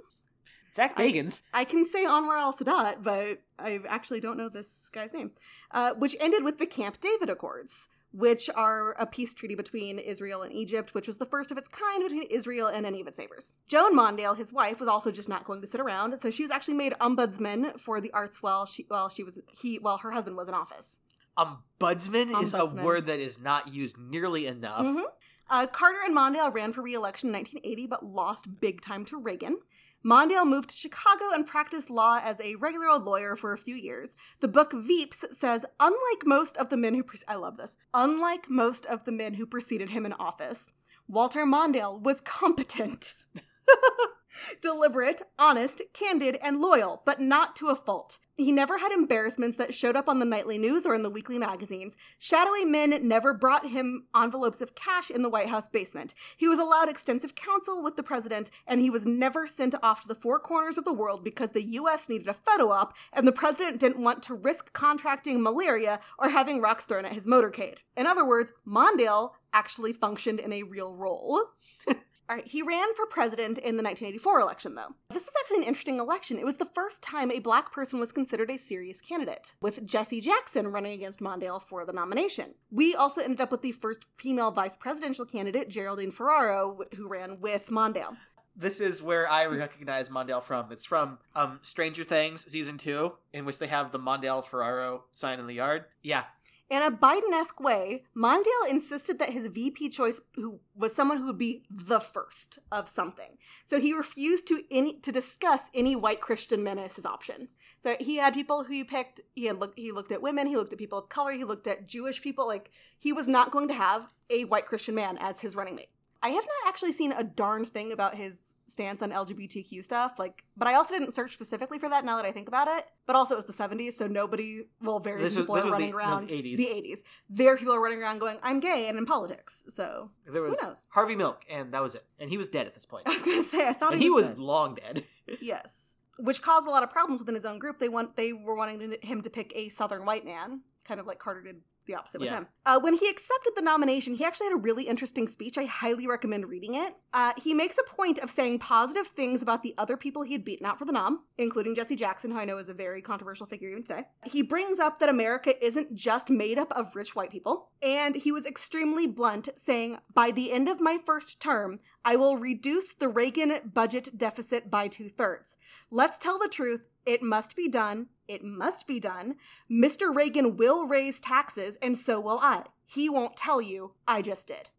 Zach 0.72 0.96
Bagans. 0.96 1.42
I, 1.52 1.60
I 1.60 1.64
can 1.64 1.86
say 1.86 2.04
Anwar 2.04 2.38
al 2.38 2.52
Sadat, 2.52 3.02
but 3.02 3.40
I 3.58 3.80
actually 3.88 4.20
don't 4.20 4.36
know 4.36 4.48
this 4.48 4.88
guy's 4.92 5.14
name, 5.14 5.32
uh, 5.70 5.92
which 5.94 6.16
ended 6.20 6.42
with 6.42 6.58
the 6.58 6.66
Camp 6.66 7.00
David 7.00 7.30
Accords 7.30 7.88
which 8.14 8.48
are 8.54 8.92
a 8.92 9.06
peace 9.06 9.34
treaty 9.34 9.56
between 9.56 9.98
Israel 9.98 10.42
and 10.42 10.52
Egypt, 10.52 10.94
which 10.94 11.08
was 11.08 11.16
the 11.16 11.26
first 11.26 11.50
of 11.50 11.58
its 11.58 11.66
kind 11.66 12.02
between 12.02 12.22
Israel 12.30 12.68
and 12.68 12.86
any 12.86 13.00
of 13.00 13.08
its 13.08 13.18
neighbors. 13.18 13.54
Joan 13.66 13.96
Mondale, 13.96 14.36
his 14.36 14.52
wife, 14.52 14.78
was 14.78 14.88
also 14.88 15.10
just 15.10 15.28
not 15.28 15.44
going 15.44 15.60
to 15.60 15.66
sit 15.66 15.80
around, 15.80 16.16
so 16.20 16.30
she 16.30 16.42
was 16.42 16.52
actually 16.52 16.74
made 16.74 16.92
ombudsman 17.00 17.78
for 17.80 18.00
the 18.00 18.12
arts 18.12 18.40
while 18.40 18.66
she 18.66 18.84
while 18.88 19.08
she 19.08 19.24
was 19.24 19.40
he 19.60 19.78
while 19.78 19.98
her 19.98 20.12
husband 20.12 20.36
was 20.36 20.46
in 20.46 20.54
office. 20.54 21.00
Ombudsman, 21.36 22.40
is 22.40 22.54
a 22.54 22.66
word 22.66 23.06
that 23.06 23.18
is 23.18 23.40
not 23.40 23.74
used 23.74 23.98
nearly 23.98 24.46
enough. 24.46 24.86
Mhm. 24.86 25.04
Uh, 25.50 25.66
Carter 25.66 25.98
and 26.06 26.16
Mondale 26.16 26.54
ran 26.54 26.72
for 26.72 26.82
re-election 26.82 27.28
in 27.28 27.32
1980, 27.34 27.86
but 27.86 28.04
lost 28.04 28.60
big 28.60 28.80
time 28.80 29.04
to 29.06 29.18
Reagan. 29.18 29.58
Mondale 30.04 30.46
moved 30.46 30.70
to 30.70 30.76
Chicago 30.76 31.24
and 31.32 31.46
practiced 31.46 31.88
law 31.88 32.20
as 32.22 32.38
a 32.40 32.56
regular 32.56 32.88
old 32.88 33.04
lawyer 33.04 33.36
for 33.36 33.52
a 33.52 33.58
few 33.58 33.74
years. 33.74 34.14
The 34.40 34.48
book 34.48 34.72
Veeps 34.72 35.34
says, 35.34 35.64
unlike 35.80 36.26
most 36.26 36.56
of 36.58 36.68
the 36.68 36.76
men 36.76 36.94
who 36.94 37.02
pre- 37.02 37.20
I 37.26 37.36
love 37.36 37.56
this, 37.56 37.76
unlike 37.94 38.50
most 38.50 38.84
of 38.86 39.04
the 39.04 39.12
men 39.12 39.34
who 39.34 39.46
preceded 39.46 39.90
him 39.90 40.04
in 40.04 40.12
office, 40.12 40.70
Walter 41.08 41.46
Mondale 41.46 42.00
was 42.00 42.20
competent. 42.20 43.14
Deliberate, 44.60 45.22
honest, 45.38 45.82
candid, 45.92 46.38
and 46.42 46.60
loyal, 46.60 47.02
but 47.04 47.20
not 47.20 47.56
to 47.56 47.68
a 47.68 47.76
fault. 47.76 48.18
He 48.36 48.50
never 48.50 48.78
had 48.78 48.90
embarrassments 48.90 49.56
that 49.58 49.74
showed 49.74 49.94
up 49.94 50.08
on 50.08 50.18
the 50.18 50.24
nightly 50.24 50.58
news 50.58 50.84
or 50.84 50.92
in 50.92 51.04
the 51.04 51.10
weekly 51.10 51.38
magazines. 51.38 51.96
Shadowy 52.18 52.64
men 52.64 53.06
never 53.06 53.32
brought 53.32 53.70
him 53.70 54.06
envelopes 54.14 54.60
of 54.60 54.74
cash 54.74 55.08
in 55.08 55.22
the 55.22 55.28
White 55.28 55.50
House 55.50 55.68
basement. 55.68 56.14
He 56.36 56.48
was 56.48 56.58
allowed 56.58 56.88
extensive 56.88 57.36
counsel 57.36 57.80
with 57.82 57.96
the 57.96 58.02
president, 58.02 58.50
and 58.66 58.80
he 58.80 58.90
was 58.90 59.06
never 59.06 59.46
sent 59.46 59.76
off 59.84 60.02
to 60.02 60.08
the 60.08 60.16
four 60.16 60.40
corners 60.40 60.76
of 60.76 60.84
the 60.84 60.92
world 60.92 61.22
because 61.22 61.52
the 61.52 61.62
U.S. 61.62 62.08
needed 62.08 62.26
a 62.26 62.34
photo 62.34 62.70
op, 62.70 62.96
and 63.12 63.26
the 63.26 63.32
president 63.32 63.78
didn't 63.78 64.02
want 64.02 64.20
to 64.24 64.34
risk 64.34 64.72
contracting 64.72 65.40
malaria 65.40 66.00
or 66.18 66.30
having 66.30 66.60
rocks 66.60 66.84
thrown 66.84 67.04
at 67.04 67.12
his 67.12 67.28
motorcade. 67.28 67.78
In 67.96 68.08
other 68.08 68.26
words, 68.26 68.50
Mondale 68.66 69.30
actually 69.52 69.92
functioned 69.92 70.40
in 70.40 70.52
a 70.52 70.64
real 70.64 70.92
role. 70.92 71.40
All 72.28 72.36
right, 72.36 72.46
he 72.46 72.62
ran 72.62 72.94
for 72.94 73.04
president 73.04 73.58
in 73.58 73.76
the 73.76 73.82
1984 73.82 74.40
election, 74.40 74.74
though. 74.74 74.94
This 75.10 75.26
was 75.26 75.34
actually 75.40 75.58
an 75.58 75.64
interesting 75.64 75.98
election. 75.98 76.38
It 76.38 76.46
was 76.46 76.56
the 76.56 76.64
first 76.64 77.02
time 77.02 77.30
a 77.30 77.38
black 77.38 77.70
person 77.70 78.00
was 78.00 78.12
considered 78.12 78.50
a 78.50 78.56
serious 78.56 79.02
candidate, 79.02 79.52
with 79.60 79.84
Jesse 79.84 80.22
Jackson 80.22 80.68
running 80.68 80.94
against 80.94 81.20
Mondale 81.20 81.62
for 81.62 81.84
the 81.84 81.92
nomination. 81.92 82.54
We 82.70 82.94
also 82.94 83.20
ended 83.20 83.42
up 83.42 83.52
with 83.52 83.60
the 83.60 83.72
first 83.72 84.06
female 84.16 84.50
vice 84.50 84.74
presidential 84.74 85.26
candidate, 85.26 85.68
Geraldine 85.68 86.10
Ferraro, 86.10 86.78
who 86.96 87.08
ran 87.08 87.40
with 87.40 87.68
Mondale. 87.68 88.16
This 88.56 88.80
is 88.80 89.02
where 89.02 89.28
I 89.28 89.44
recognize 89.46 90.08
Mondale 90.08 90.42
from. 90.42 90.72
It's 90.72 90.86
from 90.86 91.18
um, 91.34 91.58
Stranger 91.60 92.04
Things 92.04 92.50
season 92.50 92.78
two, 92.78 93.12
in 93.34 93.44
which 93.44 93.58
they 93.58 93.66
have 93.66 93.92
the 93.92 93.98
Mondale 93.98 94.46
Ferraro 94.46 95.04
sign 95.12 95.40
in 95.40 95.46
the 95.46 95.54
yard. 95.54 95.84
Yeah, 96.02 96.24
In 96.70 96.82
a 96.82 96.90
Biden 96.90 97.32
esque 97.32 97.60
way, 97.60 98.02
Mondale 98.16 98.70
insisted 98.70 99.18
that 99.18 99.30
his 99.30 99.48
VP 99.48 99.90
choice 99.90 100.20
who 100.34 100.60
was 100.74 100.94
someone 100.94 101.18
who 101.18 101.26
would 101.26 101.38
be 101.38 101.62
the 101.70 102.00
first 102.00 102.58
of 102.72 102.88
something. 102.88 103.36
So 103.66 103.78
he 103.78 103.92
refused 103.92 104.48
to 104.48 104.62
any 104.70 104.98
to 105.00 105.12
discuss 105.12 105.68
any 105.74 105.94
white 105.94 106.22
Christian 106.22 106.64
men 106.64 106.78
as 106.78 106.96
his 106.96 107.04
option. 107.04 107.48
So 107.82 107.96
he 108.00 108.16
had 108.16 108.32
people 108.32 108.64
who 108.64 108.72
he 108.72 108.82
picked. 108.82 109.20
He 109.34 109.44
had 109.44 109.62
he 109.76 109.92
looked 109.92 110.10
at 110.10 110.22
women. 110.22 110.46
He 110.46 110.56
looked 110.56 110.72
at 110.72 110.78
people 110.78 110.98
of 110.98 111.10
color. 111.10 111.32
He 111.32 111.44
looked 111.44 111.66
at 111.66 111.86
Jewish 111.86 112.22
people. 112.22 112.46
Like 112.46 112.70
he 112.98 113.12
was 113.12 113.28
not 113.28 113.50
going 113.50 113.68
to 113.68 113.74
have 113.74 114.08
a 114.30 114.46
white 114.46 114.66
Christian 114.66 114.94
man 114.94 115.18
as 115.18 115.42
his 115.42 115.54
running 115.54 115.76
mate. 115.76 115.90
I 116.24 116.28
have 116.28 116.44
not 116.44 116.68
actually 116.68 116.92
seen 116.92 117.12
a 117.12 117.22
darn 117.22 117.66
thing 117.66 117.92
about 117.92 118.14
his 118.14 118.54
stance 118.66 119.02
on 119.02 119.10
LGBTQ 119.12 119.84
stuff. 119.84 120.18
Like, 120.18 120.42
but 120.56 120.66
I 120.66 120.74
also 120.74 120.94
didn't 120.94 121.12
search 121.12 121.34
specifically 121.34 121.78
for 121.78 121.88
that. 121.90 122.04
Now 122.04 122.16
that 122.16 122.24
I 122.24 122.32
think 122.32 122.48
about 122.48 122.66
it, 122.66 122.86
but 123.06 123.14
also 123.14 123.34
it 123.34 123.36
was 123.36 123.46
the 123.46 123.52
'70s, 123.52 123.92
so 123.92 124.06
nobody, 124.06 124.62
well, 124.80 125.00
very 125.00 125.20
This 125.22 125.36
was- 125.36 125.42
people 125.44 125.54
this 125.56 125.64
are 125.64 125.66
was 125.66 125.72
the- 125.74 125.78
running 125.78 125.90
no, 125.92 125.96
around. 125.98 126.28
the 126.28 126.34
80s. 126.34 126.56
The 126.56 126.66
'80s. 126.68 127.02
There, 127.28 127.56
people 127.58 127.74
are 127.74 127.82
running 127.82 128.00
around 128.02 128.20
going, 128.20 128.38
"I'm 128.42 128.58
gay 128.60 128.88
and 128.88 128.96
in 128.96 129.04
politics." 129.04 129.64
So 129.68 130.10
there 130.26 130.40
was 130.42 130.60
knows? 130.62 130.86
Harvey 130.90 131.14
Milk, 131.14 131.44
and 131.50 131.72
that 131.74 131.82
was 131.82 131.94
it. 131.94 132.04
And 132.18 132.30
he 132.30 132.38
was 132.38 132.48
dead 132.48 132.66
at 132.66 132.72
this 132.74 132.86
point. 132.86 133.06
I 133.08 133.10
was 133.12 133.22
gonna 133.22 133.44
say, 133.44 133.68
I 133.68 133.74
thought 133.74 133.92
and 133.92 134.00
he 134.02 134.08
was 134.08 134.28
dead. 134.30 134.38
long 134.38 134.74
dead. 134.76 135.04
yes, 135.42 135.94
which 136.18 136.40
caused 136.40 136.66
a 136.66 136.70
lot 136.70 136.82
of 136.82 136.88
problems 136.90 137.20
within 137.20 137.34
his 137.34 137.44
own 137.44 137.58
group. 137.58 137.78
They 137.78 137.90
want 137.90 138.16
they 138.16 138.32
were 138.32 138.54
wanting 138.54 138.96
him 139.02 139.20
to 139.20 139.28
pick 139.30 139.52
a 139.54 139.68
Southern 139.68 140.06
white 140.06 140.24
man, 140.24 140.62
kind 140.86 140.98
of 141.00 141.06
like 141.06 141.18
Carter 141.18 141.42
did 141.42 141.60
the 141.86 141.94
opposite 141.94 142.20
with 142.20 142.30
Yeah. 142.30 142.38
him. 142.38 142.46
Uh, 142.66 142.80
when 142.80 142.94
he 142.94 143.08
accepted 143.08 143.52
the 143.56 143.62
nomination, 143.62 144.14
he 144.14 144.24
actually 144.24 144.46
had 144.46 144.54
a 144.54 144.60
really 144.60 144.84
interesting 144.84 145.28
speech. 145.28 145.58
I 145.58 145.64
highly 145.64 146.06
recommend 146.06 146.46
reading 146.48 146.74
it. 146.74 146.94
Uh, 147.12 147.32
he 147.36 147.52
makes 147.54 147.76
a 147.78 147.84
point 147.94 148.18
of 148.18 148.30
saying 148.30 148.58
positive 148.58 149.08
things 149.08 149.42
about 149.42 149.62
the 149.62 149.74
other 149.76 149.96
people 149.96 150.22
he 150.22 150.32
had 150.32 150.44
beaten 150.44 150.66
out 150.66 150.78
for 150.78 150.84
the 150.84 150.92
nom, 150.92 151.24
including 151.38 151.74
Jesse 151.74 151.96
Jackson, 151.96 152.30
who 152.30 152.38
I 152.38 152.44
know 152.44 152.58
is 152.58 152.68
a 152.68 152.74
very 152.74 153.02
controversial 153.02 153.46
figure 153.46 153.68
even 153.68 153.82
today. 153.82 154.04
He 154.24 154.42
brings 154.42 154.78
up 154.78 154.98
that 154.98 155.08
America 155.08 155.62
isn't 155.64 155.94
just 155.94 156.30
made 156.30 156.58
up 156.58 156.72
of 156.72 156.96
rich 156.96 157.14
white 157.14 157.30
people, 157.30 157.70
and 157.82 158.16
he 158.16 158.32
was 158.32 158.46
extremely 158.46 159.06
blunt, 159.06 159.48
saying, 159.56 159.98
By 160.12 160.30
the 160.30 160.52
end 160.52 160.68
of 160.68 160.80
my 160.80 160.98
first 161.04 161.40
term, 161.40 161.80
I 162.04 162.16
will 162.16 162.36
reduce 162.36 162.92
the 162.94 163.08
Reagan 163.08 163.60
budget 163.72 164.16
deficit 164.16 164.70
by 164.70 164.88
two 164.88 165.08
thirds. 165.08 165.56
Let's 165.90 166.18
tell 166.18 166.38
the 166.38 166.48
truth. 166.48 166.80
It 167.06 167.22
must 167.22 167.54
be 167.56 167.68
done. 167.68 168.08
It 168.28 168.42
must 168.42 168.86
be 168.86 168.98
done. 168.98 169.36
Mr. 169.70 170.14
Reagan 170.14 170.56
will 170.56 170.86
raise 170.86 171.20
taxes, 171.20 171.76
and 171.82 171.98
so 171.98 172.18
will 172.20 172.38
I. 172.40 172.64
He 172.86 173.10
won't 173.10 173.36
tell 173.36 173.60
you. 173.60 173.92
I 174.08 174.22
just 174.22 174.48
did. 174.48 174.70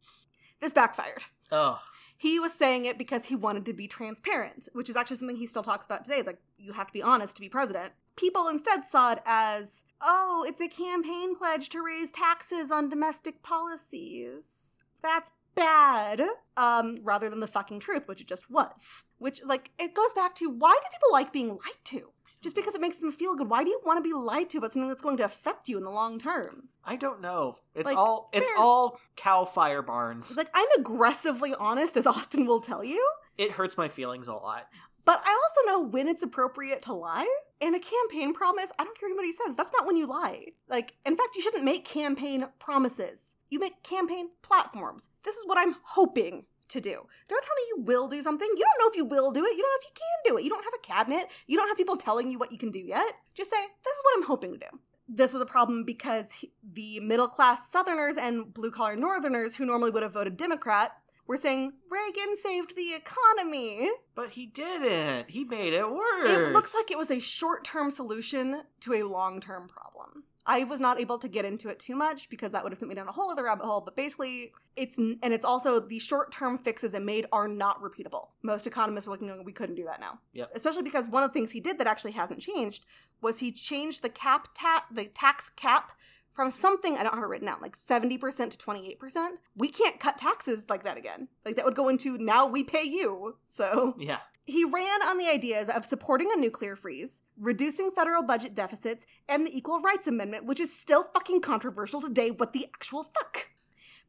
This 0.60 0.74
backfired. 0.74 1.26
Oh, 1.52 1.80
He 2.18 2.40
was 2.40 2.54
saying 2.54 2.86
it 2.86 2.98
because 2.98 3.26
he 3.26 3.36
wanted 3.36 3.66
to 3.66 3.74
be 3.74 3.88
transparent, 3.88 4.68
which 4.74 4.90
is 4.90 4.96
actually 4.96 5.18
something 5.18 5.36
he 5.36 5.48
still 5.48 5.62
talks 5.64 5.86
about 5.86 6.04
today. 6.04 6.18
It's 6.18 6.28
like, 6.28 6.42
you 6.58 6.74
have 6.74 6.88
to 6.88 6.94
be 6.94 7.04
honest 7.04 7.36
to 7.36 7.42
be 7.42 7.50
president. 7.50 7.94
People 8.16 8.48
instead 8.48 8.86
saw 8.88 9.12
it 9.12 9.20
as, 9.26 9.84
oh, 10.02 10.46
it's 10.48 10.62
a 10.62 10.68
campaign 10.68 11.36
pledge 11.36 11.70
to 11.70 11.84
raise 11.84 12.12
taxes 12.12 12.72
on 12.72 12.90
domestic 12.90 13.44
policies. 13.44 14.80
That's 15.04 15.32
bad. 15.54 16.22
Um, 16.58 16.98
rather 17.04 17.30
than 17.30 17.42
the 17.42 17.48
fucking 17.48 17.82
truth, 17.82 18.08
which 18.08 18.22
it 18.22 18.28
just 18.28 18.50
was. 18.50 19.04
Which, 19.18 19.44
like, 19.44 19.72
it 19.78 19.94
goes 19.94 20.14
back 20.14 20.34
to 20.36 20.50
why 20.50 20.74
do 20.82 20.88
people 20.92 21.12
like 21.12 21.34
being 21.34 21.50
lied 21.50 21.84
to? 21.86 22.12
Just 22.46 22.56
because 22.56 22.76
it 22.76 22.82
makes 22.82 22.98
them 22.98 23.12
feel 23.12 23.36
good. 23.36 23.50
Why 23.50 23.64
do 23.64 23.72
you 23.72 23.82
want 23.84 23.98
to 23.98 24.08
be 24.08 24.14
lied 24.14 24.52
to 24.52 24.60
about 24.60 24.72
something 24.72 24.88
that's 24.88 25.02
going 25.02 25.18
to 25.18 25.26
affect 25.26 25.68
you 25.68 25.78
in 25.78 25.84
the 25.84 25.90
long 25.90 26.20
term? 26.20 26.70
I 26.84 26.96
don't 26.96 27.20
know. 27.20 27.58
It's 27.74 27.88
Like, 27.88 27.98
all 27.98 28.30
it's 28.34 28.46
all 28.56 29.00
cow 29.16 29.46
fire 29.46 29.82
barns. 29.82 30.38
Like 30.38 30.52
I'm 30.54 30.68
aggressively 30.78 31.56
honest, 31.58 31.98
as 31.98 32.06
Austin 32.06 32.46
will 32.46 32.62
tell 32.62 32.84
you. 32.84 33.04
It 33.40 33.54
hurts 33.54 33.80
my 33.80 33.88
feelings 33.88 34.28
a 34.28 34.34
lot. 34.34 34.68
But 35.06 35.24
I 35.26 35.32
also 35.32 35.72
know 35.72 35.88
when 35.88 36.08
it's 36.08 36.22
appropriate 36.22 36.84
to 36.84 36.94
lie. 36.94 37.28
And 37.62 37.76
a 37.76 37.80
campaign 37.80 38.34
promise, 38.36 38.72
I 38.78 38.84
don't 38.84 38.96
care 39.00 39.10
what 39.10 39.14
anybody 39.14 39.32
says, 39.32 39.56
that's 39.56 39.74
not 39.74 39.88
when 39.88 39.98
you 39.98 40.06
lie. 40.06 40.48
Like, 40.70 40.94
in 41.04 41.16
fact, 41.16 41.36
you 41.36 41.42
shouldn't 41.42 41.64
make 41.64 41.84
campaign 41.86 42.46
promises. 42.60 43.36
You 43.50 43.60
make 43.60 43.82
campaign 43.82 44.30
platforms. 44.44 45.08
This 45.24 45.36
is 45.36 45.44
what 45.48 45.58
I'm 45.58 45.78
hoping 45.84 46.46
to 46.70 46.82
do. 46.82 47.06
Don't 47.28 47.44
tell 47.44 47.56
me 47.56 47.64
you 47.76 47.82
will 47.84 48.08
do 48.08 48.22
something. 48.22 48.48
You 48.56 48.64
don't 48.66 48.80
know 48.86 48.90
if 48.92 48.96
you 48.98 49.06
will 49.06 49.32
do 49.32 49.44
it. 49.46 49.56
You 49.56 49.62
don't 49.64 49.72
know 49.72 49.82
if 49.82 49.86
you 49.86 49.94
can 49.96 50.32
do 50.34 50.38
it. 50.38 50.44
You 50.44 50.50
don't 50.50 50.64
have 50.64 50.74
a 50.74 50.86
cabinet. 50.86 51.28
You 51.48 51.58
don't 51.58 51.68
have 51.68 51.78
people 51.78 51.98
telling 51.98 52.32
you 52.32 52.40
what 52.40 52.52
you 52.52 52.58
can 52.58 52.72
do 52.72 52.80
yet. 52.80 53.06
Just 53.34 53.50
say, 53.52 53.58
this 53.84 53.94
is 53.94 54.02
what 54.04 54.18
I'm 54.18 54.28
hoping 54.28 54.54
to 54.54 54.58
do. 54.60 54.80
This 55.08 55.34
was 55.34 55.42
a 55.42 55.46
problem 55.46 55.84
because 55.84 56.32
he- 56.32 56.52
the 56.64 57.00
middle 57.00 57.28
class 57.28 57.70
Southerners 57.72 58.18
and 58.18 58.54
blue 58.54 58.72
collar 58.72 58.96
Northerners 58.96 59.56
who 59.56 59.66
normally 59.66 59.92
would 59.92 60.02
have 60.04 60.14
voted 60.14 60.36
Democrat 60.38 60.94
were 61.28 61.38
saying 61.38 61.74
Reagan 61.90 62.36
saved 62.42 62.76
the 62.76 62.94
economy. 62.94 63.90
But 64.16 64.30
he 64.32 64.46
didn't. 64.48 65.30
He 65.30 65.44
made 65.44 65.74
it 65.74 65.90
worse. 65.90 66.30
It 66.30 66.54
looks 66.54 66.74
like 66.76 66.90
it 66.92 66.98
was 66.98 67.12
a 67.12 67.20
short 67.20 67.64
term 67.64 67.92
solution 67.92 68.64
to 68.82 68.94
a 68.94 69.04
long 69.04 69.40
term 69.42 69.68
problem. 69.68 70.24
I 70.48 70.64
was 70.64 70.80
not 70.80 71.00
able 71.00 71.18
to 71.20 71.28
get 71.28 71.46
into 71.46 71.70
it 71.70 71.80
too 71.80 71.96
much 71.96 72.30
because 72.30 72.52
that 72.52 72.64
would 72.64 72.72
have 72.72 72.80
sent 72.80 72.90
me 72.90 72.96
down 72.96 73.08
a 73.08 73.12
whole 73.12 73.32
other 73.32 73.44
rabbit 73.44 73.66
hole. 73.66 73.82
But 73.82 73.96
basically, 73.96 74.52
it's 74.76 74.98
and 74.98 75.18
it's 75.24 75.46
also 75.46 75.80
the 75.80 76.00
short 76.00 76.32
term 76.32 76.58
fixes 76.58 76.94
it 76.94 77.02
made 77.02 77.26
are 77.32 77.48
not 77.48 77.82
repeatable. 77.82 78.30
Most 78.44 78.68
economists 78.68 79.08
are 79.08 79.12
looking 79.12 79.30
at 79.30 79.44
we 79.44 79.52
couldn't 79.54 79.76
do 79.76 79.86
that 79.86 80.00
now. 80.00 80.20
Yep. 80.34 80.52
Especially 80.56 80.84
because 80.84 81.10
one 81.10 81.24
of 81.24 81.30
the 81.30 81.34
things 81.34 81.52
he 81.52 81.60
did 81.60 81.80
that 81.80 81.88
actually 81.88 82.12
hasn't 82.12 82.42
changed 82.42 82.86
was 83.22 83.40
he 83.40 83.52
changed 83.52 84.04
the 84.04 84.10
cap 84.10 84.50
ta- 84.54 84.86
the 84.92 85.06
tax 85.06 85.50
cap 85.50 85.94
from 86.34 86.52
something 86.52 86.98
I 86.98 87.04
don't 87.04 87.16
have 87.16 87.24
it 87.24 87.28
written 87.28 87.48
out 87.48 87.62
like 87.62 87.76
seventy 87.76 88.18
percent 88.18 88.52
to 88.52 88.58
twenty 88.58 88.88
eight 88.90 89.00
percent. 89.00 89.40
We 89.56 89.70
can't 89.70 90.00
cut 90.00 90.18
taxes 90.18 90.66
like 90.70 90.84
that 90.84 90.98
again. 90.98 91.30
Like 91.46 91.56
that 91.56 91.66
would 91.66 91.76
go 91.76 91.90
into 91.90 92.18
now 92.18 92.46
we 92.46 92.64
pay 92.64 92.84
you. 92.84 93.38
So 93.48 93.96
Yeah. 93.98 94.20
He 94.46 94.64
ran 94.64 95.02
on 95.02 95.18
the 95.18 95.28
ideas 95.28 95.70
of 95.70 95.86
supporting 95.86 96.30
a 96.32 96.40
nuclear 96.40 96.76
freeze, 96.76 97.24
reducing 97.38 97.92
federal 97.92 98.24
budget 98.24 98.54
deficits, 98.54 99.06
and 99.28 99.46
the 99.46 99.56
Equal 99.56 99.82
Rights 99.82 100.08
Amendment, 100.08 100.46
which 100.46 100.60
is 100.60 100.78
still 100.78 101.06
fucking 101.14 101.42
controversial 101.42 102.02
today. 102.02 102.30
What 102.30 102.54
the 102.54 102.66
actual 102.66 103.04
fuck? 103.04 103.50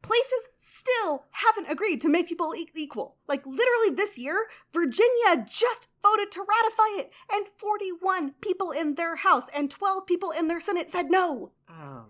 Places 0.02 0.48
still 0.58 1.24
haven't 1.30 1.70
agreed 1.70 2.00
to 2.02 2.08
make 2.08 2.28
people 2.28 2.54
e- 2.54 2.68
equal. 2.74 3.16
Like, 3.26 3.46
literally 3.46 3.90
this 3.94 4.18
year, 4.18 4.46
Virginia 4.72 5.46
just 5.48 5.88
voted 6.02 6.30
to 6.32 6.40
ratify 6.46 7.00
it, 7.00 7.12
and 7.32 7.46
41 7.56 8.34
people 8.42 8.70
in 8.70 8.94
their 8.94 9.16
House 9.16 9.46
and 9.54 9.70
12 9.70 10.06
people 10.06 10.30
in 10.30 10.48
their 10.48 10.60
Senate 10.60 10.90
said 10.90 11.10
no. 11.10 11.52
Oh 11.68 12.04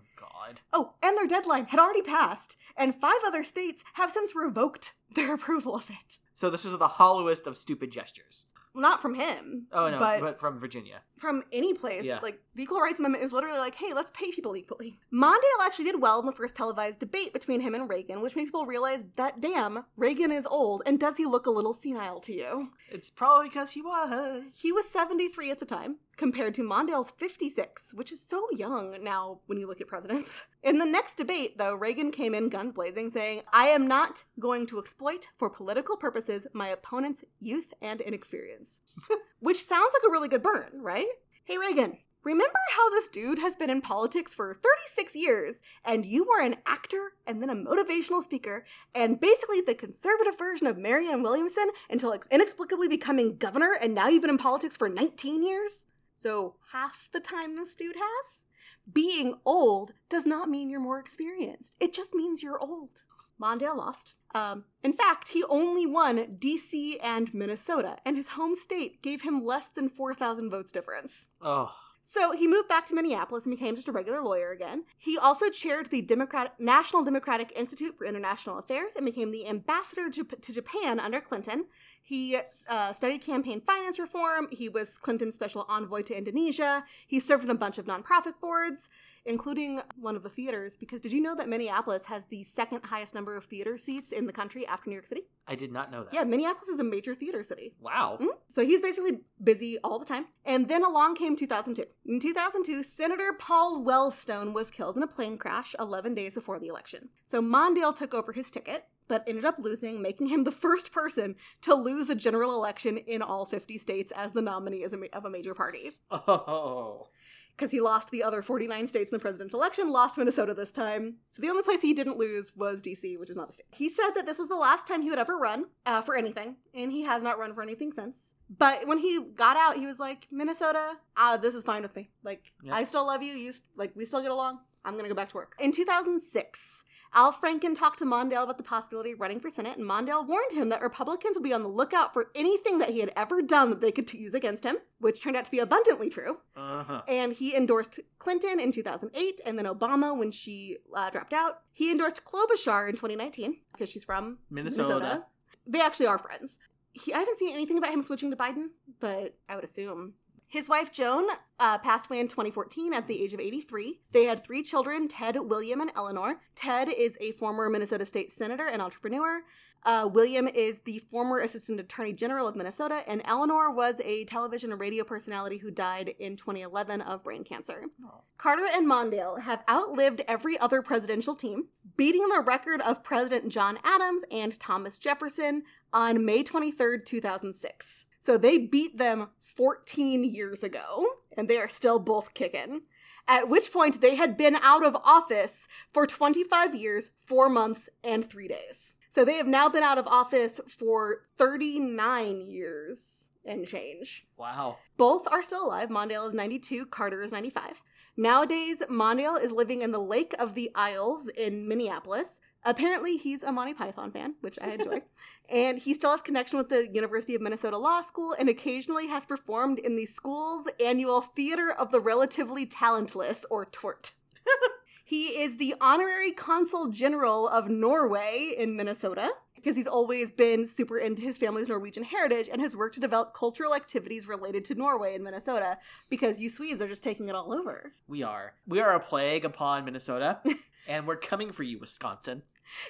God. 0.47 0.61
Oh, 0.73 0.93
and 1.01 1.17
their 1.17 1.27
deadline 1.27 1.65
had 1.65 1.79
already 1.79 2.01
passed, 2.01 2.57
and 2.75 2.95
five 2.95 3.19
other 3.25 3.43
states 3.43 3.83
have 3.93 4.11
since 4.11 4.35
revoked 4.35 4.93
their 5.15 5.33
approval 5.33 5.75
of 5.75 5.89
it. 5.89 6.17
So 6.33 6.49
this 6.49 6.65
is 6.65 6.77
the 6.77 6.87
hollowest 6.87 7.47
of 7.47 7.57
stupid 7.57 7.91
gestures. 7.91 8.45
Not 8.75 9.01
from 9.01 9.15
him. 9.15 9.65
Oh 9.71 9.89
no, 9.89 9.97
but 9.97 10.21
but, 10.21 10.39
from 10.39 10.59
Virginia. 10.59 11.01
from 11.17 11.41
any 11.51 11.73
place. 11.73 12.05
Yeah. 12.05 12.19
Like 12.21 12.39
the 12.53 12.61
Equal 12.61 12.79
Rights 12.79 12.99
Amendment 12.99 13.23
is 13.23 13.33
literally 13.33 13.57
like, 13.57 13.73
hey, 13.73 13.91
let's 13.95 14.11
pay 14.11 14.31
people 14.31 14.55
equally. 14.55 14.99
Mondale 15.11 15.65
actually 15.65 15.85
did 15.85 15.99
well 15.99 16.19
in 16.19 16.27
the 16.27 16.31
first 16.31 16.55
televised 16.55 16.99
debate 16.99 17.33
between 17.33 17.61
him 17.61 17.73
and 17.73 17.89
Reagan, 17.89 18.21
which 18.21 18.35
made 18.35 18.45
people 18.45 18.67
realize 18.67 19.07
that 19.15 19.41
damn, 19.41 19.85
Reagan 19.95 20.31
is 20.31 20.45
old, 20.45 20.83
and 20.85 20.99
does 20.99 21.17
he 21.17 21.25
look 21.25 21.47
a 21.47 21.51
little 21.51 21.73
senile 21.73 22.19
to 22.19 22.31
you? 22.31 22.69
It's 22.91 23.09
probably 23.09 23.49
because 23.49 23.71
he 23.71 23.81
was. 23.81 24.59
He 24.61 24.71
was 24.71 24.87
73 24.87 25.49
at 25.49 25.59
the 25.59 25.65
time, 25.65 25.95
compared 26.17 26.55
to 26.55 26.63
Mondale's 26.63 27.11
56, 27.11 27.93
which 27.93 28.11
is 28.11 28.21
so 28.21 28.47
young 28.51 29.01
now 29.03 29.39
when 29.45 29.59
you 29.59 29.67
look 29.67 29.79
at 29.79 29.87
presidents. 29.87 30.43
In 30.63 30.79
the 30.79 30.85
next 30.85 31.15
debate, 31.15 31.57
though, 31.57 31.75
Reagan 31.75 32.11
came 32.11 32.33
in 32.33 32.49
guns 32.49 32.73
blazing, 32.73 33.09
saying, 33.09 33.43
I 33.53 33.67
am 33.67 33.87
not 33.87 34.23
going 34.39 34.65
to 34.67 34.79
exploit 34.79 35.27
for 35.37 35.49
political 35.49 35.95
purposes 35.95 36.47
my 36.51 36.67
opponent's 36.67 37.23
youth 37.39 37.73
and 37.81 38.01
inexperience. 38.01 38.81
which 39.39 39.63
sounds 39.63 39.93
like 39.93 40.07
a 40.07 40.11
really 40.11 40.27
good 40.27 40.43
burn, 40.43 40.81
right? 40.81 41.07
Hey, 41.45 41.57
Reagan. 41.57 41.99
Remember 42.23 42.59
how 42.75 42.89
this 42.89 43.07
dude 43.07 43.39
has 43.39 43.55
been 43.55 43.69
in 43.69 43.79
politics 43.79 44.33
for 44.33 44.53
36 44.53 45.15
years, 45.15 45.61
and 45.85 46.05
you 46.05 46.25
were 46.25 46.41
an 46.41 46.55
actor 46.65 47.13
and 47.25 47.41
then 47.41 47.49
a 47.49 47.55
motivational 47.55 48.21
speaker, 48.21 48.65
and 48.93 49.17
basically 49.17 49.61
the 49.61 49.73
conservative 49.73 50.37
version 50.37 50.67
of 50.67 50.77
Marianne 50.77 51.23
Williamson 51.23 51.69
until 51.89 52.13
inexplicably 52.29 52.89
becoming 52.89 53.37
governor, 53.37 53.77
and 53.81 53.95
now 53.95 54.09
you've 54.09 54.23
been 54.23 54.31
in 54.31 54.37
politics 54.37 54.75
for 54.75 54.89
19 54.89 55.41
years? 55.41 55.85
So, 56.17 56.55
half 56.71 57.09
the 57.13 57.19
time 57.19 57.55
this 57.55 57.75
dude 57.75 57.95
has? 57.95 58.45
Being 58.91 59.35
old 59.45 59.93
does 60.09 60.25
not 60.25 60.49
mean 60.49 60.67
you're 60.67 60.79
more 60.79 60.99
experienced. 60.99 61.75
It 61.79 61.93
just 61.93 62.15
means 62.15 62.41
you're 62.41 62.59
old. 62.59 63.03
Mondale 63.39 63.77
lost. 63.77 64.15
Um, 64.33 64.65
in 64.83 64.93
fact, 64.93 65.29
he 65.29 65.43
only 65.43 65.85
won 65.85 66.17
DC 66.37 66.95
and 67.03 67.31
Minnesota, 67.35 67.97
and 68.03 68.17
his 68.17 68.29
home 68.29 68.55
state 68.55 69.03
gave 69.03 69.21
him 69.21 69.45
less 69.45 69.67
than 69.67 69.89
4,000 69.89 70.49
votes 70.49 70.71
difference. 70.71 71.29
Oh. 71.39 71.71
So 72.09 72.31
he 72.31 72.47
moved 72.47 72.69
back 72.69 72.87
to 72.87 72.95
Minneapolis 72.95 73.45
and 73.45 73.53
became 73.53 73.75
just 73.75 73.89
a 73.89 73.91
regular 73.91 74.21
lawyer 74.21 74.51
again. 74.51 74.85
He 74.97 75.17
also 75.17 75.49
chaired 75.49 75.87
the 75.87 76.01
Democratic, 76.01 76.53
National 76.57 77.03
Democratic 77.03 77.51
Institute 77.53 77.97
for 77.97 78.05
International 78.05 78.57
Affairs 78.57 78.95
and 78.95 79.05
became 79.05 79.31
the 79.31 79.45
ambassador 79.45 80.09
to, 80.09 80.23
to 80.23 80.53
Japan 80.53 81.01
under 81.01 81.19
Clinton. 81.19 81.65
He 82.07 82.39
uh, 82.69 82.93
studied 82.93 83.21
campaign 83.21 83.59
finance 83.59 83.99
reform. 83.99 84.47
He 84.49 84.69
was 84.69 84.97
Clinton's 84.97 85.35
special 85.35 85.65
envoy 85.67 86.03
to 86.03 86.17
Indonesia. 86.17 86.85
He 87.05 87.19
served 87.19 87.43
on 87.43 87.49
a 87.49 87.55
bunch 87.55 87.77
of 87.77 87.85
nonprofit 87.85 88.39
boards, 88.39 88.87
including 89.25 89.81
one 89.99 90.15
of 90.15 90.23
the 90.23 90.29
theaters. 90.29 90.77
Because 90.77 91.01
did 91.01 91.11
you 91.11 91.19
know 91.19 91.35
that 91.35 91.49
Minneapolis 91.49 92.05
has 92.05 92.23
the 92.23 92.45
second 92.45 92.85
highest 92.85 93.13
number 93.13 93.35
of 93.35 93.43
theater 93.43 93.77
seats 93.77 94.13
in 94.13 94.25
the 94.25 94.31
country 94.31 94.65
after 94.65 94.89
New 94.89 94.93
York 94.93 95.05
City? 95.05 95.23
I 95.49 95.55
did 95.55 95.73
not 95.73 95.91
know 95.91 96.05
that. 96.05 96.13
Yeah, 96.13 96.23
Minneapolis 96.23 96.69
is 96.69 96.79
a 96.79 96.83
major 96.85 97.13
theater 97.13 97.43
city. 97.43 97.73
Wow. 97.81 98.19
Mm. 98.21 98.27
So 98.47 98.63
he's 98.63 98.79
basically 98.79 99.19
busy 99.43 99.77
all 99.83 99.99
the 99.99 100.05
time. 100.05 100.27
And 100.45 100.69
then 100.69 100.85
along 100.85 101.15
came 101.15 101.35
2002. 101.35 101.83
In 102.05 102.21
2002, 102.21 102.83
Senator 102.83 103.33
Paul 103.37 103.83
Wellstone 103.83 104.53
was 104.53 104.71
killed 104.71 104.95
in 104.95 105.03
a 105.03 105.07
plane 105.07 105.37
crash 105.37 105.75
11 105.77 106.15
days 106.15 106.35
before 106.35 106.57
the 106.57 106.67
election. 106.67 107.09
So 107.25 107.41
Mondale 107.41 107.93
took 107.93 108.13
over 108.13 108.31
his 108.31 108.49
ticket, 108.49 108.85
but 109.07 109.23
ended 109.27 109.45
up 109.45 109.55
losing, 109.59 110.01
making 110.01 110.27
him 110.27 110.43
the 110.43 110.51
first 110.51 110.91
person 110.91 111.35
to 111.61 111.73
lose 111.73 112.09
a 112.09 112.15
general 112.15 112.53
election 112.55 112.97
in 112.97 113.21
all 113.21 113.45
50 113.45 113.77
states 113.77 114.11
as 114.15 114.33
the 114.33 114.41
nominee 114.41 114.83
as 114.83 114.93
a 114.93 114.97
ma- 114.97 115.05
of 115.13 115.25
a 115.25 115.29
major 115.29 115.53
party. 115.53 115.91
Oh. 116.11 117.07
Because 117.55 117.71
he 117.71 117.81
lost 117.81 118.11
the 118.11 118.21
other 118.21 118.43
49 118.43 118.85
states 118.85 119.09
in 119.11 119.15
the 119.15 119.19
presidential 119.19 119.59
election, 119.59 119.91
lost 119.91 120.15
Minnesota 120.15 120.53
this 120.53 120.71
time. 120.71 121.15
So 121.29 121.41
the 121.41 121.49
only 121.49 121.63
place 121.63 121.81
he 121.81 121.91
didn't 121.91 122.19
lose 122.19 122.51
was 122.55 122.83
DC, 122.83 123.19
which 123.19 123.31
is 123.31 123.35
not 123.35 123.49
a 123.49 123.51
state. 123.51 123.65
He 123.73 123.89
said 123.89 124.11
that 124.11 124.27
this 124.27 124.37
was 124.37 124.47
the 124.47 124.55
last 124.55 124.87
time 124.87 125.01
he 125.01 125.09
would 125.09 125.17
ever 125.17 125.35
run 125.37 125.65
uh, 125.87 126.01
for 126.01 126.15
anything, 126.15 126.57
and 126.75 126.91
he 126.91 127.01
has 127.05 127.23
not 127.23 127.39
run 127.39 127.55
for 127.55 127.63
anything 127.63 127.91
since. 127.91 128.35
But 128.47 128.85
when 128.87 128.99
he 128.99 129.19
got 129.33 129.57
out, 129.57 129.75
he 129.75 129.87
was 129.87 129.97
like, 129.97 130.27
Minnesota, 130.29 130.97
uh, 131.15 131.37
this 131.37 131.55
is 131.55 131.63
fine 131.63 131.81
with 131.81 131.95
me. 131.95 132.11
Like, 132.23 132.53
Yeah. 132.61 132.75
I 132.75 132.83
still 132.83 133.07
love 133.07 133.23
you. 133.23 133.33
You 133.33 133.49
s- 133.49 133.63
like, 133.75 133.91
we 133.95 134.05
still 134.05 134.21
get 134.21 134.29
along. 134.31 134.59
I'm 134.85 134.95
gonna 134.95 135.09
go 135.09 135.15
back 135.15 135.29
to 135.29 135.35
work. 135.35 135.55
In 135.59 135.71
2006, 135.71 136.83
Al 137.17 137.33
Franken 137.33 137.73
talked 137.73 137.97
to 137.97 138.05
Mondale 138.05 138.43
about 138.43 138.57
the 138.57 138.63
possibility 138.63 139.11
of 139.11 139.19
running 139.19 139.39
for 139.39 139.49
Senate, 139.49 139.75
and 139.75 139.89
Mondale 139.89 140.23
warned 140.23 140.51
him 140.51 140.69
that 140.69 140.83
Republicans 140.83 141.35
would 141.35 141.43
be 141.43 141.51
on 141.51 141.63
the 141.63 141.67
lookout 141.67 142.13
for 142.13 142.29
anything 142.35 142.77
that 142.77 142.91
he 142.91 142.99
had 142.99 143.11
ever 143.15 143.41
done 143.41 143.71
that 143.71 143.81
they 143.81 143.91
could 143.91 144.13
use 144.13 144.35
against 144.35 144.63
him, 144.63 144.77
which 144.99 145.19
turned 145.19 145.35
out 145.35 145.43
to 145.43 145.49
be 145.49 145.57
abundantly 145.57 146.11
true. 146.11 146.37
Uh 146.55 146.83
huh. 146.83 147.01
And 147.07 147.33
he 147.33 147.55
endorsed 147.55 147.99
Clinton 148.19 148.59
in 148.59 148.71
2008 148.71 149.41
and 149.43 149.57
then 149.57 149.65
Obama 149.65 150.15
when 150.15 150.29
she 150.29 150.77
uh, 150.95 151.09
dropped 151.09 151.33
out. 151.33 151.61
He 151.73 151.91
endorsed 151.91 152.23
Klobuchar 152.23 152.87
in 152.87 152.93
2019 152.93 153.61
because 153.71 153.89
she's 153.89 154.03
from 154.03 154.37
Minnesota. 154.51 155.23
They 155.65 155.81
actually 155.81 156.05
are 156.05 156.19
friends. 156.19 156.59
He, 156.91 157.15
I 157.15 157.17
haven't 157.17 157.37
seen 157.37 157.51
anything 157.51 157.79
about 157.79 157.93
him 157.93 158.03
switching 158.03 158.29
to 158.29 158.37
Biden, 158.37 158.67
but 158.99 159.35
I 159.49 159.55
would 159.55 159.63
assume. 159.63 160.13
His 160.49 160.69
wife 160.69 160.93
Joan 160.93 161.27
uh, 161.59 161.77
passed 161.79 162.07
away 162.07 162.19
in 162.19 162.29
2014 162.29 162.93
at 162.93 163.07
the 163.07 163.21
age 163.21 163.33
of 163.33 163.39
83. 163.39 163.99
They 164.13 164.25
had 164.25 164.45
three 164.45 164.63
children 164.63 165.07
Ted, 165.09 165.37
William, 165.37 165.81
and 165.81 165.91
Eleanor. 165.95 166.39
Ted 166.55 166.87
is 166.87 167.17
a 167.19 167.33
former 167.33 167.69
Minnesota 167.69 168.05
State 168.05 168.31
Senator 168.31 168.65
and 168.65 168.81
entrepreneur. 168.81 169.41
Uh, 169.83 170.09
William 170.11 170.47
is 170.47 170.79
the 170.81 170.99
former 170.99 171.39
Assistant 171.39 171.79
Attorney 171.79 172.13
General 172.13 172.47
of 172.47 172.55
Minnesota, 172.55 173.03
and 173.07 173.21
Eleanor 173.25 173.71
was 173.71 174.01
a 174.03 174.25
television 174.25 174.71
and 174.71 174.79
radio 174.81 175.03
personality 175.03 175.57
who 175.57 175.69
died 175.69 176.13
in 176.19 176.35
2011 176.35 177.01
of 177.01 177.23
brain 177.23 177.43
cancer. 177.43 177.83
Oh. 178.03 178.21
Carter 178.37 178.67
and 178.71 178.87
Mondale 178.87 179.41
have 179.41 179.63
outlived 179.69 180.21
every 180.27 180.57
other 180.57 180.81
presidential 180.81 181.35
team, 181.35 181.67
beating 181.95 182.27
the 182.29 182.41
record 182.41 182.81
of 182.81 183.03
President 183.03 183.49
John 183.49 183.79
Adams 183.83 184.23
and 184.31 184.59
Thomas 184.59 184.97
Jefferson 184.97 185.63
on 185.93 186.25
May 186.25 186.43
23rd, 186.43 187.05
2006. 187.05 188.05
So 188.27 188.37
they 188.37 188.57
beat 188.57 188.97
them 188.97 189.29
14 189.39 190.25
years 190.25 190.61
ago, 190.61 191.05
and 191.37 191.47
they 191.47 191.55
are 191.59 191.69
still 191.69 191.97
both 191.97 192.33
kicking. 192.33 192.81
At 193.25 193.47
which 193.47 193.71
point 193.71 194.01
they 194.01 194.17
had 194.17 194.35
been 194.35 194.57
out 194.57 194.85
of 194.85 194.97
office 194.97 195.65
for 195.93 196.05
25 196.05 196.75
years, 196.75 197.11
4 197.25 197.47
months, 197.47 197.87
and 198.03 198.29
3 198.29 198.49
days. 198.49 198.95
So 199.09 199.23
they 199.23 199.35
have 199.35 199.47
now 199.47 199.69
been 199.69 199.81
out 199.81 199.97
of 199.97 200.07
office 200.07 200.59
for 200.67 201.19
39 201.37 202.41
years 202.41 203.29
and 203.45 203.65
change. 203.65 204.27
Wow. 204.35 204.79
Both 204.97 205.25
are 205.31 205.41
still 205.41 205.65
alive. 205.65 205.87
Mondale 205.87 206.27
is 206.27 206.33
92, 206.33 206.87
Carter 206.87 207.21
is 207.21 207.31
95. 207.31 207.81
Nowadays, 208.19 208.81
Mondale 208.89 209.39
is 209.39 209.51
living 209.51 209.83
in 209.83 209.91
the 209.91 209.99
Lake 209.99 210.33
of 210.39 210.55
the 210.55 210.71
Isles 210.73 211.29
in 211.37 211.67
Minneapolis. 211.67 212.41
Apparently, 212.65 213.15
he's 213.15 213.43
a 213.43 213.51
Monty 213.51 213.75
Python 213.75 214.11
fan, 214.11 214.33
which 214.41 214.57
I 214.59 214.71
enjoy. 214.71 215.03
and 215.49 215.77
he 215.77 215.93
still 215.93 216.09
has 216.09 216.23
connection 216.23 216.57
with 216.57 216.69
the 216.69 216.89
University 216.91 217.35
of 217.35 217.41
Minnesota 217.41 217.77
Law 217.77 218.01
School 218.01 218.35
and 218.39 218.49
occasionally 218.49 219.05
has 219.05 219.23
performed 219.23 219.77
in 219.77 219.95
the 219.95 220.07
school's 220.07 220.67
annual 220.83 221.21
Theater 221.21 221.71
of 221.71 221.91
the 221.91 221.99
Relatively 221.99 222.65
Talentless, 222.65 223.45
or 223.51 223.65
TORT. 223.65 224.13
he 225.05 225.39
is 225.39 225.57
the 225.57 225.75
honorary 225.79 226.31
consul 226.31 226.89
general 226.89 227.47
of 227.47 227.69
Norway 227.69 228.51
in 228.57 228.75
Minnesota 228.75 229.33
because 229.67 229.75
he's 229.75 229.85
always 229.85 230.31
been 230.31 230.65
super 230.65 230.97
into 230.97 231.21
his 231.21 231.37
family's 231.37 231.67
Norwegian 231.67 232.03
heritage 232.03 232.47
and 232.49 232.61
has 232.61 232.73
worked 232.73 232.95
to 232.95 233.01
develop 233.01 233.33
cultural 233.33 233.75
activities 233.75 234.25
related 234.25 234.63
to 234.63 234.75
Norway 234.75 235.13
and 235.13 235.25
Minnesota 235.25 235.77
because 236.09 236.39
you 236.39 236.49
Swedes 236.49 236.81
are 236.81 236.87
just 236.87 237.03
taking 237.03 237.27
it 237.27 237.35
all 237.35 237.53
over. 237.53 237.91
We 238.07 238.23
are. 238.23 238.53
We 238.65 238.79
are 238.79 238.95
a 238.95 239.01
plague 239.01 239.43
upon 239.43 239.83
Minnesota, 239.83 240.39
and 240.87 241.05
we're 241.05 241.17
coming 241.17 241.51
for 241.51 241.63
you, 241.63 241.79
Wisconsin. 241.79 242.43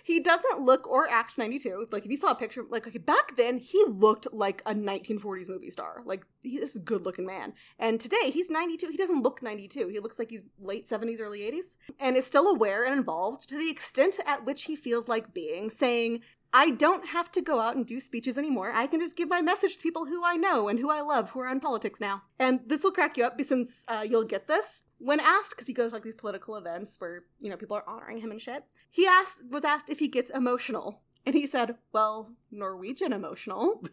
He 0.03 0.19
doesn't 0.19 0.61
look 0.61 0.87
or 0.87 1.09
act 1.09 1.37
92. 1.37 1.87
Like 1.91 2.05
if 2.05 2.11
you 2.11 2.17
saw 2.17 2.31
a 2.31 2.35
picture, 2.35 2.63
like 2.69 2.87
okay, 2.87 2.97
back 2.97 3.35
then 3.35 3.59
he 3.59 3.83
looked 3.87 4.27
like 4.31 4.61
a 4.65 4.73
1940s 4.73 5.49
movie 5.49 5.69
star. 5.69 6.01
Like 6.05 6.25
he, 6.41 6.59
this 6.59 6.71
is 6.71 6.75
a 6.77 6.79
good 6.79 7.05
looking 7.05 7.25
man. 7.25 7.53
And 7.77 7.99
today 7.99 8.31
he's 8.31 8.49
92. 8.49 8.87
He 8.89 8.97
doesn't 8.97 9.23
look 9.23 9.41
92. 9.41 9.87
He 9.87 9.99
looks 9.99 10.17
like 10.17 10.29
he's 10.29 10.43
late 10.59 10.87
70s, 10.87 11.19
early 11.19 11.41
80s, 11.41 11.77
and 11.99 12.17
is 12.17 12.25
still 12.25 12.47
aware 12.47 12.85
and 12.85 12.97
involved 12.97 13.47
to 13.49 13.57
the 13.57 13.69
extent 13.69 14.17
at 14.25 14.45
which 14.45 14.63
he 14.63 14.75
feels 14.75 15.07
like 15.07 15.33
being, 15.33 15.69
saying, 15.69 16.21
I 16.57 16.71
don't 16.71 17.09
have 17.09 17.31
to 17.33 17.41
go 17.41 17.59
out 17.59 17.75
and 17.75 17.85
do 17.85 17.99
speeches 17.99 18.35
anymore. 18.35 18.71
I 18.73 18.87
can 18.87 18.99
just 18.99 19.15
give 19.15 19.29
my 19.29 19.41
message 19.41 19.75
to 19.75 19.83
people 19.83 20.07
who 20.07 20.25
I 20.25 20.37
know 20.37 20.67
and 20.69 20.79
who 20.79 20.89
I 20.89 21.01
love 21.01 21.29
who 21.29 21.39
are 21.41 21.51
in 21.51 21.59
politics 21.59 21.99
now. 21.99 22.23
And 22.39 22.61
this 22.65 22.83
will 22.83 22.91
crack 22.91 23.15
you 23.15 23.25
up 23.25 23.39
since 23.41 23.83
uh, 23.87 24.03
you'll 24.09 24.23
get 24.23 24.47
this. 24.47 24.83
When 24.97 25.19
asked, 25.19 25.51
because 25.51 25.67
he 25.67 25.73
goes 25.73 25.91
to 25.91 25.95
like 25.97 26.03
these 26.03 26.15
political 26.15 26.55
events 26.55 26.95
where, 26.97 27.25
you 27.39 27.51
know, 27.51 27.57
people 27.57 27.77
are 27.77 27.87
honoring 27.87 28.17
him 28.21 28.31
and 28.31 28.41
shit, 28.41 28.63
he 28.89 29.05
asked 29.05 29.43
was 29.51 29.63
asked 29.63 29.87
if 29.87 29.99
he 29.99 30.07
gets 30.07 30.31
emotional. 30.31 31.01
And 31.27 31.35
he 31.35 31.45
said, 31.45 31.75
Well, 31.93 32.31
Norwegian 32.49 33.13
emotional. 33.13 33.83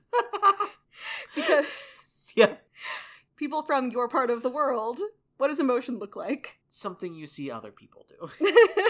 because 1.35 1.67
Yeah. 2.35 2.55
people 3.37 3.63
from 3.63 3.91
your 3.91 4.09
part 4.09 4.31
of 4.31 4.43
the 4.43 4.49
world, 4.49 5.01
what 5.37 5.49
does 5.49 5.61
emotion 5.61 5.99
look 5.99 6.17
like? 6.17 6.61
Something 6.71 7.15
you 7.15 7.27
see 7.27 7.51
other 7.51 7.73
people 7.73 8.07
do. 8.09 8.31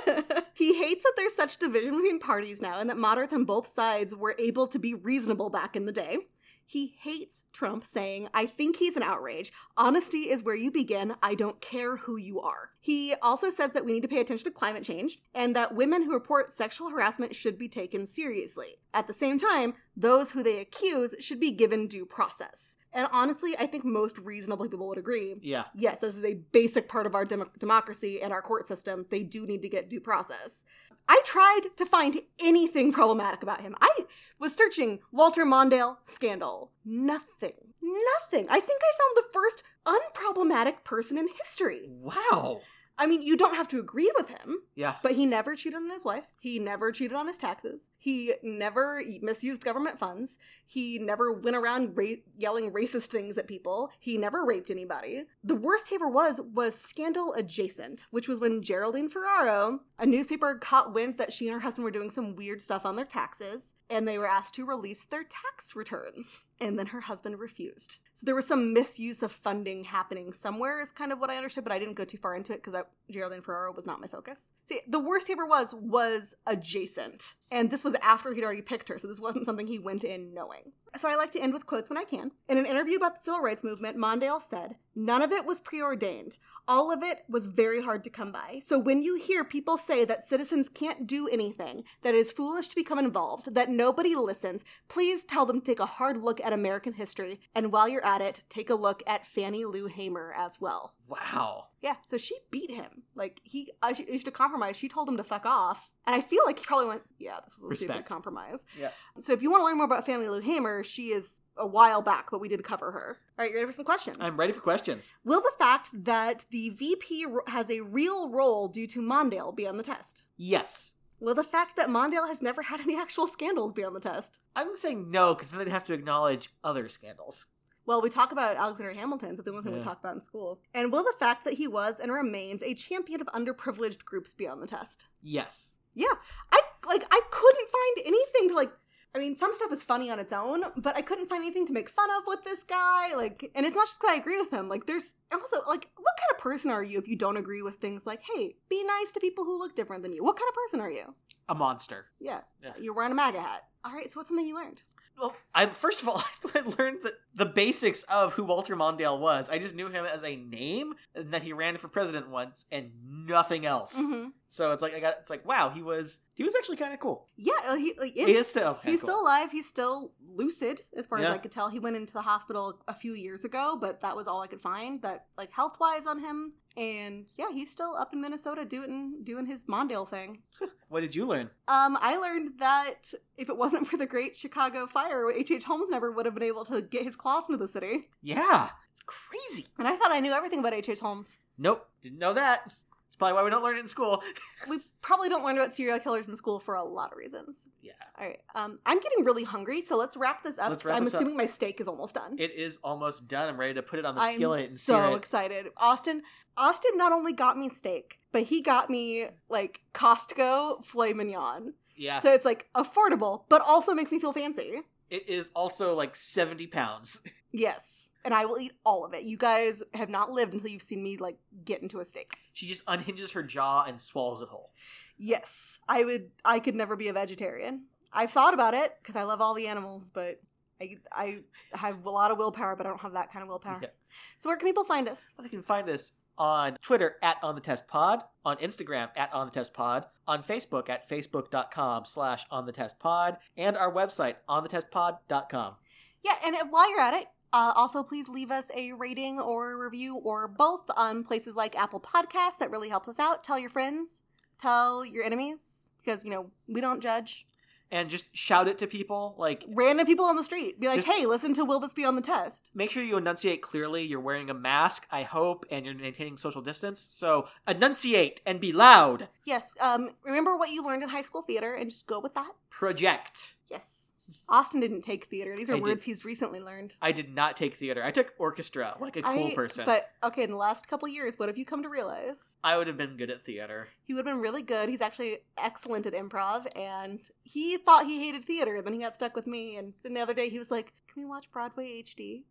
he 0.55 0.79
hates 0.79 1.03
that 1.03 1.13
there's 1.17 1.35
such 1.35 1.59
division 1.59 1.91
between 1.91 2.19
parties 2.21 2.63
now 2.63 2.79
and 2.79 2.89
that 2.89 2.97
moderates 2.97 3.33
on 3.33 3.45
both 3.45 3.67
sides 3.67 4.15
were 4.15 4.37
able 4.39 4.67
to 4.69 4.79
be 4.79 4.95
reasonable 4.95 5.51
back 5.51 5.77
in 5.77 5.85
the 5.85 5.93
day. 5.93 6.19
He 6.67 6.95
hates 7.01 7.45
Trump 7.53 7.85
saying, 7.85 8.29
I 8.33 8.47
think 8.47 8.77
he's 8.77 8.97
an 8.97 9.03
outrage. 9.03 9.53
Honesty 9.77 10.31
is 10.31 10.43
where 10.43 10.57
you 10.57 10.71
begin. 10.71 11.15
I 11.23 11.35
don't 11.35 11.61
care 11.61 11.99
who 11.99 12.17
you 12.17 12.41
are. 12.41 12.71
He 12.81 13.15
also 13.23 13.51
says 13.51 13.73
that 13.73 13.85
we 13.85 13.93
need 13.93 14.03
to 14.03 14.09
pay 14.09 14.21
attention 14.21 14.45
to 14.45 14.51
climate 14.51 14.85
change 14.85 15.19
and 15.35 15.55
that 15.57 15.75
women 15.75 16.03
who 16.03 16.13
report 16.13 16.51
sexual 16.51 16.91
harassment 16.91 17.35
should 17.35 17.59
be 17.59 17.69
taken 17.69 18.07
seriously. 18.07 18.77
At 18.93 19.07
the 19.07 19.13
same 19.13 19.39
time, 19.39 19.75
those 19.97 20.33
who 20.33 20.43
they 20.43 20.61
accuse 20.61 21.15
should 21.21 21.41
be 21.41 21.51
given 21.51 21.87
due 21.87 22.07
process. 22.07 22.77
And 22.93 23.09
honestly, 23.11 23.57
I 23.59 23.67
think 23.67 23.85
most 23.85 24.19
reasonable 24.19 24.69
people 24.69 24.87
would 24.89 24.99
agree. 24.99 25.35
Yeah. 25.41 25.65
Yes, 25.75 25.99
this 25.99 26.15
is 26.15 26.25
a 26.25 26.35
basic 26.35 26.89
part 26.89 27.07
of 27.07 27.15
our 27.17 27.25
dem- 27.25 27.51
democracy 27.59 28.23
and 28.23 28.33
our 28.33 28.41
court 28.41 28.69
system. 28.69 29.07
They 29.11 29.25
do 29.25 29.47
need 29.47 29.63
to 29.63 29.69
get 29.69 29.91
due 29.91 30.01
process. 30.01 30.65
I 31.09 31.21
tried 31.25 31.77
to 31.77 31.87
find 31.87 32.21
anything 32.41 32.93
problematic 32.93 33.43
about 33.43 33.61
him. 33.61 33.75
I 33.81 34.05
was 34.39 34.55
searching 34.55 35.01
Walter 35.13 35.45
Mondale 35.45 35.99
scandal. 36.05 36.73
Nothing. 36.85 37.53
Nothing. 37.83 38.47
I 38.49 38.61
think 38.61 38.81
I 38.83 38.93
found 38.99 39.17
the 39.17 39.33
first 39.33 39.63
unproblematic 39.87 40.85
person 40.85 41.19
in 41.19 41.29
history. 41.43 41.83
Wow. 41.89 42.61
I 42.97 43.07
mean, 43.07 43.23
you 43.23 43.37
don't 43.37 43.57
have 43.57 43.67
to 43.69 43.81
agree 43.81 44.11
with 44.17 44.29
him, 44.29 44.59
Yeah. 44.77 44.97
but 45.03 45.13
he 45.13 45.27
never 45.27 45.57
cheated 45.57 45.77
on 45.77 45.91
his 45.91 46.05
wife. 46.05 46.27
He 46.41 46.59
never 46.61 46.93
cheated 46.93 47.17
on 47.17 47.27
his 47.27 47.37
taxes. 47.39 47.89
He 47.99 48.35
never 48.43 49.03
misused 49.21 49.65
government 49.65 49.99
funds. 49.99 50.39
He 50.67 50.99
never 50.99 51.33
went 51.33 51.57
around 51.57 51.97
ra- 51.97 52.23
yelling 52.37 52.71
racist 52.73 53.09
things 53.11 53.37
at 53.37 53.49
people. 53.49 53.91
He 53.99 54.17
never 54.17 54.45
raped 54.45 54.71
anybody. 54.71 55.25
The 55.43 55.57
worst 55.57 55.89
he 55.89 55.97
ever 55.97 56.09
was 56.09 56.41
was 56.41 56.75
scandal 56.79 57.33
adjacent, 57.35 58.07
which 58.11 58.29
was 58.29 58.39
when 58.39 58.63
Geraldine 58.63 59.09
Ferraro, 59.09 59.81
a 59.99 60.07
newspaper, 60.07 60.55
caught 60.57 60.95
wind 60.95 61.19
that 61.19 61.33
she 61.33 61.47
and 61.49 61.55
her 61.55 61.61
husband 61.61 61.85
were 61.85 61.91
doing 61.91 62.11
some 62.11 62.37
weird 62.37 62.63
stuff 62.63 62.87
on 62.87 62.95
their 62.97 63.05
taxes, 63.05 63.73
and 63.91 64.07
they 64.07 64.19
were 64.19 64.29
asked 64.29 64.55
to 64.55 64.65
release 64.67 65.05
their 65.05 65.25
tax 65.25 65.75
returns. 65.75 66.45
And 66.61 66.79
then 66.79 66.87
her 66.87 67.03
husband 67.03 67.39
refused. 67.39 67.99
So 68.13 68.25
there 68.25 68.35
was 68.35 68.47
some 68.47 68.73
misuse 68.73 69.23
of 69.23 69.33
funding 69.33 69.85
happening 69.85 70.33
somewhere, 70.33 70.81
is 70.81 70.93
kind 70.93 71.13
of 71.13 71.19
what 71.19 71.31
I 71.31 71.37
understood, 71.37 71.65
but 71.65 71.73
I 71.73 71.79
didn't 71.79 71.95
go 71.95 72.05
too 72.05 72.19
far 72.19 72.37
into 72.37 72.53
it 72.53 72.63
because 72.63 72.85
Geraldine 73.11 73.43
Ferraro 73.43 73.73
was 73.73 73.87
not 73.87 74.01
my 74.01 74.07
focus. 74.07 74.53
See, 74.65 74.81
the 74.87 75.01
worst 75.01 75.29
ever 75.31 75.47
was 75.47 75.75
was 75.75 76.37
adjacent. 76.47 77.35
And 77.55 77.71
this 77.71 77.85
was 77.85 77.95
after 78.03 78.35
he'd 78.35 78.43
already 78.43 78.63
picked 78.63 78.89
her, 78.89 78.99
so 78.99 79.07
this 79.07 79.21
wasn't 79.21 79.47
something 79.47 79.69
he 79.69 79.79
went 79.79 80.03
in 80.03 80.35
knowing. 80.35 80.73
So 80.99 81.09
I 81.09 81.15
like 81.15 81.31
to 81.33 81.41
end 81.41 81.53
with 81.53 81.67
quotes 81.67 81.89
when 81.89 81.97
I 81.97 82.03
can. 82.03 82.33
In 82.49 82.59
an 82.59 82.67
interview 82.67 82.97
about 82.97 83.15
the 83.15 83.21
civil 83.21 83.43
rights 83.43 83.63
movement, 83.63 83.97
Mondale 83.97 84.43
said, 84.43 84.75
None 84.97 85.23
of 85.23 85.31
it 85.31 85.47
was 85.47 85.61
preordained. 85.61 86.37
All 86.67 86.93
of 86.93 87.05
it 87.05 87.21
was 87.29 87.47
very 87.47 87.81
hard 87.81 88.03
to 88.05 88.11
come 88.11 88.33
by. 88.33 88.59
So 88.61 88.79
when 88.81 89.05
you 89.05 89.17
hear 89.17 89.45
people 89.45 89.77
say 89.77 90.05
that 90.05 90.25
citizens 90.25 90.69
can't 90.69 91.07
do 91.07 91.29
anything, 91.29 91.85
that 92.03 92.15
it 92.15 92.19
is 92.19 92.33
foolish 92.33 92.67
to 92.69 92.77
become 92.77 92.99
involved, 92.99 93.55
that 93.55 93.71
nobody 93.71 94.17
listens, 94.17 94.65
please 94.89 95.25
tell 95.25 95.47
them 95.47 95.61
to 95.61 95.67
take 95.67 95.81
a 95.81 95.87
hard 95.87 96.17
look 96.17 96.41
at 96.41 96.53
American 96.53 96.95
history. 96.95 97.41
And 97.55 97.71
while 97.71 97.89
you're 97.89 98.05
at 98.05 98.21
it, 98.21 98.43
take 98.49 98.69
a 98.69 98.75
look 98.75 99.03
at 99.07 99.27
Fannie 99.27 99.65
Lou 99.65 99.87
Hamer 99.87 100.35
as 100.37 100.61
well. 100.61 100.95
Wow. 101.07 101.67
Yeah, 101.83 101.97
so 102.07 102.17
she 102.17 102.35
beat 102.51 102.71
him. 102.71 103.03
Like 103.15 103.41
he, 103.45 103.73
I 103.83 103.93
she- 103.93 104.05
issued 104.09 104.29
a 104.29 104.31
compromise. 104.31 104.77
She 104.77 104.89
told 104.89 105.09
him 105.09 105.17
to 105.19 105.25
fuck 105.25 105.45
off, 105.45 105.91
and 106.07 106.15
I 106.17 106.21
feel 106.21 106.41
like 106.47 106.59
he 106.59 106.65
probably 106.65 106.87
went, 106.87 107.03
"Yeah, 107.19 107.39
this 107.45 107.59
was 107.59 107.73
a 107.73 107.77
stupid 107.85 108.07
compromise." 108.07 108.65
Yeah. 108.79 108.89
So 109.19 109.33
if 109.33 109.43
you 109.43 109.51
want 109.51 109.61
to 109.61 109.65
learn 109.67 109.77
more 109.77 109.85
about 109.85 110.07
Fannie 110.07 110.29
Lou 110.29 110.41
Hamer, 110.41 110.83
she 110.83 111.09
is 111.09 111.41
a 111.57 111.67
while 111.67 112.01
back, 112.01 112.31
but 112.31 112.41
we 112.41 112.49
did 112.49 112.65
cover 112.65 112.91
her. 112.93 113.19
All 113.39 113.45
right, 113.45 113.51
you 113.51 113.57
ready 113.57 113.67
for 113.67 113.73
some 113.73 113.85
questions? 113.85 114.17
I'm 114.21 114.39
ready 114.39 114.53
for 114.53 114.61
questions. 114.61 115.13
Will 115.25 115.41
the 115.43 115.53
fact 115.59 115.91
that 115.93 116.47
the 116.51 116.71
VP 116.71 117.27
has 117.49 117.71
a 117.71 117.81
real 117.81 118.31
role 118.31 118.69
due 118.69 118.87
to 118.89 119.01
Mondale 119.03 119.55
be 119.55 119.67
on 119.67 119.77
the 119.77 119.83
test? 119.83 120.23
Yes. 120.37 120.95
Will 121.21 121.35
the 121.35 121.45
fact 121.45 121.77
that 121.77 121.89
Mondale 121.89 122.29
has 122.29 122.43
never 122.43 122.63
had 122.63 122.81
any 122.81 122.99
actual 122.99 123.27
scandals 123.27 123.73
be 123.73 123.85
on 123.85 123.95
the 123.95 124.01
test? 124.01 124.41
I'm 124.57 124.77
saying 124.77 125.11
no 125.11 125.35
because 125.35 125.51
then 125.51 125.59
they'd 125.59 125.71
have 125.71 125.85
to 125.87 125.93
acknowledge 125.95 126.51
other 126.63 126.89
scandals. 126.89 127.47
Well, 127.87 128.01
we 128.01 128.09
talk 128.11 128.33
about 128.33 128.57
Alexander 128.57 128.93
Hamilton's, 128.95 129.37
that's 129.39 129.45
the 129.45 129.51
only 129.53 129.63
thing 129.63 129.75
we 129.75 129.81
talk 129.81 130.01
about 130.01 130.15
in 130.15 130.21
school. 130.21 130.61
And 130.73 130.91
will 130.91 131.03
the 131.05 131.15
fact 131.19 131.45
that 131.45 131.55
he 131.55 131.69
was 131.69 132.01
and 132.01 132.11
remains 132.11 132.63
a 132.63 132.75
champion 132.75 133.21
of 133.21 133.27
underprivileged 133.29 134.05
groups 134.05 134.33
be 134.35 134.49
on 134.49 134.61
the 134.61 134.67
test? 134.67 135.07
Yes. 135.23 135.79
Yeah, 135.95 136.07
I 136.51 136.61
like 136.87 137.05
I 137.11 137.21
couldn't 137.31 137.71
find 137.71 138.07
anything 138.07 138.49
to 138.49 138.55
like. 138.57 138.73
I 139.17 139.21
mean, 139.21 139.37
some 139.37 139.53
stuff 139.53 139.71
is 139.71 139.85
funny 139.85 140.11
on 140.11 140.19
its 140.19 140.33
own, 140.33 140.65
but 140.77 140.97
I 140.97 141.03
couldn't 141.03 141.29
find 141.29 141.45
anything 141.45 141.67
to 141.67 141.73
make 141.73 141.89
fun 141.89 142.09
of 142.19 142.25
with 142.27 142.43
this 142.43 142.65
guy. 142.65 143.15
Like, 143.15 143.49
and 143.55 143.65
it's 143.65 143.77
not 143.77 143.87
just 143.87 144.01
because 144.01 144.13
I 144.13 144.19
agree 144.19 144.41
with 144.41 144.53
him. 144.53 144.69
Like, 144.69 144.87
there's 144.87 145.13
also 145.33 145.59
like, 145.69 145.89
what 145.97 146.15
kind 146.19 146.31
of 146.33 146.39
person 146.39 146.73
are 146.73 146.83
you 146.83 146.99
if 146.99 147.07
you 147.07 147.15
don't 147.15 147.37
agree 147.37 147.63
with 147.63 147.77
things 147.77 148.07
like, 148.07 148.23
hey, 148.35 148.57
be 148.69 148.83
nice 148.83 149.13
to 149.13 149.21
people 149.21 149.45
who 149.45 149.57
look 149.57 149.77
different 149.77 150.03
than 150.03 150.13
you? 150.13 150.25
What 150.25 150.37
kind 150.37 150.49
of 150.49 150.55
person 150.57 150.81
are 150.81 150.91
you? 150.91 151.15
A 151.49 151.55
monster. 151.55 152.07
Yeah, 152.19 152.41
Yeah. 152.61 152.73
you're 152.81 152.93
wearing 152.95 153.13
a 153.13 153.15
MAGA 153.15 153.41
hat. 153.41 153.63
All 153.85 153.93
right, 153.93 154.11
so 154.11 154.19
what's 154.19 154.29
something 154.31 154.45
you 154.47 154.57
learned? 154.57 154.83
Well, 155.17 155.37
I 155.55 155.67
first 155.67 156.03
of 156.03 156.09
all, 156.09 156.25
I 156.57 156.63
learned 156.77 157.03
the, 157.05 157.13
the 157.35 157.47
basics 157.47 158.03
of 158.05 158.35
who 158.35 158.45
Walter 158.45 158.77
Mondale 158.77 159.19
was. 159.19 159.49
I 159.49 159.59
just 159.59 159.75
knew 159.75 159.89
him 159.89 160.05
as 160.05 160.23
a 160.25 160.37
name 160.37 160.95
and 161.15 161.33
that 161.33 161.43
he 161.43 161.53
ran 161.53 161.77
for 161.77 161.89
president 161.89 162.31
once 162.31 162.67
and 162.71 162.91
nothing 163.09 163.67
else. 163.67 163.99
Mm-hmm. 164.01 164.29
So 164.49 164.71
it's 164.71 164.83
like 164.83 164.95
I 164.95 165.01
got 165.01 165.17
it's 165.21 165.31
like 165.31 165.45
wow, 165.47 165.71
he 165.71 165.83
was 165.83 166.21
he 166.35 166.45
was 166.45 166.55
actually 166.55 166.77
kind 166.77 166.95
of 166.95 167.01
cool. 167.01 167.29
Yeah, 167.37 167.55
uh, 167.67 167.75
he 167.75 167.93
He 168.03 168.21
is- 168.23 168.41
is 168.41 168.47
still 168.49 168.75
He's 168.85 169.01
cool. 169.01 169.09
still 169.09 169.23
alive. 169.23 169.51
He's 169.51 169.69
still 169.69 170.13
lucid, 170.37 170.83
as 170.97 171.07
far 171.07 171.19
as 171.19 171.27
I 171.27 171.39
could 171.39 171.51
tell. 171.53 171.69
He 171.71 171.79
went 171.81 171.97
into 171.97 172.13
the 172.13 172.23
hospital 172.23 172.81
a 172.89 172.95
few 172.95 173.15
years 173.15 173.45
ago, 173.45 173.77
but 173.81 174.01
that 174.01 174.15
was 174.17 174.27
all 174.29 174.43
I 174.43 174.47
could 174.47 174.61
find. 174.61 175.03
That 175.03 175.27
like 175.37 175.53
health 175.53 175.77
wise 175.81 176.07
on 176.07 176.21
him, 176.21 176.53
and 176.77 177.33
yeah, 177.37 177.51
he's 177.53 177.71
still 177.71 177.97
up 177.97 178.13
in 178.13 178.21
Minnesota 178.21 178.65
doing 178.65 179.23
doing 179.25 179.47
his 179.47 179.65
Mondale 179.65 180.09
thing. 180.09 180.43
What 180.89 181.01
did 181.01 181.17
you 181.17 181.25
learn? 181.27 181.51
Um, 181.67 181.99
I 182.01 182.17
learned 182.19 182.61
that 182.61 183.13
if 183.37 183.49
it 183.49 183.57
wasn't 183.57 183.89
for 183.89 183.97
the 183.97 184.07
Great 184.07 184.37
Chicago 184.37 184.87
Fire, 184.87 185.29
H.H. 185.29 185.51
H. 185.51 185.65
Holmes 185.65 185.91
never 185.91 186.13
would 186.13 186.25
have 186.25 186.35
been 186.35 186.45
able 186.45 186.65
to 186.67 186.81
get 186.83 187.03
his 187.03 187.17
claws 187.25 187.49
into 187.49 187.57
the 187.59 187.67
city. 187.69 188.09
Yeah, 188.23 188.69
it's 188.93 189.03
crazy. 189.07 189.67
And 189.79 189.89
I 189.89 189.97
thought 189.97 190.13
I 190.13 190.21
knew 190.21 190.33
everything 190.33 190.59
about 190.61 190.75
H. 190.75 190.89
H. 190.89 191.01
Holmes. 191.01 191.39
Nope, 191.59 191.87
didn't 192.03 192.19
know 192.19 192.35
that. 192.35 192.61
It's 192.67 193.17
probably 193.17 193.35
why 193.35 193.45
we 193.45 193.51
don't 193.51 193.63
learn 193.63 193.77
it 193.77 193.81
in 193.81 193.89
school. 193.89 194.23
We 194.69 194.79
probably 195.03 195.29
don't 195.29 195.45
learn 195.45 195.57
about 195.57 195.73
serial 195.75 195.99
killers 196.01 196.27
in 196.29 196.37
school 196.37 196.59
for 196.59 196.75
a 196.75 196.83
lot 196.85 197.13
of 197.13 197.19
reasons. 197.19 197.69
yeah, 197.83 197.93
All 198.19 198.27
right, 198.27 198.41
um, 198.55 198.79
I'm 198.87 198.99
getting 198.99 199.25
really 199.25 199.45
hungry, 199.45 199.83
so 199.83 199.97
let's 199.97 200.17
wrap 200.17 200.43
this 200.43 200.59
up. 200.59 200.83
Wrap 200.85 200.97
I'm 200.97 201.05
this 201.05 201.15
up. 201.15 201.21
assuming 201.21 201.37
my 201.37 201.47
steak 201.47 201.81
is 201.81 201.87
almost 201.89 202.15
done. 202.15 202.37
it 202.39 202.53
is 202.53 202.79
almost 202.83 203.29
done. 203.29 203.49
I'm 203.49 203.59
ready 203.61 203.75
to 203.75 203.83
put 203.83 203.99
it 203.99 204.05
on 204.07 204.15
the 204.15 204.21
I'm 204.23 204.35
skillet 204.37 204.69
and 204.69 204.79
so 204.79 204.95
sear 204.95 205.11
it. 205.13 205.17
excited. 205.17 205.67
Austin 205.77 206.23
Austin 206.57 206.93
not 206.97 207.13
only 207.13 207.33
got 207.33 207.57
me 207.59 207.69
steak, 207.69 208.19
but 208.33 208.43
he 208.45 208.61
got 208.63 208.89
me 208.91 209.27
like 209.49 209.81
Costco 209.93 210.85
filet 210.85 211.13
mignon. 211.13 211.75
Yeah, 211.97 212.19
So 212.21 212.33
it's 212.33 212.45
like 212.45 212.67
affordable, 212.75 213.45
but 213.49 213.63
also 213.63 213.95
makes 213.95 214.11
me 214.11 214.19
feel 214.19 214.33
fancy. 214.33 214.81
It 215.15 215.29
is 215.29 215.53
also 215.55 215.95
like 215.95 216.17
70 216.17 216.67
pounds. 216.67 217.21
Yes. 217.57 218.09
And 218.25 218.35
I 218.35 218.47
will 218.47 218.59
eat 218.59 218.73
all 218.85 219.05
of 219.05 219.15
it. 219.15 219.23
You 219.23 219.37
guys 219.37 219.81
have 219.95 220.09
not 220.09 220.33
lived 220.33 220.55
until 220.55 220.71
you've 220.71 220.83
seen 220.83 221.05
me 221.05 221.17
like 221.19 221.37
get 221.65 221.83
into 221.83 222.01
a 222.01 222.05
steak. 222.05 222.35
She 222.53 222.67
just 222.67 222.83
unhinges 222.89 223.31
her 223.31 223.45
jaw 223.45 223.85
and 223.87 224.01
swallows 224.01 224.43
it 224.43 224.49
whole. 224.49 224.73
Yes. 225.17 225.79
I 225.89 226.03
would 226.03 226.33
I 226.45 226.59
could 226.59 226.75
never 226.75 226.97
be 226.97 227.07
a 227.07 227.13
vegetarian. 227.13 227.85
I've 228.13 228.33
thought 228.33 228.55
about 228.55 228.75
it 228.75 228.97
because 229.01 229.15
I 229.15 229.23
love 229.23 229.41
all 229.41 229.55
the 229.55 229.69
animals, 229.69 230.11
but 230.13 230.41
I 230.81 230.97
I 231.13 231.39
have 231.75 232.05
a 232.05 232.11
lot 232.11 232.33
of 232.33 232.39
willpower, 232.39 232.75
but 232.75 232.87
I 232.87 232.89
don't 232.89 233.01
have 233.03 233.13
that 233.13 233.33
kind 233.33 233.45
of 233.45 233.49
willpower. 233.49 233.79
Yeah. 233.81 233.91
So 234.39 234.49
where 234.49 234.57
can 234.57 234.67
people 234.67 234.85
find 234.85 235.09
us? 235.09 235.33
They 235.41 235.49
can 235.49 235.63
find 235.63 235.89
us 235.89 236.11
on 236.39 236.77
Twitter 236.83 237.17
at 237.23 237.37
On 237.43 237.55
The 237.55 237.61
Test 237.61 237.89
Pod, 237.89 238.23
on 238.45 238.57
Instagram 238.59 239.11
at 239.17 239.33
On 239.33 239.47
The 239.47 239.53
Test 239.53 239.75
Pod, 239.75 240.07
on 240.27 240.43
Facebook 240.43 240.89
at 240.89 241.09
facebook.com 241.09 242.05
slash 242.05 242.47
On 242.51 242.67
The 242.67 242.73
Test 242.73 242.99
Pod, 242.99 243.39
and 243.57 243.77
our 243.77 243.93
website, 243.93 244.37
onthetestpod.com. 244.49 245.77
Yeah, 246.25 246.35
and 246.45 246.57
while 246.71 246.91
you're 246.91 247.01
at 247.01 247.15
it, 247.15 247.27
uh, 247.53 247.73
also 247.77 248.03
please 248.03 248.29
leave 248.29 248.51
us 248.51 248.71
a 248.77 248.93
rating 248.93 249.39
or 249.39 249.79
review 249.79 250.17
or 250.17 250.49
both 250.49 250.91
on 250.97 251.23
places 251.23 251.55
like 251.55 251.77
Apple 251.77 252.01
Podcasts. 252.01 252.59
That 252.59 252.71
really 252.71 252.89
helps 252.89 253.09
us 253.09 253.21
out. 253.21 253.45
Tell 253.45 253.59
your 253.59 253.71
friends, 253.71 254.23
tell 254.59 255.05
your 255.05 255.23
enemies, 255.23 255.93
because 256.03 256.25
you 256.25 256.31
know 256.31 256.51
we 256.67 256.81
don't 256.81 257.03
judge. 257.03 257.47
And 257.91 258.11
just 258.11 258.35
shout 258.35 258.67
it 258.67 258.79
to 258.79 258.87
people. 258.87 259.35
Like, 259.39 259.65
Random 259.69 260.05
people 260.07 260.25
on 260.25 260.35
the 260.37 260.43
street, 260.43 260.81
be 260.81 260.89
like, 260.89 260.97
Just- 260.97 261.09
"Hey, 261.09 261.27
listen 261.27 261.55
to 261.55 261.65
Will 261.65 261.79
This 261.79 261.93
Be 261.93 262.05
on 262.05 262.17
the 262.17 262.23
Test?" 262.23 262.71
make 262.75 262.91
sure 262.91 263.03
you 263.03 263.17
enunciate 263.17 263.63
clearly. 263.63 264.03
You're 264.03 264.21
wearing 264.21 264.51
a 264.51 264.55
mask, 264.55 265.07
I 265.13 265.23
hope, 265.23 265.65
and 265.71 265.85
you're 265.87 265.95
maintaining 265.95 266.37
social 266.37 266.61
distance. 266.63 267.01
So 267.01 267.47
enunciate 267.69 268.41
and 268.45 268.61
be 268.61 268.73
loud. 268.73 269.29
Yes. 269.45 269.75
Um, 269.81 270.11
remember 270.25 270.57
what 270.57 270.71
you 270.71 270.83
learned 270.85 271.03
in 271.05 271.11
high 271.11 271.23
school 271.23 271.43
theater, 271.43 271.75
and 271.75 271.89
just 271.91 272.07
go 272.07 272.19
with 272.19 272.35
that. 272.35 272.53
Project. 272.71 273.55
Yes. 273.71 274.04
Austin 274.49 274.81
didn't 274.81 275.03
take 275.03 275.25
theater. 275.27 275.55
These 275.57 275.71
are 275.71 275.75
I 275.75 275.77
did. 275.77 275.83
words 275.85 276.05
he's 276.05 276.25
recently 276.25 276.61
learned. 276.61 276.97
I 277.03 277.13
did 277.13 277.35
not 277.35 277.57
take 277.57 277.75
theater. 277.75 278.03
I 278.03 278.11
took 278.11 278.35
orchestra, 278.39 278.97
like 279.01 279.17
a 279.17 279.23
cool 279.23 279.49
I- 279.49 279.55
person. 279.55 279.85
But 279.85 280.11
okay, 280.23 280.43
in 280.43 280.51
the 280.51 280.59
last 280.59 280.89
couple 280.89 281.09
years, 281.09 281.35
what 281.39 281.49
have 281.49 281.59
you 281.59 281.65
come 281.65 281.83
to 281.83 281.89
realize? 281.89 282.49
I 282.63 282.79
would 282.79 282.87
have 282.87 282.97
been 282.97 283.17
good 283.17 283.31
at 283.31 283.43
theater. 283.45 283.89
He 284.05 284.15
would 284.15 284.27
have 284.27 284.35
been 284.35 284.43
really 284.43 284.63
good. 284.63 284.89
He's 284.89 285.01
actually 285.01 285.39
excellent 285.59 286.07
at 286.07 286.15
improv, 286.15 286.67
and 286.77 287.21
he 287.43 287.77
thought 287.77 288.07
he 288.07 288.25
hated 288.27 288.45
theater. 288.45 288.77
and 288.77 288.87
Then 288.87 288.95
he 288.95 289.01
got 289.01 289.15
stuck 289.15 289.35
with 289.37 289.47
me, 289.47 289.77
and 289.77 289.95
then 290.03 290.15
the 290.15 290.21
other 290.21 290.35
day 290.35 290.49
he 290.49 290.59
was 290.59 290.71
like, 290.71 290.93
"Can 291.13 291.23
we 291.23 291.29
watch 291.29 291.51
Broadway 291.51 292.03
HD?" 292.03 292.45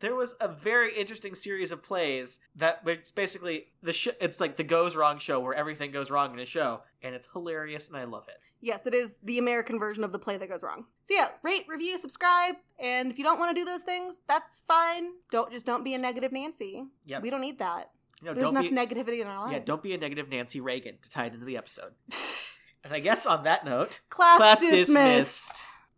there 0.00 0.14
was 0.14 0.34
a 0.40 0.48
very 0.48 0.92
interesting 0.94 1.34
series 1.34 1.70
of 1.72 1.82
plays 1.82 2.38
that 2.56 2.82
it's 2.84 3.12
basically 3.12 3.68
the 3.82 3.92
sh- 3.92 4.08
it's 4.20 4.40
like 4.40 4.56
the 4.56 4.64
goes 4.64 4.96
wrong 4.96 5.18
show 5.18 5.38
where 5.40 5.54
everything 5.54 5.90
goes 5.92 6.10
wrong 6.10 6.34
in 6.34 6.40
a 6.40 6.44
show 6.44 6.82
and 7.00 7.14
it's 7.14 7.28
hilarious 7.32 7.88
and 7.88 7.96
I 7.96 8.04
love 8.04 8.26
it. 8.28 8.36
Yes, 8.64 8.86
it 8.86 8.94
is 8.94 9.18
the 9.22 9.36
American 9.36 9.78
version 9.78 10.04
of 10.04 10.12
the 10.12 10.18
play 10.18 10.38
that 10.38 10.48
goes 10.48 10.62
wrong. 10.62 10.86
So 11.02 11.14
yeah, 11.14 11.28
rate, 11.42 11.66
review, 11.68 11.98
subscribe, 11.98 12.54
and 12.78 13.10
if 13.10 13.18
you 13.18 13.24
don't 13.24 13.38
want 13.38 13.54
to 13.54 13.60
do 13.60 13.66
those 13.66 13.82
things, 13.82 14.20
that's 14.26 14.62
fine. 14.66 15.10
Don't 15.30 15.52
just 15.52 15.66
don't 15.66 15.84
be 15.84 15.92
a 15.92 15.98
negative 15.98 16.32
Nancy. 16.32 16.86
Yep. 17.04 17.22
We 17.22 17.28
don't 17.28 17.42
need 17.42 17.58
that. 17.58 17.90
Know, 18.22 18.32
There's 18.32 18.48
enough 18.48 18.64
be, 18.64 18.70
negativity 18.70 19.20
in 19.20 19.26
our 19.26 19.38
lives. 19.38 19.52
yeah, 19.52 19.58
don't 19.58 19.82
be 19.82 19.92
a 19.92 19.98
negative 19.98 20.30
Nancy 20.30 20.62
Reagan 20.62 20.96
to 21.02 21.10
tie 21.10 21.26
it 21.26 21.34
into 21.34 21.44
the 21.44 21.58
episode. 21.58 21.92
and 22.84 22.94
I 22.94 23.00
guess 23.00 23.26
on 23.26 23.44
that 23.44 23.66
note, 23.66 24.00
class, 24.08 24.38
class 24.38 24.60
dismissed. 24.62 24.86
dismissed. 24.86 25.62